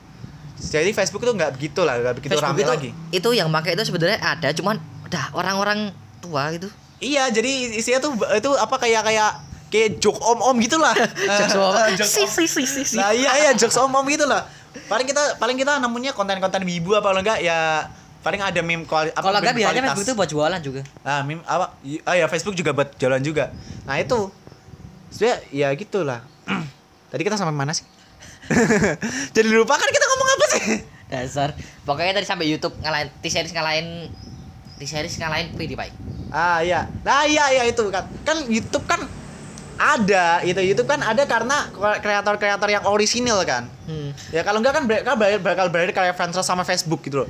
Jadi 0.63 0.95
Facebook 0.95 1.27
itu 1.27 1.35
nggak 1.35 1.59
begitu 1.59 1.83
lah, 1.83 1.99
nggak 1.99 2.15
begitu 2.23 2.39
Facebook 2.39 2.55
ramai 2.55 2.63
itu 2.63 2.71
lagi. 2.71 2.91
itu 3.11 3.29
yang 3.35 3.51
pakai 3.51 3.75
itu 3.75 3.83
sebenarnya 3.83 4.19
ada 4.23 4.49
cuman 4.55 4.79
udah 5.11 5.25
orang-orang 5.35 5.91
tua 6.23 6.55
gitu. 6.55 6.71
Iya, 7.03 7.35
jadi 7.35 7.75
isinya 7.75 7.99
tuh 7.99 8.15
itu 8.15 8.51
apa 8.55 8.79
kayak 8.79 9.03
kayak 9.11 9.31
kayak 9.75 9.91
joke 9.99 10.23
om-om 10.23 10.55
gitu 10.63 10.79
lah. 10.79 10.95
Jokes 11.41 11.57
om. 11.59 11.75
Si 11.99 12.23
om. 12.23 12.31
si 12.31 12.45
si 12.47 12.63
si 12.63 12.83
si. 12.85 12.97
Nah 13.01 13.11
iya 13.11 13.33
iya 13.41 13.51
jokes 13.57 13.75
om-om 13.81 14.05
gitu 14.07 14.29
lah. 14.29 14.47
Paling 14.87 15.09
kita 15.09 15.41
paling 15.41 15.57
kita 15.57 15.81
nemunya 15.81 16.13
konten-konten 16.15 16.63
wibu 16.63 16.95
apa 16.95 17.11
enggak 17.17 17.41
ya 17.41 17.89
paling 18.23 18.41
ada 18.41 18.61
meme 18.63 18.87
kuali, 18.87 19.11
apa 19.11 19.21
Kalau 19.21 19.39
nggak 19.43 19.55
biasanya. 19.59 19.83
Facebook 19.91 20.07
itu 20.07 20.15
buat 20.15 20.31
jualan 20.31 20.61
juga. 20.63 20.81
Nah, 21.03 21.21
meme 21.27 21.43
apa? 21.43 21.75
Ah 22.07 22.15
ya 22.15 22.27
Facebook 22.31 22.55
juga 22.55 22.71
buat 22.71 22.95
jalan 22.97 23.21
juga. 23.21 23.51
Nah, 23.85 23.99
itu. 23.99 24.31
Sebenarnya 25.11 25.39
ya 25.51 25.69
gitulah. 25.77 26.21
Tadi 27.13 27.23
kita 27.27 27.37
sampai 27.37 27.53
mana 27.53 27.75
sih? 27.77 27.85
Jadi 29.37 29.49
lupa 29.53 29.77
kan 29.77 29.89
kita 29.91 30.07
ngomong 30.09 30.29
apa 30.33 30.45
sih? 30.49 30.63
Dasar. 31.13 31.53
Pokoknya 31.85 32.17
tadi 32.17 32.25
sampai 32.25 32.49
YouTube 32.49 32.73
ngalahin 32.81 33.13
T-series 33.21 33.53
ngalahin 33.53 34.09
T-series 34.81 35.21
ngalahin 35.21 35.53
PewDiePie. 35.53 35.93
Ah 36.33 36.65
iya. 36.65 36.89
Nah 37.05 37.29
iya 37.29 37.53
iya 37.53 37.69
itu 37.69 37.85
kan. 37.93 38.09
Kan 38.25 38.49
YouTube 38.49 38.89
kan 38.89 39.05
ada 39.77 40.41
itu 40.41 40.57
YouTube 40.63 40.89
kan 40.89 41.05
ada 41.05 41.29
karena 41.29 41.69
kreator-kreator 42.01 42.69
yang 42.73 42.85
orisinil 42.89 43.45
kan. 43.45 43.69
Hmm. 43.85 44.17
Ya 44.33 44.41
kalau 44.41 44.65
enggak 44.65 44.81
kan 44.81 44.89
mereka 44.89 45.13
bakal 45.21 45.69
berada 45.69 45.93
kayak 45.93 46.17
Friendster 46.17 46.41
sama 46.41 46.65
Facebook 46.65 47.05
gitu 47.05 47.25
loh. 47.25 47.29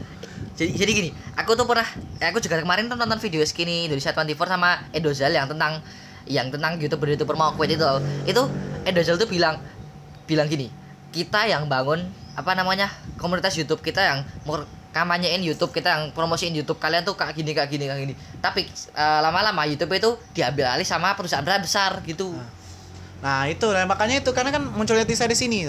Jadi, 0.62 0.78
jadi 0.78 0.90
gini, 0.94 1.10
aku 1.34 1.58
tuh 1.58 1.66
pernah, 1.66 1.82
eh, 2.22 2.30
aku 2.30 2.38
juga 2.38 2.62
kemarin 2.62 2.86
tuh 2.86 2.94
nonton 2.94 3.18
video 3.18 3.42
skinny 3.42 3.90
Indonesia 3.90 4.14
24 4.14 4.46
sama 4.46 4.78
Edozal 4.94 5.34
yang 5.34 5.50
tentang 5.50 5.82
yang 6.22 6.54
tentang 6.54 6.78
youtuber 6.78 7.10
youtuber 7.10 7.34
mau 7.34 7.50
quit 7.58 7.74
itu. 7.74 7.82
Itu 8.30 8.46
Edozal 8.86 9.18
tuh 9.18 9.26
bilang 9.26 9.58
bilang 10.22 10.46
gini 10.46 10.70
kita 11.10 11.50
yang 11.50 11.66
bangun 11.66 12.06
apa 12.38 12.54
namanya 12.54 12.88
komunitas 13.20 13.52
YouTube 13.58 13.82
kita 13.84 14.00
yang 14.00 14.18
kampanyein 14.94 15.42
YouTube 15.42 15.74
kita 15.74 15.98
yang 15.98 16.02
promosiin 16.14 16.54
YouTube 16.54 16.80
kalian 16.80 17.04
tuh 17.04 17.18
kayak 17.18 17.34
gini 17.34 17.52
kayak 17.52 17.66
gini 17.66 17.84
kayak 17.90 18.00
gini. 18.06 18.14
Tapi 18.38 18.70
eh, 18.70 19.20
lama-lama 19.20 19.66
YouTube 19.66 19.90
itu 19.98 20.14
diambil 20.30 20.78
alih 20.78 20.86
sama 20.86 21.18
perusahaan 21.18 21.42
besar 21.42 21.98
gitu. 22.06 22.38
Nah 23.18 23.50
itu 23.50 23.66
nah, 23.66 23.82
makanya 23.82 24.22
itu 24.22 24.30
karena 24.30 24.54
kan 24.54 24.62
munculnya 24.62 25.02
teaser 25.02 25.26
di 25.26 25.34
sini, 25.34 25.66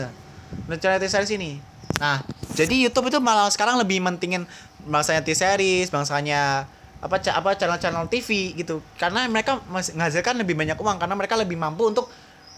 munculnya 0.69 1.01
teaser 1.01 1.25
di 1.25 1.29
sini. 1.33 1.49
Nah 1.97 2.21
jadi 2.53 2.85
YouTube 2.85 3.09
itu 3.09 3.17
malah 3.17 3.49
sekarang 3.49 3.81
lebih 3.81 3.99
mentingin 4.05 4.45
bangsanya 4.87 5.21
T-series, 5.23 5.89
bangsanya 5.89 6.67
apa 7.03 7.15
apa 7.19 7.49
channel-channel 7.59 8.07
TV 8.07 8.55
gitu. 8.55 8.79
Karena 8.95 9.27
mereka 9.27 9.59
menghasilkan 9.67 10.39
lebih 10.39 10.55
banyak 10.55 10.77
uang 10.79 10.97
karena 10.99 11.15
mereka 11.15 11.35
lebih 11.35 11.59
mampu 11.59 11.91
untuk 11.91 12.07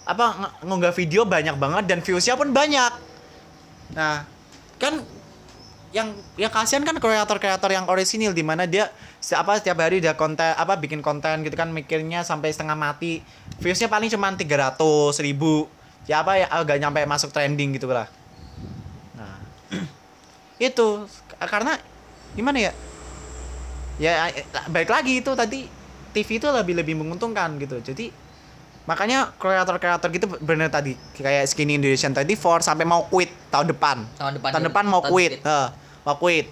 apa 0.05 0.53
ngunggah 0.61 0.93
video 0.93 1.25
banyak 1.25 1.57
banget 1.57 1.83
dan 1.89 1.99
viewsnya 2.05 2.37
pun 2.37 2.53
banyak. 2.53 2.93
Nah 3.97 4.25
kan 4.77 5.01
yang 5.95 6.11
yang 6.35 6.51
kasihan 6.51 6.83
kan 6.83 6.99
kreator-kreator 6.99 7.71
yang 7.71 7.87
orisinil 7.87 8.35
di 8.35 8.43
mana 8.43 8.67
dia 8.67 8.91
apa 9.31 9.55
setiap 9.55 9.79
hari 9.79 10.03
udah 10.03 10.19
konten 10.19 10.51
apa 10.51 10.75
bikin 10.75 10.99
konten 10.99 11.47
gitu 11.47 11.55
kan 11.55 11.71
mikirnya 11.71 12.27
sampai 12.27 12.51
setengah 12.51 12.75
mati 12.75 13.23
viewsnya 13.63 13.87
paling 13.87 14.11
cuma 14.11 14.27
300 14.27 14.75
ribu 15.23 15.71
ya 16.03 16.19
apa 16.19 16.35
ya 16.35 16.51
agak 16.51 16.83
nyampe 16.83 16.99
masuk 17.07 17.31
trending 17.31 17.79
gitu 17.79 17.87
lah 17.87 18.11
nah 19.15 19.39
itu 20.67 21.07
karena 21.39 21.79
gimana 22.35 22.59
ya? 22.59 22.71
Ya 23.95 24.27
eh, 24.29 24.43
baik 24.67 24.87
lagi 24.87 25.23
itu 25.23 25.31
tadi 25.33 25.71
TV 26.11 26.29
itu 26.35 26.47
lebih 26.47 26.75
lebih 26.75 26.95
menguntungkan 26.95 27.55
gitu. 27.57 27.79
Jadi 27.81 28.11
makanya 28.85 29.33
kreator-kreator 29.33 30.13
gitu 30.13 30.29
bener 30.37 30.69
tadi 30.69 30.93
kayak 31.15 31.49
Skinny 31.49 31.75
Indonesian 31.75 32.11
24 32.11 32.35
sampai 32.61 32.83
mau 32.83 33.03
quit 33.03 33.31
tahun 33.49 33.71
depan. 33.71 33.97
Tahun 34.15 34.33
depan 34.35 34.49
tahun 34.51 34.65
depan 34.67 34.83
mau 34.85 34.99
tahun 34.99 35.11
quit. 35.11 35.31
Heeh, 35.41 35.67
mau 36.03 36.15
quit. 36.15 36.47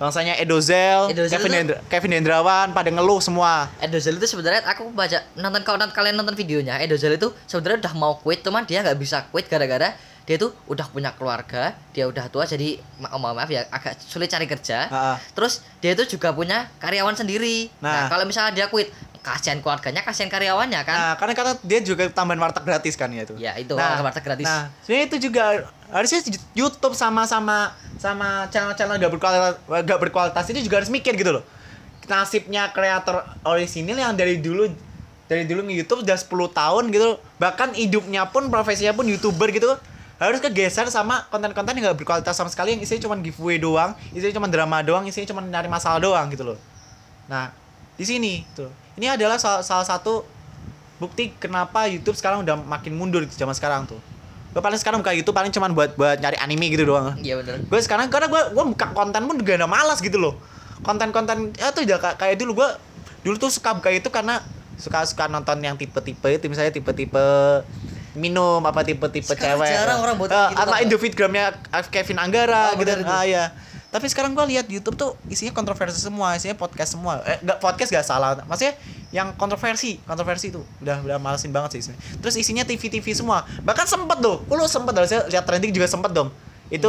Bangsanya 0.00 0.32
Edozel, 0.34 1.12
Edozel 1.12 1.28
Kevin, 1.30 1.52
Hendra- 1.54 1.80
Kevin 1.86 2.12
Hendrawan 2.16 2.72
pada 2.72 2.88
ngeluh 2.88 3.20
semua. 3.20 3.68
Edozal 3.78 4.16
itu 4.16 4.24
sebenarnya 4.26 4.64
aku 4.64 4.88
baca 4.90 5.20
nonton 5.36 5.60
kalau 5.60 5.76
nonton- 5.76 5.92
kalian 5.92 6.16
nonton 6.16 6.32
videonya 6.32 6.80
Edozal 6.80 7.12
itu 7.12 7.28
sebenarnya 7.44 7.84
udah 7.84 7.92
mau 7.94 8.16
quit 8.16 8.40
cuman 8.40 8.64
dia 8.64 8.80
nggak 8.80 8.96
bisa 8.96 9.28
quit 9.28 9.44
gara-gara 9.44 9.92
dia 10.22 10.36
tuh 10.36 10.52
udah 10.66 10.86
punya 10.86 11.10
keluarga 11.12 11.72
dia 11.90 12.04
udah 12.04 12.26
tua 12.26 12.44
jadi 12.44 12.78
ma- 12.96 13.10
oh, 13.10 13.20
maaf 13.20 13.46
ya 13.46 13.66
agak 13.66 13.98
sulit 13.98 14.26
cari 14.26 14.44
kerja 14.44 14.86
Heeh. 14.86 15.16
terus 15.32 15.60
dia 15.78 15.92
itu 15.92 16.06
juga 16.08 16.30
punya 16.30 16.68
karyawan 16.76 17.14
sendiri 17.14 17.68
nah, 17.78 18.04
Nah. 18.04 18.06
kalau 18.08 18.24
misalnya 18.24 18.52
dia 18.54 18.66
quit 18.66 18.88
kasihan 19.20 19.60
keluarganya 19.60 20.00
kasihan 20.00 20.28
karyawannya 20.28 20.80
kan 20.80 20.96
Nah, 20.96 21.14
karena 21.14 21.32
karena 21.34 21.52
dia 21.60 21.80
juga 21.80 22.08
tambahan 22.08 22.40
warteg 22.40 22.64
gratis 22.64 22.96
kan 22.96 23.12
ya 23.12 23.22
itu. 23.22 23.36
Ya, 23.36 23.52
itu, 23.54 23.76
warteg 23.76 24.24
gratis. 24.24 24.48
Nah, 24.48 24.72
sebenarnya 24.80 25.06
itu 25.06 25.16
juga 25.20 25.42
harusnya 25.86 26.20
YouTube 26.54 26.96
sama 26.96 27.28
sama 27.28 27.68
sama 28.00 28.48
channel-channel 28.48 28.96
gak 28.96 29.12
berkualitas 29.12 29.60
gak 29.84 30.00
berkualitas 30.00 30.44
itu 30.48 30.64
juga 30.64 30.80
harus 30.80 30.88
mikir 30.88 31.12
gitu 31.14 31.36
loh. 31.36 31.44
Nasibnya 32.06 32.72
kreator 32.72 33.22
orisinil 33.44 33.94
yang 33.94 34.16
dari 34.16 34.40
dulu 34.40 34.72
dari 35.28 35.44
dulu 35.44 35.62
nge 35.62 35.74
YouTube 35.78 36.00
udah 36.02 36.16
10 36.16 36.26
tahun 36.50 36.84
gitu, 36.88 37.08
bahkan 37.36 37.70
hidupnya 37.70 38.24
pun 38.26 38.48
profesinya 38.48 38.90
pun 38.90 39.04
YouTuber 39.04 39.52
gitu. 39.52 39.76
Harus 40.20 40.38
kegeser 40.44 40.84
sama 40.92 41.24
konten-konten 41.32 41.72
yang 41.80 41.96
gak 41.96 42.04
berkualitas 42.04 42.36
sama 42.36 42.52
sekali 42.52 42.76
yang 42.76 42.80
isinya 42.84 43.08
cuma 43.08 43.16
giveaway 43.24 43.56
doang, 43.56 43.96
isinya 44.12 44.36
cuma 44.36 44.52
drama 44.52 44.84
doang, 44.84 45.08
isinya 45.08 45.24
cuma 45.32 45.40
nyari 45.40 45.72
masalah 45.72 45.96
doang 45.96 46.28
gitu 46.28 46.44
loh. 46.44 46.58
Nah, 47.24 47.48
di 47.96 48.04
sini 48.04 48.44
tuh. 48.52 48.68
Ini 49.00 49.16
adalah 49.16 49.40
salah, 49.40 49.64
salah 49.64 49.86
satu 49.88 50.28
bukti 51.00 51.32
kenapa 51.40 51.88
YouTube 51.88 52.12
sekarang 52.12 52.44
udah 52.44 52.60
makin 52.60 52.92
mundur 52.92 53.24
di 53.24 53.32
zaman 53.32 53.56
sekarang 53.56 53.88
tuh. 53.88 53.96
Gue 54.52 54.60
paling 54.60 54.76
sekarang 54.76 55.00
buka 55.00 55.16
YouTube 55.16 55.32
paling 55.32 55.48
cuma 55.54 55.72
buat 55.72 55.96
buat 55.96 56.20
nyari 56.20 56.36
anime 56.36 56.68
gitu 56.68 56.84
doang. 56.84 57.16
Iya 57.16 57.40
bener. 57.40 57.64
Gue 57.64 57.80
sekarang 57.80 58.12
karena 58.12 58.28
gue 58.28 58.42
gue 58.52 58.64
buka 58.76 58.92
konten 58.92 59.24
pun 59.24 59.40
juga 59.40 59.56
udah 59.56 59.70
malas 59.70 60.04
gitu 60.04 60.20
loh. 60.20 60.36
Konten-konten 60.84 61.56
ya 61.56 61.72
tuh 61.72 61.88
udah 61.88 61.96
kayak, 61.96 62.16
kayak 62.20 62.36
dulu 62.36 62.60
gue 62.60 62.68
dulu 63.24 63.36
tuh 63.40 63.48
suka 63.48 63.72
buka 63.72 63.88
itu 63.88 64.12
karena 64.12 64.44
suka 64.76 65.04
suka 65.04 65.28
nonton 65.28 65.60
yang 65.60 65.76
tipe-tipe 65.76 66.28
itu 66.28 66.44
misalnya 66.48 66.72
tipe-tipe 66.72 67.24
minum 68.12 68.58
apa 68.60 68.82
tipe-tipe 68.82 69.30
cewek 69.30 69.70
jarang 69.70 70.00
orang 70.00 70.16
buat 70.16 70.28
Eh, 70.28 70.48
gitu, 70.50 70.60
sama. 70.60 70.76
Indofitgramnya 70.82 71.46
Kevin 71.88 72.18
Anggara 72.18 72.74
Oh, 72.74 72.78
gitu 72.78 72.90
itu. 72.90 73.06
ah 73.06 73.22
ya 73.22 73.44
tapi 73.90 74.06
sekarang 74.06 74.38
gue 74.38 74.44
lihat 74.54 74.70
YouTube 74.70 74.94
tuh 74.94 75.18
isinya 75.26 75.50
kontroversi 75.50 75.98
semua 75.98 76.38
isinya 76.38 76.54
podcast 76.54 76.94
semua 76.94 77.26
eh 77.26 77.42
nggak 77.42 77.58
podcast 77.58 77.90
gak 77.90 78.06
salah 78.06 78.38
maksudnya 78.46 78.78
yang 79.10 79.34
kontroversi 79.34 79.98
kontroversi 80.00 80.54
tuh 80.54 80.62
udah 80.78 81.02
udah 81.02 81.18
malesin 81.18 81.50
banget 81.50 81.74
sih 81.74 81.80
isinya. 81.82 81.98
terus 82.22 82.38
isinya 82.38 82.62
TV 82.62 82.86
TV 82.86 83.02
semua 83.10 83.42
bahkan 83.60 83.90
sempet 83.90 84.22
tuh 84.22 84.46
lu 84.46 84.62
sempet 84.64 84.94
harusnya 84.94 85.26
lihat 85.26 85.42
trending 85.42 85.74
juga 85.74 85.90
sempet 85.90 86.14
dong 86.14 86.30
itu 86.70 86.86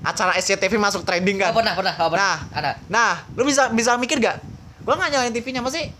acara 0.00 0.32
SCTV 0.34 0.80
masuk 0.80 1.04
trending 1.04 1.36
kan 1.36 1.52
Oh, 1.52 1.60
pernah, 1.60 1.74
pernah, 1.74 1.94
oh, 2.00 2.08
pernah. 2.08 2.24
Nah, 2.24 2.36
Ada. 2.54 2.70
Nah, 2.88 3.12
lu 3.34 3.42
bisa 3.42 3.68
bisa 3.68 3.98
mikir 3.98 4.16
gak? 4.16 4.40
Gua 4.80 4.94
nggak 4.94 5.10
nyalain 5.10 5.34
TV-nya, 5.34 5.58
masih 5.58 5.90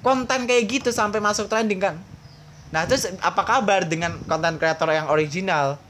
konten 0.00 0.46
kayak 0.46 0.64
gitu 0.70 0.88
sampai 0.90 1.18
masuk 1.18 1.44
trending 1.44 1.82
kan? 1.82 1.98
Nah, 2.76 2.84
terus 2.84 3.08
apa 3.24 3.40
kabar 3.40 3.88
dengan 3.88 4.20
konten 4.28 4.60
kreator 4.60 4.92
yang 4.92 5.08
original? 5.08 5.80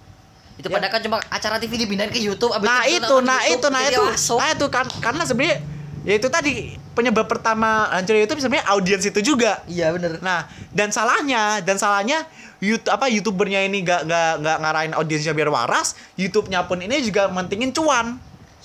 Itu 0.54 0.70
Ya. 0.70 0.78
pada 0.78 0.86
kan 0.86 1.02
cuma 1.02 1.18
acara 1.26 1.58
TV 1.58 1.82
dipindahin 1.82 2.14
ke 2.14 2.22
YouTube 2.22 2.54
abis 2.54 2.62
Nah, 2.62 2.86
itu 2.86 3.02
itu, 3.02 3.16
nah 3.26 3.42
YouTube, 3.42 3.58
itu, 3.58 3.66
nah 3.74 3.82
itu. 3.82 4.02
masuk. 4.06 4.38
Nah, 4.38 4.48
itu 4.54 4.66
kan 4.70 4.86
karena 5.02 5.22
sebenarnya 5.26 5.58
ya 6.06 6.14
itu 6.14 6.28
tadi 6.30 6.52
penyebab 6.94 7.26
pertama 7.26 7.90
hancur 7.90 8.14
YouTube 8.14 8.38
sebenarnya 8.38 8.70
audiens 8.70 9.02
itu 9.02 9.18
juga. 9.18 9.66
Iya 9.66 9.90
bener. 9.90 10.22
Nah, 10.22 10.46
dan 10.70 10.94
salahnya, 10.94 11.58
dan 11.66 11.74
salahnya 11.74 12.22
YouTube 12.62 12.94
apa 12.94 13.10
youtubernya 13.10 13.66
ini 13.66 13.82
gak 13.82 14.06
nggak 14.06 14.32
nggak 14.46 14.56
ngarahin 14.62 14.92
audiensnya 14.94 15.34
biar 15.34 15.50
waras, 15.50 15.98
YouTube-nya 16.14 16.70
pun 16.70 16.78
ini 16.78 17.02
juga 17.02 17.26
mentingin 17.26 17.74
cuan. 17.74 18.16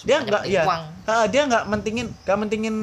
Dia 0.05 0.21
nggak 0.21 0.45
ya, 0.45 0.61
uang. 0.69 0.83
Dia 1.33 1.41
nggak 1.49 1.63
mentingin 1.65 2.07
nggak 2.21 2.37
mentingin 2.37 2.75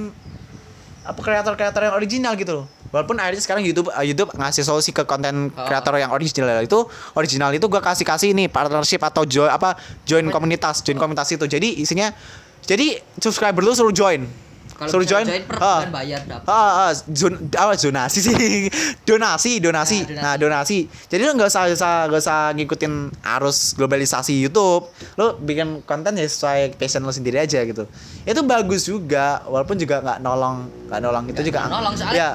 apa 1.07 1.21
kreator-kreator 1.23 1.81
yang 1.89 1.95
original 1.97 2.35
gitu 2.35 2.53
loh. 2.63 2.67
Walaupun 2.89 3.17
akhirnya 3.17 3.39
sekarang 3.39 3.63
YouTube 3.63 3.89
uh, 3.89 4.01
YouTube 4.01 4.33
ngasih 4.33 4.63
solusi 4.63 4.91
ke 4.91 5.03
konten 5.03 5.51
Oh. 5.51 5.65
kreator 5.65 5.95
yang 5.95 6.09
original 6.09 6.59
itu 6.59 6.79
original 7.13 7.51
itu 7.51 7.65
gua 7.65 7.81
kasih 7.81 8.03
kasih 8.03 8.29
ini 8.31 8.47
partnership 8.47 9.01
atau 9.01 9.23
join 9.23 9.49
apa 9.49 9.77
join 10.03 10.25
komunitas 10.27 10.81
join 10.81 10.97
komunitas 10.97 11.29
itu 11.29 11.45
jadi 11.45 11.69
isinya 11.75 12.11
jadi 12.63 12.99
subscriber 13.17 13.61
lu 13.61 13.73
suruh 13.73 13.93
join 13.93 14.25
Kalau 14.71 14.95
suruh 14.95 15.03
bisa 15.03 15.19
join, 15.19 15.27
per 15.43 15.59
ah. 15.59 15.83
bulan 15.83 15.91
bayar 15.91 16.21
dapat. 16.23 16.47
Ah, 16.47 16.71
ah, 16.87 16.93
zon, 16.95 17.35
apa 17.51 17.75
zonasi 17.75 18.23
sih? 18.23 18.35
donasi, 19.09 19.59
donasi. 19.59 20.07
Nah, 20.07 20.07
donasi. 20.07 20.23
Nah, 20.23 20.35
donasi. 20.39 20.79
Jadi 21.11 21.23
lu 21.27 21.35
nggak 21.35 21.51
usah 21.51 21.63
nggak 21.67 21.75
usah 21.75 21.93
nggak 22.07 22.23
usah 22.23 22.39
ngikutin 22.55 22.93
arus 23.27 23.59
globalisasi 23.75 24.39
YouTube. 24.39 24.87
Lu 25.19 25.35
bikin 25.37 25.83
konten 25.83 26.15
ya 26.15 26.23
sesuai 26.23 26.79
passion 26.79 27.03
lu 27.03 27.11
sendiri 27.11 27.43
aja 27.43 27.59
gitu. 27.59 27.91
Itu 28.23 28.41
bagus 28.47 28.87
juga, 28.87 29.43
walaupun 29.45 29.75
juga 29.75 29.99
nggak 29.99 30.19
nolong, 30.21 30.57
nggak 30.87 31.01
nolong 31.03 31.25
itu 31.27 31.35
Nggak 31.35 31.49
juga. 31.51 31.61
nolong, 31.67 31.95
soalnya- 31.99 32.15
Ya, 32.15 32.29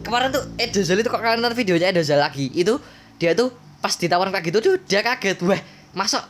Kemarin 0.00 0.28
tuh 0.30 0.42
Edo 0.56 0.80
Zal 0.80 0.98
itu 0.98 1.08
kok 1.08 1.18
kalian 1.18 1.38
nonton 1.38 1.54
videonya 1.54 1.92
Zal 2.00 2.18
lagi. 2.18 2.48
Itu 2.50 2.80
dia 3.16 3.32
tuh 3.32 3.52
pas 3.78 3.92
ditawarin 3.92 4.30
kayak 4.30 4.44
gitu 4.48 4.58
tuh 4.60 4.74
dia 4.84 5.00
kaget. 5.00 5.40
Wah, 5.44 5.60
masa 5.92 6.24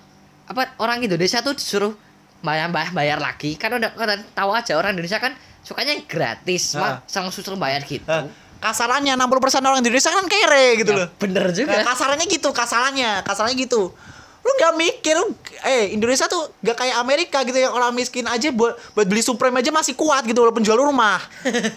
apa 0.47 0.75
orang 0.79 0.99
Indonesia 1.01 1.39
tuh 1.41 1.55
disuruh 1.55 1.95
bayar 2.41 2.73
bayar, 2.73 2.91
bayar 2.91 3.19
lagi 3.21 3.55
kan 3.55 3.71
udah 3.71 3.93
kan 3.93 4.19
tahu 4.33 4.51
aja 4.51 4.75
orang 4.75 4.97
Indonesia 4.97 5.21
kan 5.21 5.31
sukanya 5.61 5.93
yang 5.95 6.09
gratis 6.09 6.73
Ah. 6.73 6.81
mah 6.81 6.93
sang 7.05 7.29
suruh 7.29 7.55
bayar 7.55 7.85
gitu 7.85 8.01
eh, 8.03 8.25
kasarannya 8.59 9.13
60% 9.15 9.29
orang 9.61 9.79
Indonesia 9.79 10.09
kan 10.09 10.25
kere 10.25 10.81
gitu 10.81 10.91
Ya, 10.91 11.05
loh. 11.05 11.09
bener 11.21 11.53
juga 11.53 11.71
Nah, 11.77 11.85
kasarannya 11.87 12.27
gitu, 12.27 12.49
kasarannya, 12.51 13.23
kasarannya 13.23 13.57
gitu. 13.61 13.93
Lu 14.41 14.51
nggak 14.57 14.73
mikir, 14.77 15.15
lu- 15.21 15.37
eh 15.69 15.93
Indonesia 15.93 16.25
tuh 16.25 16.49
gak 16.65 16.81
kayak 16.81 16.97
Amerika 16.97 17.45
gitu 17.45 17.61
yang 17.61 17.77
orang 17.77 17.93
miskin 17.93 18.25
aja 18.25 18.49
buat 18.49 18.73
buat 18.97 19.05
beli 19.05 19.21
Supreme 19.21 19.61
aja 19.61 19.69
masih 19.69 19.93
kuat 19.93 20.25
gitu 20.25 20.41
walaupun 20.41 20.65
jual 20.65 20.81
rumah. 20.81 21.21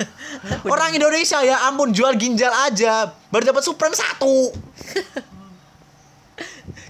orang 0.74 0.96
Indonesia 0.96 1.44
ya 1.44 1.68
ampun 1.68 1.92
jual 1.92 2.16
ginjal 2.16 2.52
aja 2.64 3.12
baru 3.28 3.52
dapat 3.52 3.64
Supreme 3.68 3.96
satu. 3.96 4.52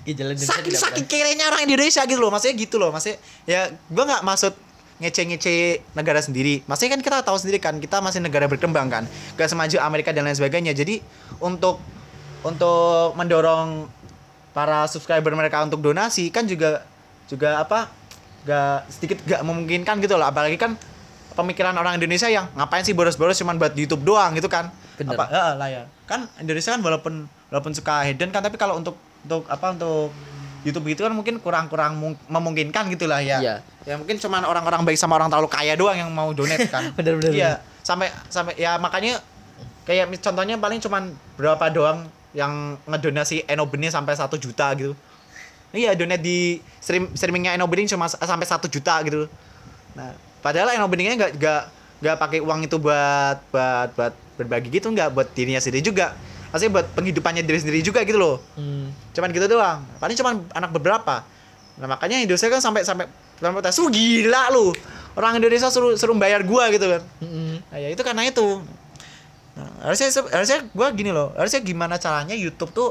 Ginjal 0.04 0.36
Indonesia 0.36 0.52
Saking 0.52 0.76
tidak 0.76 0.84
saking 0.84 1.06
kerenya 1.08 1.46
orang 1.48 1.64
Indonesia 1.64 2.04
gitu 2.04 2.20
loh, 2.20 2.28
maksudnya 2.28 2.56
gitu 2.60 2.76
loh, 2.76 2.92
maksudnya 2.92 3.18
ya 3.48 3.72
gua 3.88 4.04
nggak 4.04 4.24
maksud 4.28 4.54
ngece-ngece 5.00 5.84
negara 5.98 6.20
sendiri. 6.24 6.64
Maksudnya 6.64 7.00
kan 7.00 7.02
kita 7.02 7.18
tahu 7.26 7.38
sendiri 7.40 7.60
kan, 7.60 7.76
kita 7.82 8.00
masih 8.00 8.24
negara 8.24 8.46
berkembang 8.48 8.88
kan, 8.88 9.04
gak 9.36 9.50
semaju 9.52 9.82
Amerika 9.84 10.16
dan 10.16 10.24
lain 10.24 10.38
sebagainya. 10.38 10.72
Jadi 10.72 11.04
untuk 11.44 11.82
untuk 12.44 13.16
mendorong 13.20 13.88
para 14.54 14.86
subscriber 14.86 15.34
mereka 15.34 15.66
untuk 15.66 15.82
donasi 15.82 16.30
kan 16.30 16.46
juga 16.46 16.86
juga 17.26 17.60
apa 17.60 17.90
gak 18.46 18.88
sedikit 18.88 19.18
gak 19.26 19.42
memungkinkan 19.42 20.00
gitu 20.00 20.16
loh. 20.16 20.30
Apalagi 20.30 20.56
kan 20.56 20.78
pemikiran 21.34 21.74
orang 21.74 21.98
Indonesia 21.98 22.30
yang 22.30 22.46
ngapain 22.54 22.86
sih 22.86 22.94
boros-boros 22.94 23.36
cuman 23.36 23.58
buat 23.58 23.74
YouTube 23.74 24.06
doang 24.06 24.38
gitu 24.38 24.48
kan? 24.48 24.70
Bener. 24.96 25.18
apa? 25.18 25.26
Heeh, 25.28 25.52
lah 25.58 25.68
ya. 25.68 25.84
Kan 26.06 26.30
Indonesia 26.38 26.78
kan 26.78 26.82
walaupun 26.86 27.26
walaupun 27.50 27.74
suka 27.74 28.06
hidden 28.06 28.30
kan 28.30 28.46
tapi 28.46 28.56
kalau 28.56 28.78
untuk 28.78 28.96
untuk 29.26 29.50
apa 29.50 29.74
untuk 29.74 30.14
YouTube 30.64 30.88
gitu 30.96 31.04
kan 31.04 31.12
mungkin 31.12 31.44
kurang-kurang 31.44 32.00
mung- 32.00 32.22
memungkinkan 32.30 32.88
gitu 32.94 33.10
lah 33.10 33.20
ya. 33.20 33.42
Iya. 33.42 33.56
ya 33.84 33.96
mungkin 34.00 34.16
cuman 34.16 34.48
orang-orang 34.48 34.86
baik 34.88 34.96
sama 34.96 35.20
orang 35.20 35.28
terlalu 35.28 35.50
kaya 35.52 35.74
doang 35.76 35.98
yang 35.98 36.12
mau 36.14 36.32
donate 36.32 36.70
kan. 36.72 36.88
Bener, 36.98 37.20
bener, 37.20 37.34
iya 37.36 37.52
sampai 37.84 38.08
sampai 38.32 38.56
ya 38.56 38.80
makanya 38.80 39.20
kayak 39.84 40.08
contohnya 40.24 40.56
paling 40.56 40.80
cuman 40.80 41.12
berapa 41.36 41.68
doang 41.68 42.08
yang 42.34 42.78
ngedonasi 42.90 43.46
Enobenin 43.46 43.94
sampai 43.94 44.18
satu 44.18 44.36
juta 44.42 44.74
gitu. 44.74 44.98
Iya 45.74 45.98
donate 45.98 46.22
di 46.22 46.62
stream 46.78 47.10
streamingnya 47.18 47.58
Enobenin 47.58 47.90
cuma 47.90 48.10
sampai 48.10 48.46
satu 48.46 48.70
juta 48.70 49.02
gitu. 49.06 49.26
Nah 49.98 50.14
padahal 50.42 50.74
Enobeningnya 50.78 51.18
nggak 51.18 51.32
nggak 51.38 51.62
nggak 52.04 52.16
pakai 52.20 52.40
uang 52.42 52.68
itu 52.68 52.78
buat 52.78 53.38
buat 53.50 53.90
buat 53.96 54.14
berbagi 54.38 54.70
gitu 54.74 54.90
nggak 54.90 55.14
buat 55.14 55.30
dirinya 55.34 55.62
sendiri 55.62 55.86
juga. 55.86 56.14
Maksudnya 56.54 56.74
buat 56.82 56.88
penghidupannya 56.94 57.42
diri 57.42 57.58
sendiri 57.58 57.80
juga 57.82 58.06
gitu 58.06 58.22
loh. 58.22 58.38
Hmm. 58.54 58.94
cuman 59.14 59.30
gitu 59.34 59.46
doang. 59.50 59.82
Paling 59.98 60.18
cuman 60.18 60.34
anak 60.54 60.70
beberapa. 60.74 61.26
Nah 61.82 61.88
makanya 61.90 62.22
Indonesia 62.22 62.50
kan 62.50 62.62
sampai 62.62 62.86
sampai 62.86 63.06
sampai 63.42 63.62
"Lu 63.62 63.90
gila 63.90 64.54
lu. 64.54 64.74
Orang 65.14 65.38
Indonesia 65.38 65.70
suruh 65.70 65.94
suruh 65.98 66.14
bayar 66.18 66.42
gua 66.46 66.70
gitu 66.74 66.86
kan. 66.90 67.02
Mm-mm. 67.22 67.62
nah 67.70 67.78
ya 67.78 67.90
itu 67.94 68.02
karena 68.02 68.26
itu 68.26 68.62
nah, 69.54 69.90
harusnya 69.90 70.10
harusnya 70.34 70.60
gua 70.74 70.90
gini 70.94 71.14
loh 71.14 71.34
harusnya 71.38 71.62
gimana 71.62 71.96
caranya 72.02 72.34
YouTube 72.34 72.74
tuh 72.74 72.90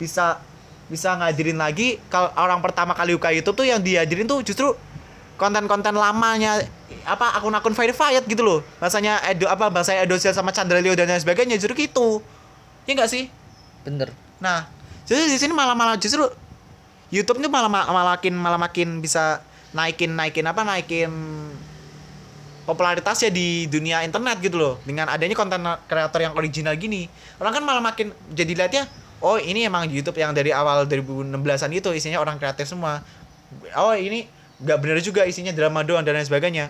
bisa 0.00 0.40
bisa 0.88 1.12
ngadirin 1.20 1.60
lagi 1.60 2.00
kalau 2.08 2.32
orang 2.34 2.64
pertama 2.64 2.96
kali 2.96 3.12
buka 3.12 3.28
YouTube 3.28 3.60
tuh 3.60 3.66
yang 3.68 3.80
dihadirin 3.84 4.24
tuh 4.24 4.40
justru 4.40 4.72
konten-konten 5.38 5.94
lamanya 5.94 6.64
apa 7.06 7.38
akun-akun 7.38 7.72
verified 7.72 8.26
gitu 8.26 8.42
loh. 8.42 8.60
Bahasanya 8.82 9.22
edo 9.30 9.46
apa 9.46 9.70
bahasa 9.70 9.94
Edosial 9.94 10.34
sama 10.34 10.50
Chandra 10.50 10.82
Leo 10.82 10.98
dan 10.98 11.06
lain 11.06 11.22
sebagainya 11.22 11.56
justru 11.56 11.86
gitu. 11.86 12.20
Ya 12.84 12.98
enggak 12.98 13.08
sih? 13.08 13.30
Bener. 13.86 14.10
Nah, 14.42 14.66
jadi 15.06 15.30
di 15.30 15.38
sini 15.38 15.54
malah 15.54 15.78
malah 15.78 15.96
justru 15.96 16.26
YouTube 17.08 17.40
ini 17.40 17.48
malah 17.48 17.70
malah 17.70 18.18
makin 18.18 18.34
malah 18.36 18.60
makin 18.60 19.00
bisa 19.00 19.40
naikin 19.72 20.12
naikin 20.12 20.44
apa 20.44 20.60
naikin 20.66 21.12
popularitasnya 22.68 23.32
di 23.32 23.64
dunia 23.64 24.04
internet 24.04 24.44
gitu 24.44 24.60
loh. 24.60 24.74
Dengan 24.84 25.08
adanya 25.08 25.32
konten 25.32 25.64
kreator 25.88 26.20
yang 26.20 26.36
original 26.36 26.76
gini 26.76 27.08
orang 27.40 27.56
kan 27.56 27.62
malah 27.64 27.80
makin 27.80 28.12
jadi 28.28 28.52
lihatnya 28.52 28.84
oh 29.24 29.40
ini 29.40 29.64
emang 29.64 29.88
YouTube 29.88 30.20
yang 30.20 30.36
dari 30.36 30.52
awal 30.52 30.84
2016an 30.84 31.72
itu 31.72 31.88
isinya 31.96 32.20
orang 32.20 32.36
kreatif 32.36 32.68
semua. 32.68 33.00
Oh 33.72 33.96
ini 33.96 34.28
nggak 34.60 34.78
bener 34.84 35.00
juga 35.00 35.24
isinya 35.24 35.56
drama 35.56 35.80
doang 35.80 36.04
dan 36.04 36.12
lain 36.12 36.28
sebagainya. 36.28 36.68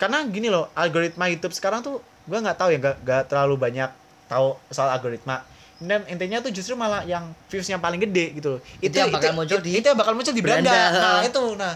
Karena 0.00 0.24
gini 0.24 0.48
loh 0.48 0.72
algoritma 0.72 1.28
YouTube 1.28 1.52
sekarang 1.52 1.84
tuh 1.84 2.00
gua 2.24 2.40
nggak 2.40 2.56
tahu 2.56 2.72
ya 2.72 2.78
nggak 2.80 2.96
nggak 3.04 3.22
terlalu 3.28 3.54
banyak 3.60 3.90
tahu 4.32 4.56
soal 4.72 4.88
algoritma. 4.96 5.44
Dan 5.80 6.04
intinya 6.08 6.44
tuh 6.44 6.52
justru 6.52 6.76
malah 6.76 7.04
yang 7.08 7.32
viewsnya 7.52 7.76
paling 7.76 8.00
gede 8.00 8.36
gitu 8.40 8.56
loh. 8.56 8.60
Itu 8.80 8.96
yang 8.96 9.12
bakal 9.12 9.36
muncul 9.36 9.60
di 9.60 9.76
itu 9.76 9.84
yang 9.84 9.96
bakal 9.96 10.16
muncul 10.16 10.32
di 10.32 10.40
Belanda, 10.40 10.72
Belanda. 10.72 11.00
nah 11.04 11.20
itu 11.20 11.44
nah. 11.56 11.74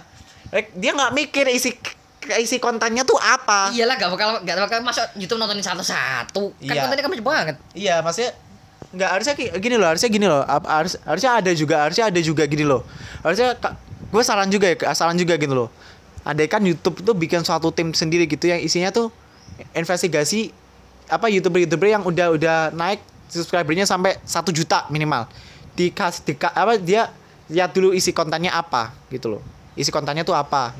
Dia 0.76 0.92
nggak 0.92 1.12
mikir 1.12 1.44
isi 1.52 1.72
isi 2.40 2.56
kontennya 2.58 3.04
tuh 3.04 3.16
apa 3.18 3.70
iyalah 3.72 3.94
gak 3.96 4.10
bakal 4.12 4.28
gak 4.42 4.56
bakal 4.64 4.78
masuk 4.80 5.06
YouTube 5.16 5.36
nontonin 5.36 5.62
satu-satu 5.62 6.52
kan 6.64 6.74
Iya. 6.74 6.80
kontennya 6.84 7.04
kan 7.04 7.10
banyak 7.12 7.26
banget 7.26 7.56
Iya, 7.76 8.00
maksudnya 8.00 8.32
nggak 8.94 9.10
harusnya 9.10 9.34
gini 9.58 9.74
loh, 9.74 9.88
harusnya 9.90 10.06
gini 10.06 10.26
loh. 10.30 10.42
Harus 10.46 10.94
harusnya 11.02 11.30
ada 11.42 11.50
juga, 11.50 11.82
harusnya 11.82 12.04
ada 12.14 12.20
juga 12.22 12.46
gini 12.46 12.62
loh. 12.62 12.86
Harusnya 13.26 13.58
gue 14.06 14.22
saran 14.22 14.46
juga 14.46 14.70
ya, 14.70 14.94
saran 14.94 15.18
juga 15.18 15.34
gitu 15.34 15.50
loh. 15.50 15.66
Andai 16.22 16.46
kan 16.46 16.62
YouTube 16.62 17.02
tuh 17.02 17.10
bikin 17.10 17.42
suatu 17.42 17.74
tim 17.74 17.90
sendiri 17.90 18.30
gitu 18.30 18.46
yang 18.46 18.62
isinya 18.62 18.94
tuh 18.94 19.10
investigasi 19.74 20.54
apa 21.10 21.26
youtuber-youtuber 21.26 21.90
yang 21.90 22.06
udah 22.06 22.32
udah 22.32 22.56
naik 22.70 23.02
subscribernya 23.28 23.84
sampai 23.84 24.14
satu 24.22 24.54
juta 24.54 24.86
minimal. 24.88 25.26
dikasih 25.74 26.22
dika, 26.22 26.54
apa 26.54 26.78
dia 26.78 27.10
lihat 27.50 27.74
dulu 27.74 27.90
isi 27.90 28.14
kontennya 28.14 28.54
apa 28.54 28.94
gitu 29.10 29.26
loh 29.26 29.42
isi 29.74 29.90
kontennya 29.90 30.22
tuh 30.22 30.38
apa 30.38 30.70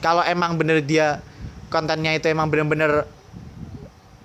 kalau 0.00 0.24
emang 0.24 0.56
bener 0.56 0.80
dia 0.80 1.20
kontennya 1.68 2.16
itu 2.16 2.26
emang 2.26 2.50
bener-bener 2.50 3.06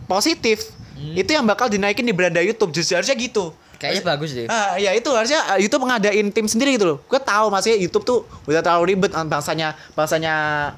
positif 0.06 0.72
itu 0.96 1.28
yang 1.28 1.44
bakal 1.44 1.68
dinaikin 1.68 2.08
di 2.08 2.16
beranda 2.16 2.40
YouTube 2.40 2.72
justru 2.72 2.96
harusnya 2.96 3.16
gitu 3.16 3.52
Kayaknya 3.76 4.04
bagus 4.08 4.30
deh. 4.32 4.48
Ah, 4.48 4.80
ya 4.80 4.96
itu 4.96 5.12
harusnya 5.12 5.44
ah, 5.46 5.60
YouTube 5.60 5.84
ngadain 5.84 6.32
tim 6.32 6.48
sendiri 6.48 6.80
gitu 6.80 6.96
loh. 6.96 6.98
Gue 7.12 7.20
tahu 7.20 7.52
masih 7.52 7.76
YouTube 7.76 8.08
tuh 8.08 8.20
udah 8.48 8.64
terlalu 8.64 8.96
ribet 8.96 9.12
ah, 9.12 9.28
bangsanya 9.28 9.76
bangsanya 9.94 10.34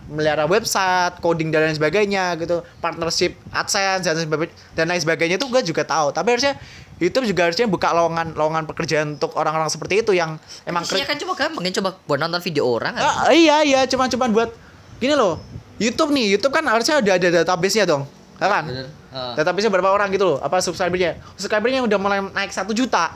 melihara 0.09 0.49
website, 0.49 1.21
coding 1.21 1.53
dan 1.53 1.69
lain 1.69 1.77
sebagainya 1.77 2.33
gitu, 2.41 2.65
partnership 2.81 3.37
AdSense 3.53 4.01
dan, 4.01 4.17
sebagainya- 4.17 4.55
dan 4.73 4.85
lain 4.89 5.01
sebagainya 5.01 5.37
tuh 5.37 5.47
gue 5.47 5.61
juga 5.63 5.85
tahu. 5.85 6.09
Tapi 6.09 6.27
harusnya 6.33 6.57
YouTube 6.97 7.29
juga 7.29 7.45
harusnya 7.45 7.69
buka 7.69 7.93
lowongan 7.93 8.33
lowongan 8.33 8.65
pekerjaan 8.65 9.07
untuk 9.21 9.37
orang-orang 9.37 9.69
seperti 9.69 10.01
itu 10.01 10.17
yang 10.17 10.41
emang 10.65 10.81
Isinya 10.81 11.05
kan 11.05 11.17
cuma 11.21 11.37
gampang, 11.37 11.61
kan 11.69 11.73
coba 11.77 11.89
buat 12.09 12.17
nonton 12.17 12.41
video 12.41 12.65
orang 12.65 12.97
kan. 12.97 13.01
Ah, 13.05 13.29
iya 13.29 13.61
iya 13.61 13.85
cuma 13.85 14.09
cuma 14.09 14.25
buat 14.25 14.49
gini 14.97 15.13
loh. 15.13 15.39
YouTube 15.77 16.09
nih, 16.09 16.33
YouTube 16.33 16.51
kan 16.51 16.65
harusnya 16.65 16.97
udah 16.97 17.13
ada 17.15 17.27
database-nya 17.41 17.85
dong. 17.85 18.03
Ya 18.37 18.47
kan? 18.49 18.63
Ah. 19.09 19.33
Database-nya 19.37 19.69
berapa 19.69 19.89
orang 19.89 20.09
gitu 20.09 20.25
loh, 20.25 20.37
apa 20.41 20.57
subscribernya? 20.57 21.21
Subscribernya 21.37 21.85
udah 21.85 21.97
mulai 21.97 22.19
naik 22.33 22.49
satu 22.49 22.73
juta. 22.73 23.13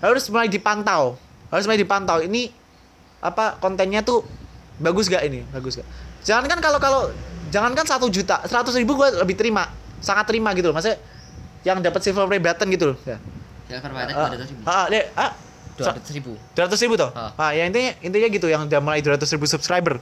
Harus 0.00 0.26
mulai 0.28 0.48
dipantau. 0.48 1.14
Harus 1.48 1.64
mulai 1.64 1.78
dipantau. 1.78 2.18
Ini 2.18 2.48
apa 3.20 3.54
kontennya 3.56 4.00
tuh 4.00 4.24
bagus 4.76 5.06
gak 5.06 5.22
ini? 5.22 5.44
Bagus 5.48 5.76
gak? 5.76 5.86
Jangan 6.22 6.48
kan 6.48 6.58
kalau 6.58 6.78
kalau 6.80 7.02
jangan 7.52 7.70
kan 7.72 7.84
satu 7.84 8.08
juta, 8.08 8.40
seratus 8.44 8.72
ribu 8.74 8.96
gue 8.96 9.08
lebih 9.20 9.36
terima, 9.36 9.68
sangat 10.00 10.26
terima 10.26 10.50
gitu 10.56 10.72
loh. 10.72 10.74
Maksudnya 10.74 10.96
yang 11.62 11.78
dapat 11.78 12.00
silver 12.02 12.26
play 12.26 12.40
button 12.40 12.66
gitu 12.68 12.84
loh. 12.90 12.96
Ya. 13.04 13.20
Silver 13.68 13.88
Planet 13.88 14.12
Ah, 14.12 14.26
dua 14.26 14.36
ratus 14.36 14.48
ribu. 14.48 14.62
ah, 14.64 14.84
deh, 14.88 15.04
ah, 15.14 15.32
Dua 15.72 15.88
ratus 15.88 16.12
ribu. 16.12 16.32
dua 16.52 16.62
ratus 16.68 16.80
ribu 16.80 16.94
toh 16.94 17.08
Ah. 17.16 17.32
ah 17.32 17.50
ya 17.50 17.64
intinya 17.64 17.96
intinya 18.00 18.28
gitu 18.28 18.44
yang 18.44 18.68
udah 18.68 18.80
mulai 18.84 19.00
dua 19.00 19.16
ratus 19.16 19.32
ribu 19.32 19.48
subscriber 19.48 19.96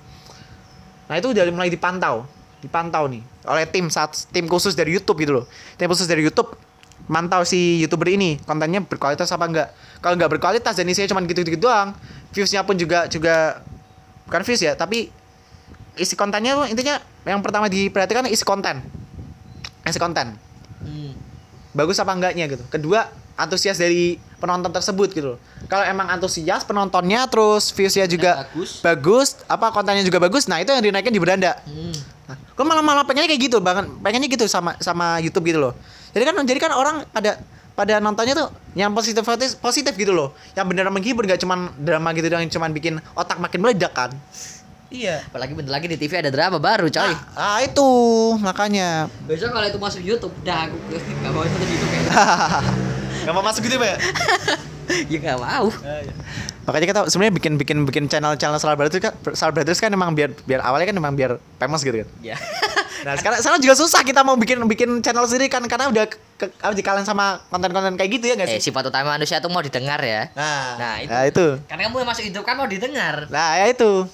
nah 1.11 1.19
itu 1.19 1.35
udah 1.35 1.43
mulai 1.51 1.67
dipantau 1.67 2.23
dipantau 2.63 3.11
nih 3.11 3.27
oleh 3.51 3.67
tim 3.67 3.91
saat 3.91 4.31
tim 4.31 4.47
khusus 4.47 4.79
dari 4.79 4.95
YouTube 4.95 5.19
gitu 5.27 5.43
loh 5.43 5.45
tim 5.75 5.91
khusus 5.91 6.07
dari 6.07 6.23
YouTube 6.23 6.55
mantau 7.11 7.43
si 7.43 7.83
youtuber 7.83 8.07
ini 8.07 8.39
kontennya 8.47 8.79
berkualitas 8.87 9.27
apa 9.35 9.45
enggak 9.51 9.69
kalau 9.99 10.15
nggak 10.15 10.31
berkualitas 10.39 10.79
dan 10.79 10.87
isinya 10.87 11.11
cuma 11.11 11.27
gitu-gitu 11.27 11.67
doang 11.67 11.91
viewsnya 12.31 12.63
pun 12.63 12.79
juga 12.79 13.11
juga 13.11 13.67
bukan 14.31 14.47
views 14.47 14.63
ya 14.63 14.79
tapi 14.79 15.11
isi 15.99 16.15
kontennya 16.15 16.55
tuh 16.55 16.71
intinya 16.71 17.03
yang 17.27 17.43
pertama 17.43 17.67
diperhatikan 17.67 18.31
isi 18.31 18.47
konten 18.47 18.79
isi 19.83 19.99
konten 19.99 20.39
Hmm. 20.81 21.13
bagus 21.77 22.01
apa 22.01 22.17
enggaknya 22.17 22.49
gitu. 22.49 22.65
Kedua, 22.73 23.13
antusias 23.41 23.81
dari 23.81 24.21
penonton 24.41 24.73
tersebut 24.73 25.09
gitu 25.13 25.37
loh. 25.37 25.39
Kalau 25.69 25.85
emang 25.85 26.09
antusias 26.09 26.65
penontonnya 26.65 27.29
terus 27.29 27.73
viewsnya 27.73 28.09
juga 28.09 28.49
bagus. 28.49 28.71
bagus, 28.81 29.29
apa 29.49 29.73
kontennya 29.73 30.05
juga 30.05 30.21
bagus, 30.21 30.49
nah 30.49 30.61
itu 30.61 30.73
yang 30.73 30.85
dinaikin 30.85 31.13
di 31.13 31.21
beranda. 31.21 31.57
Hmm. 31.69 31.95
Nah, 32.31 32.37
gue 32.37 32.65
malah 32.65 32.85
malah 32.85 33.05
pengennya 33.05 33.29
kayak 33.33 33.43
gitu, 33.51 33.59
banget 33.61 33.91
pengennya 34.01 34.29
gitu 34.29 34.47
sama 34.49 34.77
sama 34.81 35.21
YouTube 35.21 35.51
gitu 35.51 35.61
loh. 35.61 35.73
Jadi 36.13 36.23
kan 36.25 36.35
jadi 36.47 36.59
kan 36.61 36.73
orang 36.75 36.97
pada 37.11 37.41
pada 37.77 37.97
nontonnya 37.97 38.37
tuh 38.37 38.49
yang 38.77 38.93
positif 38.93 39.25
positif, 39.25 39.57
positif 39.61 39.93
gitu 39.97 40.13
loh. 40.13 40.37
Yang 40.53 40.67
beneran 40.73 40.93
menghibur 40.93 41.25
gak 41.25 41.41
cuman 41.41 41.73
drama 41.81 42.13
gitu 42.13 42.29
yang 42.29 42.51
cuman 42.51 42.71
bikin 42.77 42.95
otak 43.17 43.41
makin 43.41 43.61
meledak 43.65 43.93
kan. 43.97 44.11
Iya. 44.91 45.23
Apalagi 45.31 45.55
bentar 45.55 45.73
lagi 45.79 45.87
di 45.87 45.95
TV 45.95 46.19
ada 46.19 46.35
drama 46.35 46.59
baru, 46.59 46.91
coy. 46.91 47.15
Nah, 47.15 47.19
ah 47.39 47.59
itu 47.63 47.89
makanya. 48.43 49.07
Besok 49.31 49.55
kalau 49.55 49.67
itu 49.71 49.79
masuk 49.79 50.03
YouTube, 50.03 50.35
dah 50.43 50.67
aku 50.67 50.77
nggak 51.23 51.31
mau 51.31 51.47
nonton 51.47 51.69
YouTube 51.71 51.93
ya. 51.95 52.03
Gak 53.31 53.37
mau 53.39 53.47
masuk 53.47 53.63
gitu 53.63 53.79
ya? 53.79 53.95
ya 55.15 55.19
nggak 55.23 55.39
mau. 55.39 55.71
Makanya 56.67 56.87
kita 56.91 57.01
sebenarnya 57.07 57.35
bikin 57.39 57.53
bikin 57.55 57.79
bikin 57.87 58.05
channel 58.11 58.35
channel 58.35 58.59
Star 58.59 58.75
Brothers 58.75 58.99
kan 58.99 59.15
Star 59.39 59.55
Brothers 59.55 59.79
kan 59.79 59.87
emang 59.95 60.19
biar 60.19 60.35
biar 60.43 60.67
awalnya 60.67 60.91
kan 60.91 60.99
emang 60.99 61.15
biar 61.15 61.39
famous 61.63 61.87
gitu 61.87 62.03
kan. 62.03 62.09
Ya. 62.27 62.35
Nah 63.01 63.17
sekarang 63.17 63.41
sekarang 63.41 63.65
juga 63.65 63.81
susah 63.81 64.05
kita 64.05 64.21
mau 64.21 64.37
bikin 64.37 64.61
bikin 64.69 65.01
channel 65.01 65.25
sendiri 65.25 65.49
kan 65.49 65.65
karena 65.65 65.89
udah 65.89 66.05
ke, 66.05 66.21
ke, 66.37 66.45
apa, 66.61 66.77
dikalahin 66.77 67.09
sama 67.09 67.41
konten-konten 67.49 67.97
kayak 67.97 68.21
gitu 68.21 68.29
ya 68.29 68.37
nggak 68.37 68.53
eh, 68.53 68.61
sih? 68.61 68.69
sifat 68.69 68.93
utama 68.93 69.17
manusia 69.17 69.41
tuh 69.41 69.49
mau 69.49 69.65
didengar 69.65 69.97
ya. 70.05 70.29
Nah, 70.37 70.77
Nah, 70.77 70.95
itu. 71.01 71.09
nah 71.09 71.23
itu. 71.25 71.47
Karena 71.65 71.89
kamu 71.89 71.97
yang 71.97 72.11
masuk 72.13 72.25
YouTube 72.29 72.45
kan 72.45 72.61
mau 72.61 72.69
didengar. 72.69 73.25
Nah 73.33 73.57
ya 73.57 73.73
itu. 73.73 74.05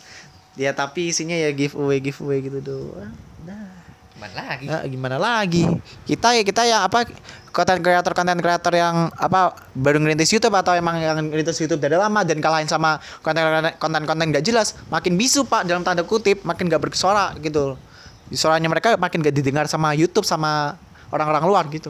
Ya 0.54 0.70
tapi 0.70 1.10
isinya 1.10 1.34
ya 1.34 1.50
giveaway 1.50 1.98
giveaway 1.98 2.38
gitu 2.46 2.62
doang. 2.62 3.10
Nah, 3.42 3.74
Gimana 4.14 4.34
lagi? 4.38 4.64
nah, 4.70 4.82
gimana 4.86 5.16
lagi? 5.18 5.64
Kita 6.06 6.38
ya 6.38 6.46
kita 6.46 6.62
yang 6.62 6.86
apa 6.86 7.10
konten 7.56 7.80
kreator 7.80 8.12
konten 8.12 8.36
kreator 8.44 8.76
yang 8.76 9.08
apa 9.16 9.56
baru 9.72 9.96
ngerintis 9.96 10.28
YouTube 10.28 10.52
atau 10.52 10.76
emang 10.76 11.00
yang 11.00 11.16
ngerintis 11.32 11.56
YouTube 11.56 11.80
dari 11.80 11.96
lama 11.96 12.20
dan 12.20 12.36
kalahin 12.44 12.68
sama 12.68 13.00
konten 13.24 13.40
konten 13.80 14.04
konten 14.04 14.26
gak 14.28 14.44
jelas 14.44 14.76
makin 14.92 15.16
bisu 15.16 15.48
pak 15.48 15.64
dalam 15.64 15.80
tanda 15.80 16.04
kutip 16.04 16.44
makin 16.44 16.68
gak 16.68 16.84
bersuara 16.84 17.32
gitu 17.40 17.80
suaranya 18.28 18.68
mereka 18.68 19.00
makin 19.00 19.24
gak 19.24 19.32
didengar 19.32 19.64
sama 19.64 19.96
YouTube 19.96 20.28
sama 20.28 20.76
orang-orang 21.08 21.48
luar 21.48 21.64
gitu 21.72 21.88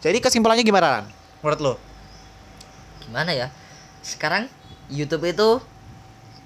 jadi 0.00 0.16
kesimpulannya 0.24 0.64
gimana 0.64 1.04
Ran? 1.04 1.04
menurut 1.44 1.60
lo 1.60 1.74
Gimana 3.08 3.32
ya? 3.32 3.48
Sekarang 4.04 4.52
YouTube 4.92 5.24
itu 5.24 5.48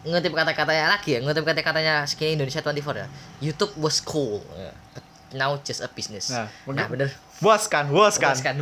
ngutip 0.07 0.31
kata-katanya 0.31 0.95
lagi 0.95 1.19
ya, 1.19 1.21
ngutip 1.27 1.43
kata-katanya 1.43 2.07
Skinny 2.07 2.39
Indonesia 2.39 2.63
24 2.63 3.03
ya. 3.03 3.07
YouTube 3.43 3.75
was 3.83 3.99
cool. 3.99 4.39
ya. 4.55 4.71
Now 5.35 5.59
just 5.59 5.83
a 5.83 5.91
business. 5.91 6.31
Nah, 6.31 6.47
Nah, 6.71 6.87
bener. 6.87 7.11
Bos 7.43 7.67
kan 7.67 7.91
bos 7.91 8.17
kan. 8.17 8.33
Bos 8.39 8.41
kan, 8.41 8.55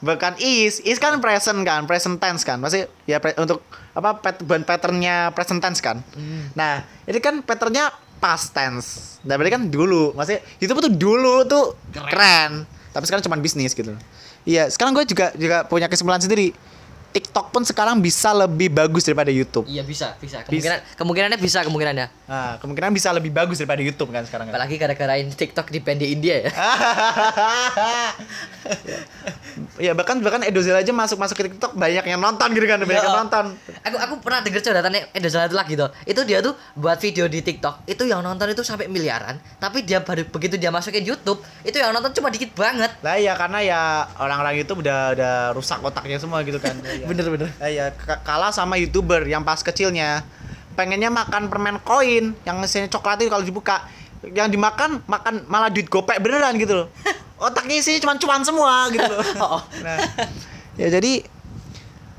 bukan 0.00 0.32
is 0.40 0.80
is 0.82 0.96
kan 0.96 1.20
present 1.20 1.60
kan 1.62 1.84
present 1.84 2.16
tense 2.16 2.42
kan. 2.42 2.56
Pasti 2.58 2.88
ya 3.04 3.20
pre- 3.20 3.36
untuk 3.36 3.60
apa 3.92 4.16
pat, 4.18 4.40
ban 4.42 4.64
patternnya 4.64 5.30
present 5.36 5.60
tense 5.60 5.84
kan. 5.84 6.00
Hmm. 6.16 6.48
nah 6.56 6.80
ini 7.04 7.20
kan 7.20 7.44
patternnya 7.44 7.92
past 8.18 8.56
tense. 8.56 9.20
Nah 9.22 9.36
berarti 9.36 9.52
kan 9.52 9.62
dulu. 9.68 10.16
Maksudnya 10.16 10.40
itu 10.58 10.72
tuh 10.72 10.90
dulu 10.90 11.44
tuh 11.44 11.76
Keren. 11.92 12.08
keren, 12.08 12.52
tapi 12.90 13.04
sekarang 13.04 13.22
cuma 13.22 13.36
bisnis 13.38 13.76
gitu. 13.76 13.92
Iya 14.48 14.72
sekarang 14.72 14.96
gue 14.96 15.04
juga 15.04 15.30
juga 15.36 15.68
punya 15.68 15.92
kesimpulan 15.92 16.24
sendiri 16.24 16.56
TikTok 17.18 17.50
pun 17.50 17.62
sekarang 17.62 17.98
bisa 17.98 18.30
lebih 18.32 18.70
bagus 18.70 19.02
daripada 19.02 19.28
YouTube 19.28 19.66
Iya 19.66 19.82
bisa, 19.82 20.14
bisa. 20.16 20.40
Kemungkinan 20.42 20.78
kemungkinannya 20.94 21.38
bisa 21.38 21.58
kemungkinannya. 21.60 22.06
nah 22.24 22.56
kemungkinan 22.56 22.90
bisa 22.90 23.10
lebih 23.10 23.30
bagus 23.30 23.58
daripada 23.58 23.80
YouTube 23.80 24.08
kan 24.08 24.22
sekarang 24.22 24.46
kan 24.46 24.54
Apalagi 24.54 24.76
gara-gara 24.76 25.14
ini 25.16 25.30
TikTok 25.30 25.66
di 25.66 25.78
band 25.78 25.98
di 25.98 26.08
India 26.10 26.34
ya. 26.40 26.50
ya 29.78 29.92
bahkan 29.92 30.18
bahkan 30.18 30.42
Edozel 30.42 30.74
aja 30.74 30.92
masuk 30.92 31.18
masuk 31.18 31.34
ke 31.34 31.44
TikTok 31.48 31.74
banyak 31.74 32.04
yang 32.04 32.18
nonton 32.18 32.46
gitu 32.50 32.64
kan 32.64 32.78
banyak 32.78 32.94
Iya. 32.94 33.04
yang 33.04 33.18
nonton 33.18 33.44
Aku 33.80 33.96
aku 33.96 34.14
pernah 34.20 34.40
denger 34.40 34.60
codatannya 34.60 35.10
Edo 35.10 35.28
Salah 35.28 35.46
itu 35.46 35.56
lagi 35.56 35.72
tuh. 35.72 35.88
Itu 36.04 36.20
dia 36.22 36.38
tuh 36.38 36.52
buat 36.74 36.96
video 36.96 37.24
di 37.26 37.40
TikTok 37.40 37.86
itu 37.86 38.04
yang 38.04 38.20
nonton 38.20 38.46
itu 38.46 38.60
sampai 38.60 38.84
miliaran, 38.86 39.40
tapi 39.56 39.80
dia 39.80 39.98
baru 39.98 40.26
begitu 40.26 40.54
dia 40.54 40.68
masukin 40.68 41.00
YouTube, 41.02 41.38
itu 41.62 41.74
yang 41.74 41.90
nonton 41.90 42.12
cuma 42.12 42.28
dikit 42.28 42.52
banget. 42.52 42.90
lah 43.00 43.16
ya 43.16 43.32
karena 43.34 43.58
ya 43.60 43.80
orang-orang 44.18 44.60
itu 44.60 44.72
udah 44.72 45.14
udah 45.14 45.32
rusak 45.52 45.80
otaknya 45.80 46.18
semua 46.18 46.42
gitu 46.42 46.58
kan 46.58 46.76
Ya, 46.78 46.92
ya. 47.00 47.06
Bener-bener. 47.08 47.48
Eh, 47.58 47.72
ya 47.74 47.90
ka- 47.90 48.20
kalah 48.20 48.50
sama 48.50 48.76
youtuber 48.76 49.24
yang 49.24 49.40
pas 49.40 49.58
kecilnya 49.58 50.22
pengennya 50.74 51.08
makan 51.08 51.48
permen 51.48 51.80
koin 51.80 52.36
yang 52.40 52.60
isinya 52.60 52.86
coklat 52.88 53.18
itu 53.18 53.26
kalau 53.26 53.42
dibuka 53.42 53.82
yang 54.28 54.46
dimakan 54.46 55.02
makan 55.04 55.42
malah 55.46 55.66
duit 55.66 55.86
gopek 55.86 56.18
beneran 56.18 56.54
gitu 56.54 56.74
loh 56.76 56.86
otaknya 57.40 57.74
isinya 57.76 57.98
cuma 58.00 58.14
cuan 58.14 58.42
semua 58.42 58.86
gitu 58.88 59.02
loh 59.04 59.26
Oh. 59.48 59.62
nah 59.78 59.98
ya 60.74 60.86
jadi 60.88 61.26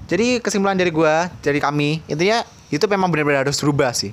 jadi 0.06 0.40
kesimpulan 0.40 0.74
dari 0.74 0.90
gua 0.90 1.30
dari 1.40 1.58
kami 1.58 2.04
intinya 2.06 2.42
YouTube 2.68 2.92
memang 2.92 3.08
benar-benar 3.08 3.46
harus 3.46 3.56
berubah 3.58 3.94
sih 3.94 4.12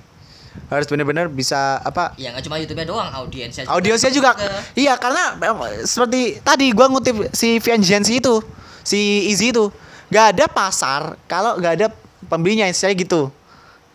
harus 0.67 0.87
benar-benar 0.87 1.27
bisa 1.27 1.79
apa 1.81 2.15
Ya 2.15 2.31
nggak 2.31 2.43
cuma 2.43 2.57
YouTube-nya 2.57 2.87
doang, 2.87 3.11
audiensnya. 3.13 3.63
juga. 3.63 3.75
audiensnya 3.75 4.11
juga 4.11 4.31
iya 4.73 4.95
karena 4.95 5.35
eh, 5.37 5.55
seperti 5.83 6.21
tadi 6.41 6.71
gua 6.71 6.87
ngutip 6.87 7.29
si 7.31 7.59
Viangensi 7.59 8.19
itu 8.19 8.41
si 8.81 9.27
Easy 9.27 9.51
itu 9.51 9.69
nggak 10.11 10.27
ada 10.37 10.45
pasar 10.47 11.03
kalau 11.27 11.59
nggak 11.59 11.73
ada 11.83 11.87
pembelinya 12.31 12.67
istilahnya 12.71 12.97
gitu 13.03 13.23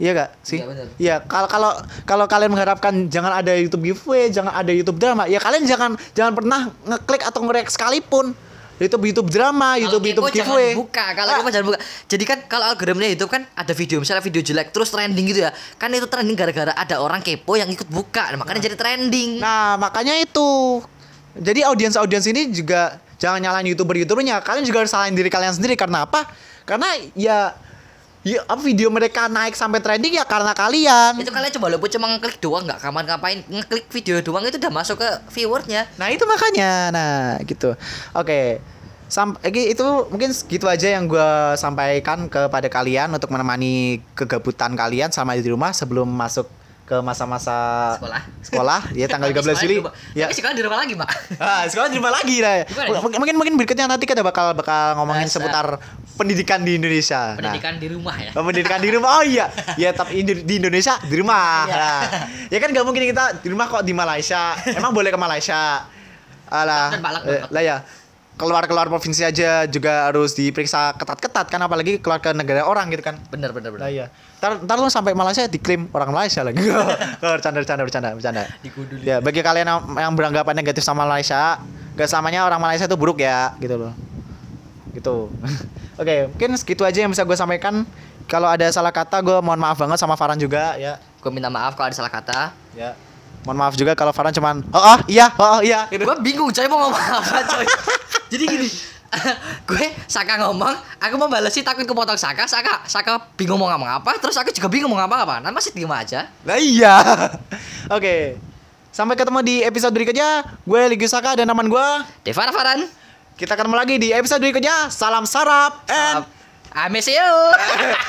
iya 0.01 0.11
gak 0.17 0.29
sih 0.41 0.59
Iya, 0.59 0.85
iya 0.97 1.15
kalau 1.21 1.45
kalau 1.45 1.71
kalau 2.09 2.25
kalian 2.25 2.49
mengharapkan 2.49 3.05
jangan 3.05 3.37
ada 3.37 3.53
YouTube 3.53 3.85
giveaway 3.85 4.33
jangan 4.33 4.49
ada 4.57 4.73
YouTube 4.73 4.97
drama 4.97 5.29
ya 5.29 5.37
kalian 5.37 5.63
jangan 5.69 5.93
jangan 6.17 6.33
pernah 6.33 6.73
ngeklik 6.89 7.21
atau 7.21 7.39
nge 7.45 7.69
sekalipun 7.77 8.33
YouTube 8.81 9.13
YouTube 9.13 9.29
drama 9.29 9.77
YouTube 9.77 10.01
YouTube 10.09 10.25
kepo 10.25 10.37
jangan 10.41 10.57
giveaway 10.57 10.71
buka, 10.73 11.05
kalau 11.13 11.29
Ah, 11.29 11.37
kepo 11.37 11.49
jangan 11.53 11.65
buka. 11.69 11.79
Jadi 12.09 12.23
kan 12.25 12.37
kalau 12.49 12.65
algoritmanya 12.73 13.13
itu 13.13 13.25
kan 13.29 13.45
ada 13.53 13.73
video 13.77 14.01
misalnya 14.01 14.25
video 14.25 14.41
jelek 14.41 14.73
terus 14.73 14.89
trending 14.89 15.25
gitu 15.29 15.45
ya. 15.45 15.53
Kan 15.77 15.93
itu 15.93 16.09
trending 16.09 16.33
gara-gara 16.33 16.73
ada 16.73 16.97
orang 16.97 17.21
kepo 17.21 17.53
yang 17.61 17.69
ikut 17.69 17.85
buka, 17.93 18.33
nah, 18.33 18.41
makanya 18.41 18.65
jadi 18.65 18.73
trending. 18.81 19.37
Nah, 19.37 19.77
makanya 19.77 20.17
itu. 20.17 20.81
Jadi 21.37 21.61
audiens-audiens 21.61 22.25
ini 22.25 22.49
juga 22.49 22.97
jangan 23.21 23.37
nyalain 23.37 23.69
youtuber-youtubernya. 23.69 24.41
Kalian 24.41 24.65
juga 24.65 24.81
harus 24.81 24.89
salahin 24.89 25.13
diri 25.13 25.29
kalian 25.29 25.53
sendiri 25.53 25.77
karena 25.77 26.09
apa? 26.09 26.25
Karena 26.65 26.89
ya 27.13 27.53
ya 28.21 28.41
apa 28.45 28.61
video 28.61 28.89
mereka 28.93 29.25
naik 29.25 29.57
sampai 29.57 29.81
trending 29.81 30.17
ya 30.17 30.25
karena 30.25 30.53
kalian. 30.53 31.17
itu 31.17 31.33
kalian 31.33 31.53
coba 31.57 31.67
lupa 31.73 31.85
cuma 31.89 32.05
ngeklik 32.17 32.37
doang 32.37 32.63
nggak 32.69 32.79
kapan 32.81 33.03
ngapain 33.09 33.39
ngeklik 33.49 33.85
video 33.89 34.15
doang 34.21 34.45
itu 34.45 34.61
udah 34.61 34.73
masuk 34.73 35.01
ke 35.01 35.09
viewersnya 35.33 35.89
Nah, 35.97 36.13
itu 36.13 36.21
makanya. 36.25 36.93
Nah, 36.93 37.37
gitu. 37.45 37.73
Oke. 38.13 38.61
Sam 39.11 39.35
iki 39.43 39.75
itu 39.75 39.83
mungkin 40.07 40.31
segitu 40.31 40.71
aja 40.71 40.87
yang 40.87 41.03
gua 41.03 41.59
sampaikan 41.59 42.31
kepada 42.31 42.71
kalian 42.71 43.11
untuk 43.11 43.27
menemani 43.27 43.99
kegabutan 44.15 44.71
kalian 44.71 45.11
sama 45.11 45.35
di 45.35 45.51
rumah 45.51 45.75
sebelum 45.75 46.07
masuk 46.07 46.47
ke 46.91 46.99
masa-masa 46.99 47.55
Sekolah. 47.95 48.21
sekolah 48.43 48.81
ya 48.91 49.07
tanggal 49.07 49.31
13 49.31 49.63
Juli 49.63 49.79
Ya. 49.79 49.87
ya 50.11 50.25
Tapi 50.27 50.35
sekolah 50.35 50.51
di 50.51 50.63
rumah 50.67 50.79
lagi, 50.83 50.93
Mak. 50.99 51.09
Ah, 51.39 51.63
sekolah 51.63 51.87
di 51.87 51.95
rumah 51.95 52.11
lagi 52.11 52.43
lah. 52.43 52.67
Mungkin 53.15 53.35
mungkin 53.39 53.53
berikutnya 53.55 53.87
nanti 53.87 54.03
kita 54.03 54.19
bakal 54.19 54.51
bakal 54.51 54.99
ngomongin 54.99 55.31
Bahasa. 55.31 55.39
seputar 55.39 55.79
pendidikan 56.19 56.59
di 56.59 56.75
Indonesia. 56.75 57.31
Nah, 57.31 57.47
Pendidikan 57.47 57.79
di 57.79 57.87
rumah 57.87 58.15
ya. 58.19 58.31
Oh, 58.35 58.43
pendidikan 58.43 58.83
di 58.83 58.89
rumah. 58.91 59.09
Oh 59.15 59.23
iya. 59.23 59.47
Ya, 59.79 59.95
tapi 59.95 60.19
di 60.19 60.53
Indonesia 60.53 60.99
di 60.99 61.15
rumah. 61.15 61.63
Iya. 61.63 61.79
Nah, 61.79 61.99
ya 62.51 62.57
kan 62.59 62.67
gak 62.69 62.83
mungkin 62.83 63.03
kita 63.07 63.39
di 63.39 63.47
rumah 63.47 63.71
kok 63.71 63.87
di 63.87 63.95
Malaysia. 63.95 64.51
Emang 64.67 64.91
boleh 64.91 65.15
ke 65.15 65.19
Malaysia? 65.19 65.87
Alah. 66.51 66.91
Pak, 66.91 67.11
eh, 67.23 67.41
lah 67.47 67.63
ya. 67.63 67.77
Keluar-keluar 68.41 68.89
provinsi 68.89 69.21
aja 69.21 69.69
juga 69.69 70.09
harus 70.09 70.33
diperiksa 70.33 70.97
ketat-ketat 70.97 71.45
kan 71.45 71.61
apalagi 71.61 72.01
keluar 72.01 72.17
ke 72.17 72.33
negara 72.33 72.65
orang 72.65 72.89
gitu 72.89 73.05
kan. 73.05 73.21
Bener 73.29 73.53
bener 73.53 73.69
bener. 73.69 73.85
Lah 73.85 73.91
iya. 73.93 74.05
Ntar, 74.41 74.65
ntar 74.65 74.81
lu 74.81 74.89
sampai 74.89 75.13
Malaysia 75.13 75.45
diklaim 75.45 75.85
orang 75.93 76.09
Malaysia 76.09 76.41
lagi. 76.41 76.65
bercanda, 77.21 77.61
bercanda, 77.61 77.83
bercanda, 77.85 78.09
bercanda. 78.17 78.43
Diguduli. 78.65 79.05
Ya, 79.05 79.21
bagi 79.21 79.45
kalian 79.45 79.69
yang, 79.69 79.79
yang 79.93 80.13
beranggapan 80.17 80.57
negatif 80.57 80.81
sama 80.81 81.05
Malaysia, 81.05 81.61
gak 81.93 82.09
selamanya 82.09 82.49
orang 82.49 82.57
Malaysia 82.57 82.89
itu 82.89 82.97
buruk 82.97 83.21
ya, 83.21 83.53
gitu 83.61 83.77
loh. 83.77 83.93
Gitu. 84.97 85.29
Oke, 86.01 86.33
mungkin 86.33 86.57
segitu 86.57 86.81
aja 86.81 87.05
yang 87.05 87.13
bisa 87.13 87.21
gue 87.21 87.37
sampaikan. 87.37 87.85
Kalau 88.25 88.49
ada 88.49 88.65
salah 88.73 88.89
kata, 88.89 89.21
gue 89.21 89.37
mohon 89.45 89.61
maaf 89.61 89.77
banget 89.77 90.01
sama 90.01 90.17
Farhan 90.17 90.41
juga, 90.41 90.73
ya. 90.81 90.97
Gue 91.21 91.29
minta 91.29 91.53
maaf 91.53 91.77
kalau 91.77 91.93
ada 91.93 91.97
salah 92.01 92.09
kata. 92.09 92.57
Ya. 92.73 92.97
Mohon 93.41 93.57
maaf 93.57 93.73
juga 93.73 93.97
kalau 93.97 94.13
Farhan 94.13 94.33
cuman, 94.33 94.61
oh, 94.69 94.77
oh 94.77 94.99
iya, 95.09 95.33
oh, 95.33 95.57
oh 95.57 95.59
iya. 95.65 95.89
Gitu. 95.89 96.05
Gue 96.05 96.17
bingung 96.21 96.53
coy 96.53 96.65
mau 96.69 96.85
ngomong 96.85 97.01
apa 97.01 97.37
coy. 97.49 97.65
Jadi 98.31 98.43
gini, 98.45 98.67
gue 99.69 99.85
Saka 100.05 100.39
ngomong, 100.45 100.73
aku 101.01 101.13
mau 101.17 101.27
balesin 101.27 101.65
takut 101.65 101.83
kepotong 101.83 102.15
Saka, 102.15 102.45
Saka, 102.45 102.85
Saka 102.85 103.17
bingung 103.33 103.57
mau 103.57 103.67
ngomong 103.73 104.01
apa, 104.01 104.15
terus 104.21 104.37
aku 104.37 104.53
juga 104.53 104.69
bingung 104.69 104.93
mau 104.93 105.01
ngomong 105.01 105.19
apa. 105.25 105.35
Nah 105.41 105.49
masih 105.49 105.73
diem 105.73 105.89
aja. 105.89 106.29
Nah 106.45 106.57
iya. 106.61 107.01
Oke. 107.97 108.37
Sampai 108.91 109.15
ketemu 109.15 109.39
di 109.41 109.55
episode 109.65 109.95
berikutnya. 109.95 110.45
Gue 110.67 110.81
Ligi 110.91 111.07
Saka 111.09 111.33
dan 111.33 111.49
teman 111.49 111.65
gue. 111.65 111.87
Devara 112.27 112.51
Faran. 112.53 112.85
Kita 113.39 113.57
ketemu 113.57 113.75
lagi 113.75 113.95
di 113.97 114.13
episode 114.13 114.43
berikutnya. 114.43 114.91
Salam 114.93 115.25
sarap 115.25 115.81
and 115.89 116.27
I 116.71 116.87
miss 116.87 117.07
you. 117.07 117.31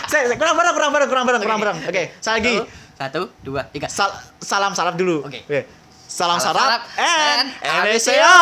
Saya, 0.06 0.38
kurang 0.38 0.54
bareng, 0.54 0.74
kurang 0.74 0.90
bareng, 0.94 1.08
kurang 1.10 1.24
bareng, 1.26 1.40
kurang 1.42 1.58
bareng. 1.58 1.78
Oke, 1.82 2.14
saya 2.22 2.38
lagi. 2.38 2.81
Satu, 3.03 3.34
dua, 3.42 3.66
tiga. 3.66 3.90
Sal- 3.90 4.14
salam 4.38 4.78
sarap 4.78 4.94
dulu. 4.94 5.26
Oke. 5.26 5.42
Salam, 6.07 6.38
Salam 6.38 6.55
sarap, 6.55 6.80
and 7.03 7.46
and 7.66 7.82
MSCO. 7.90 8.38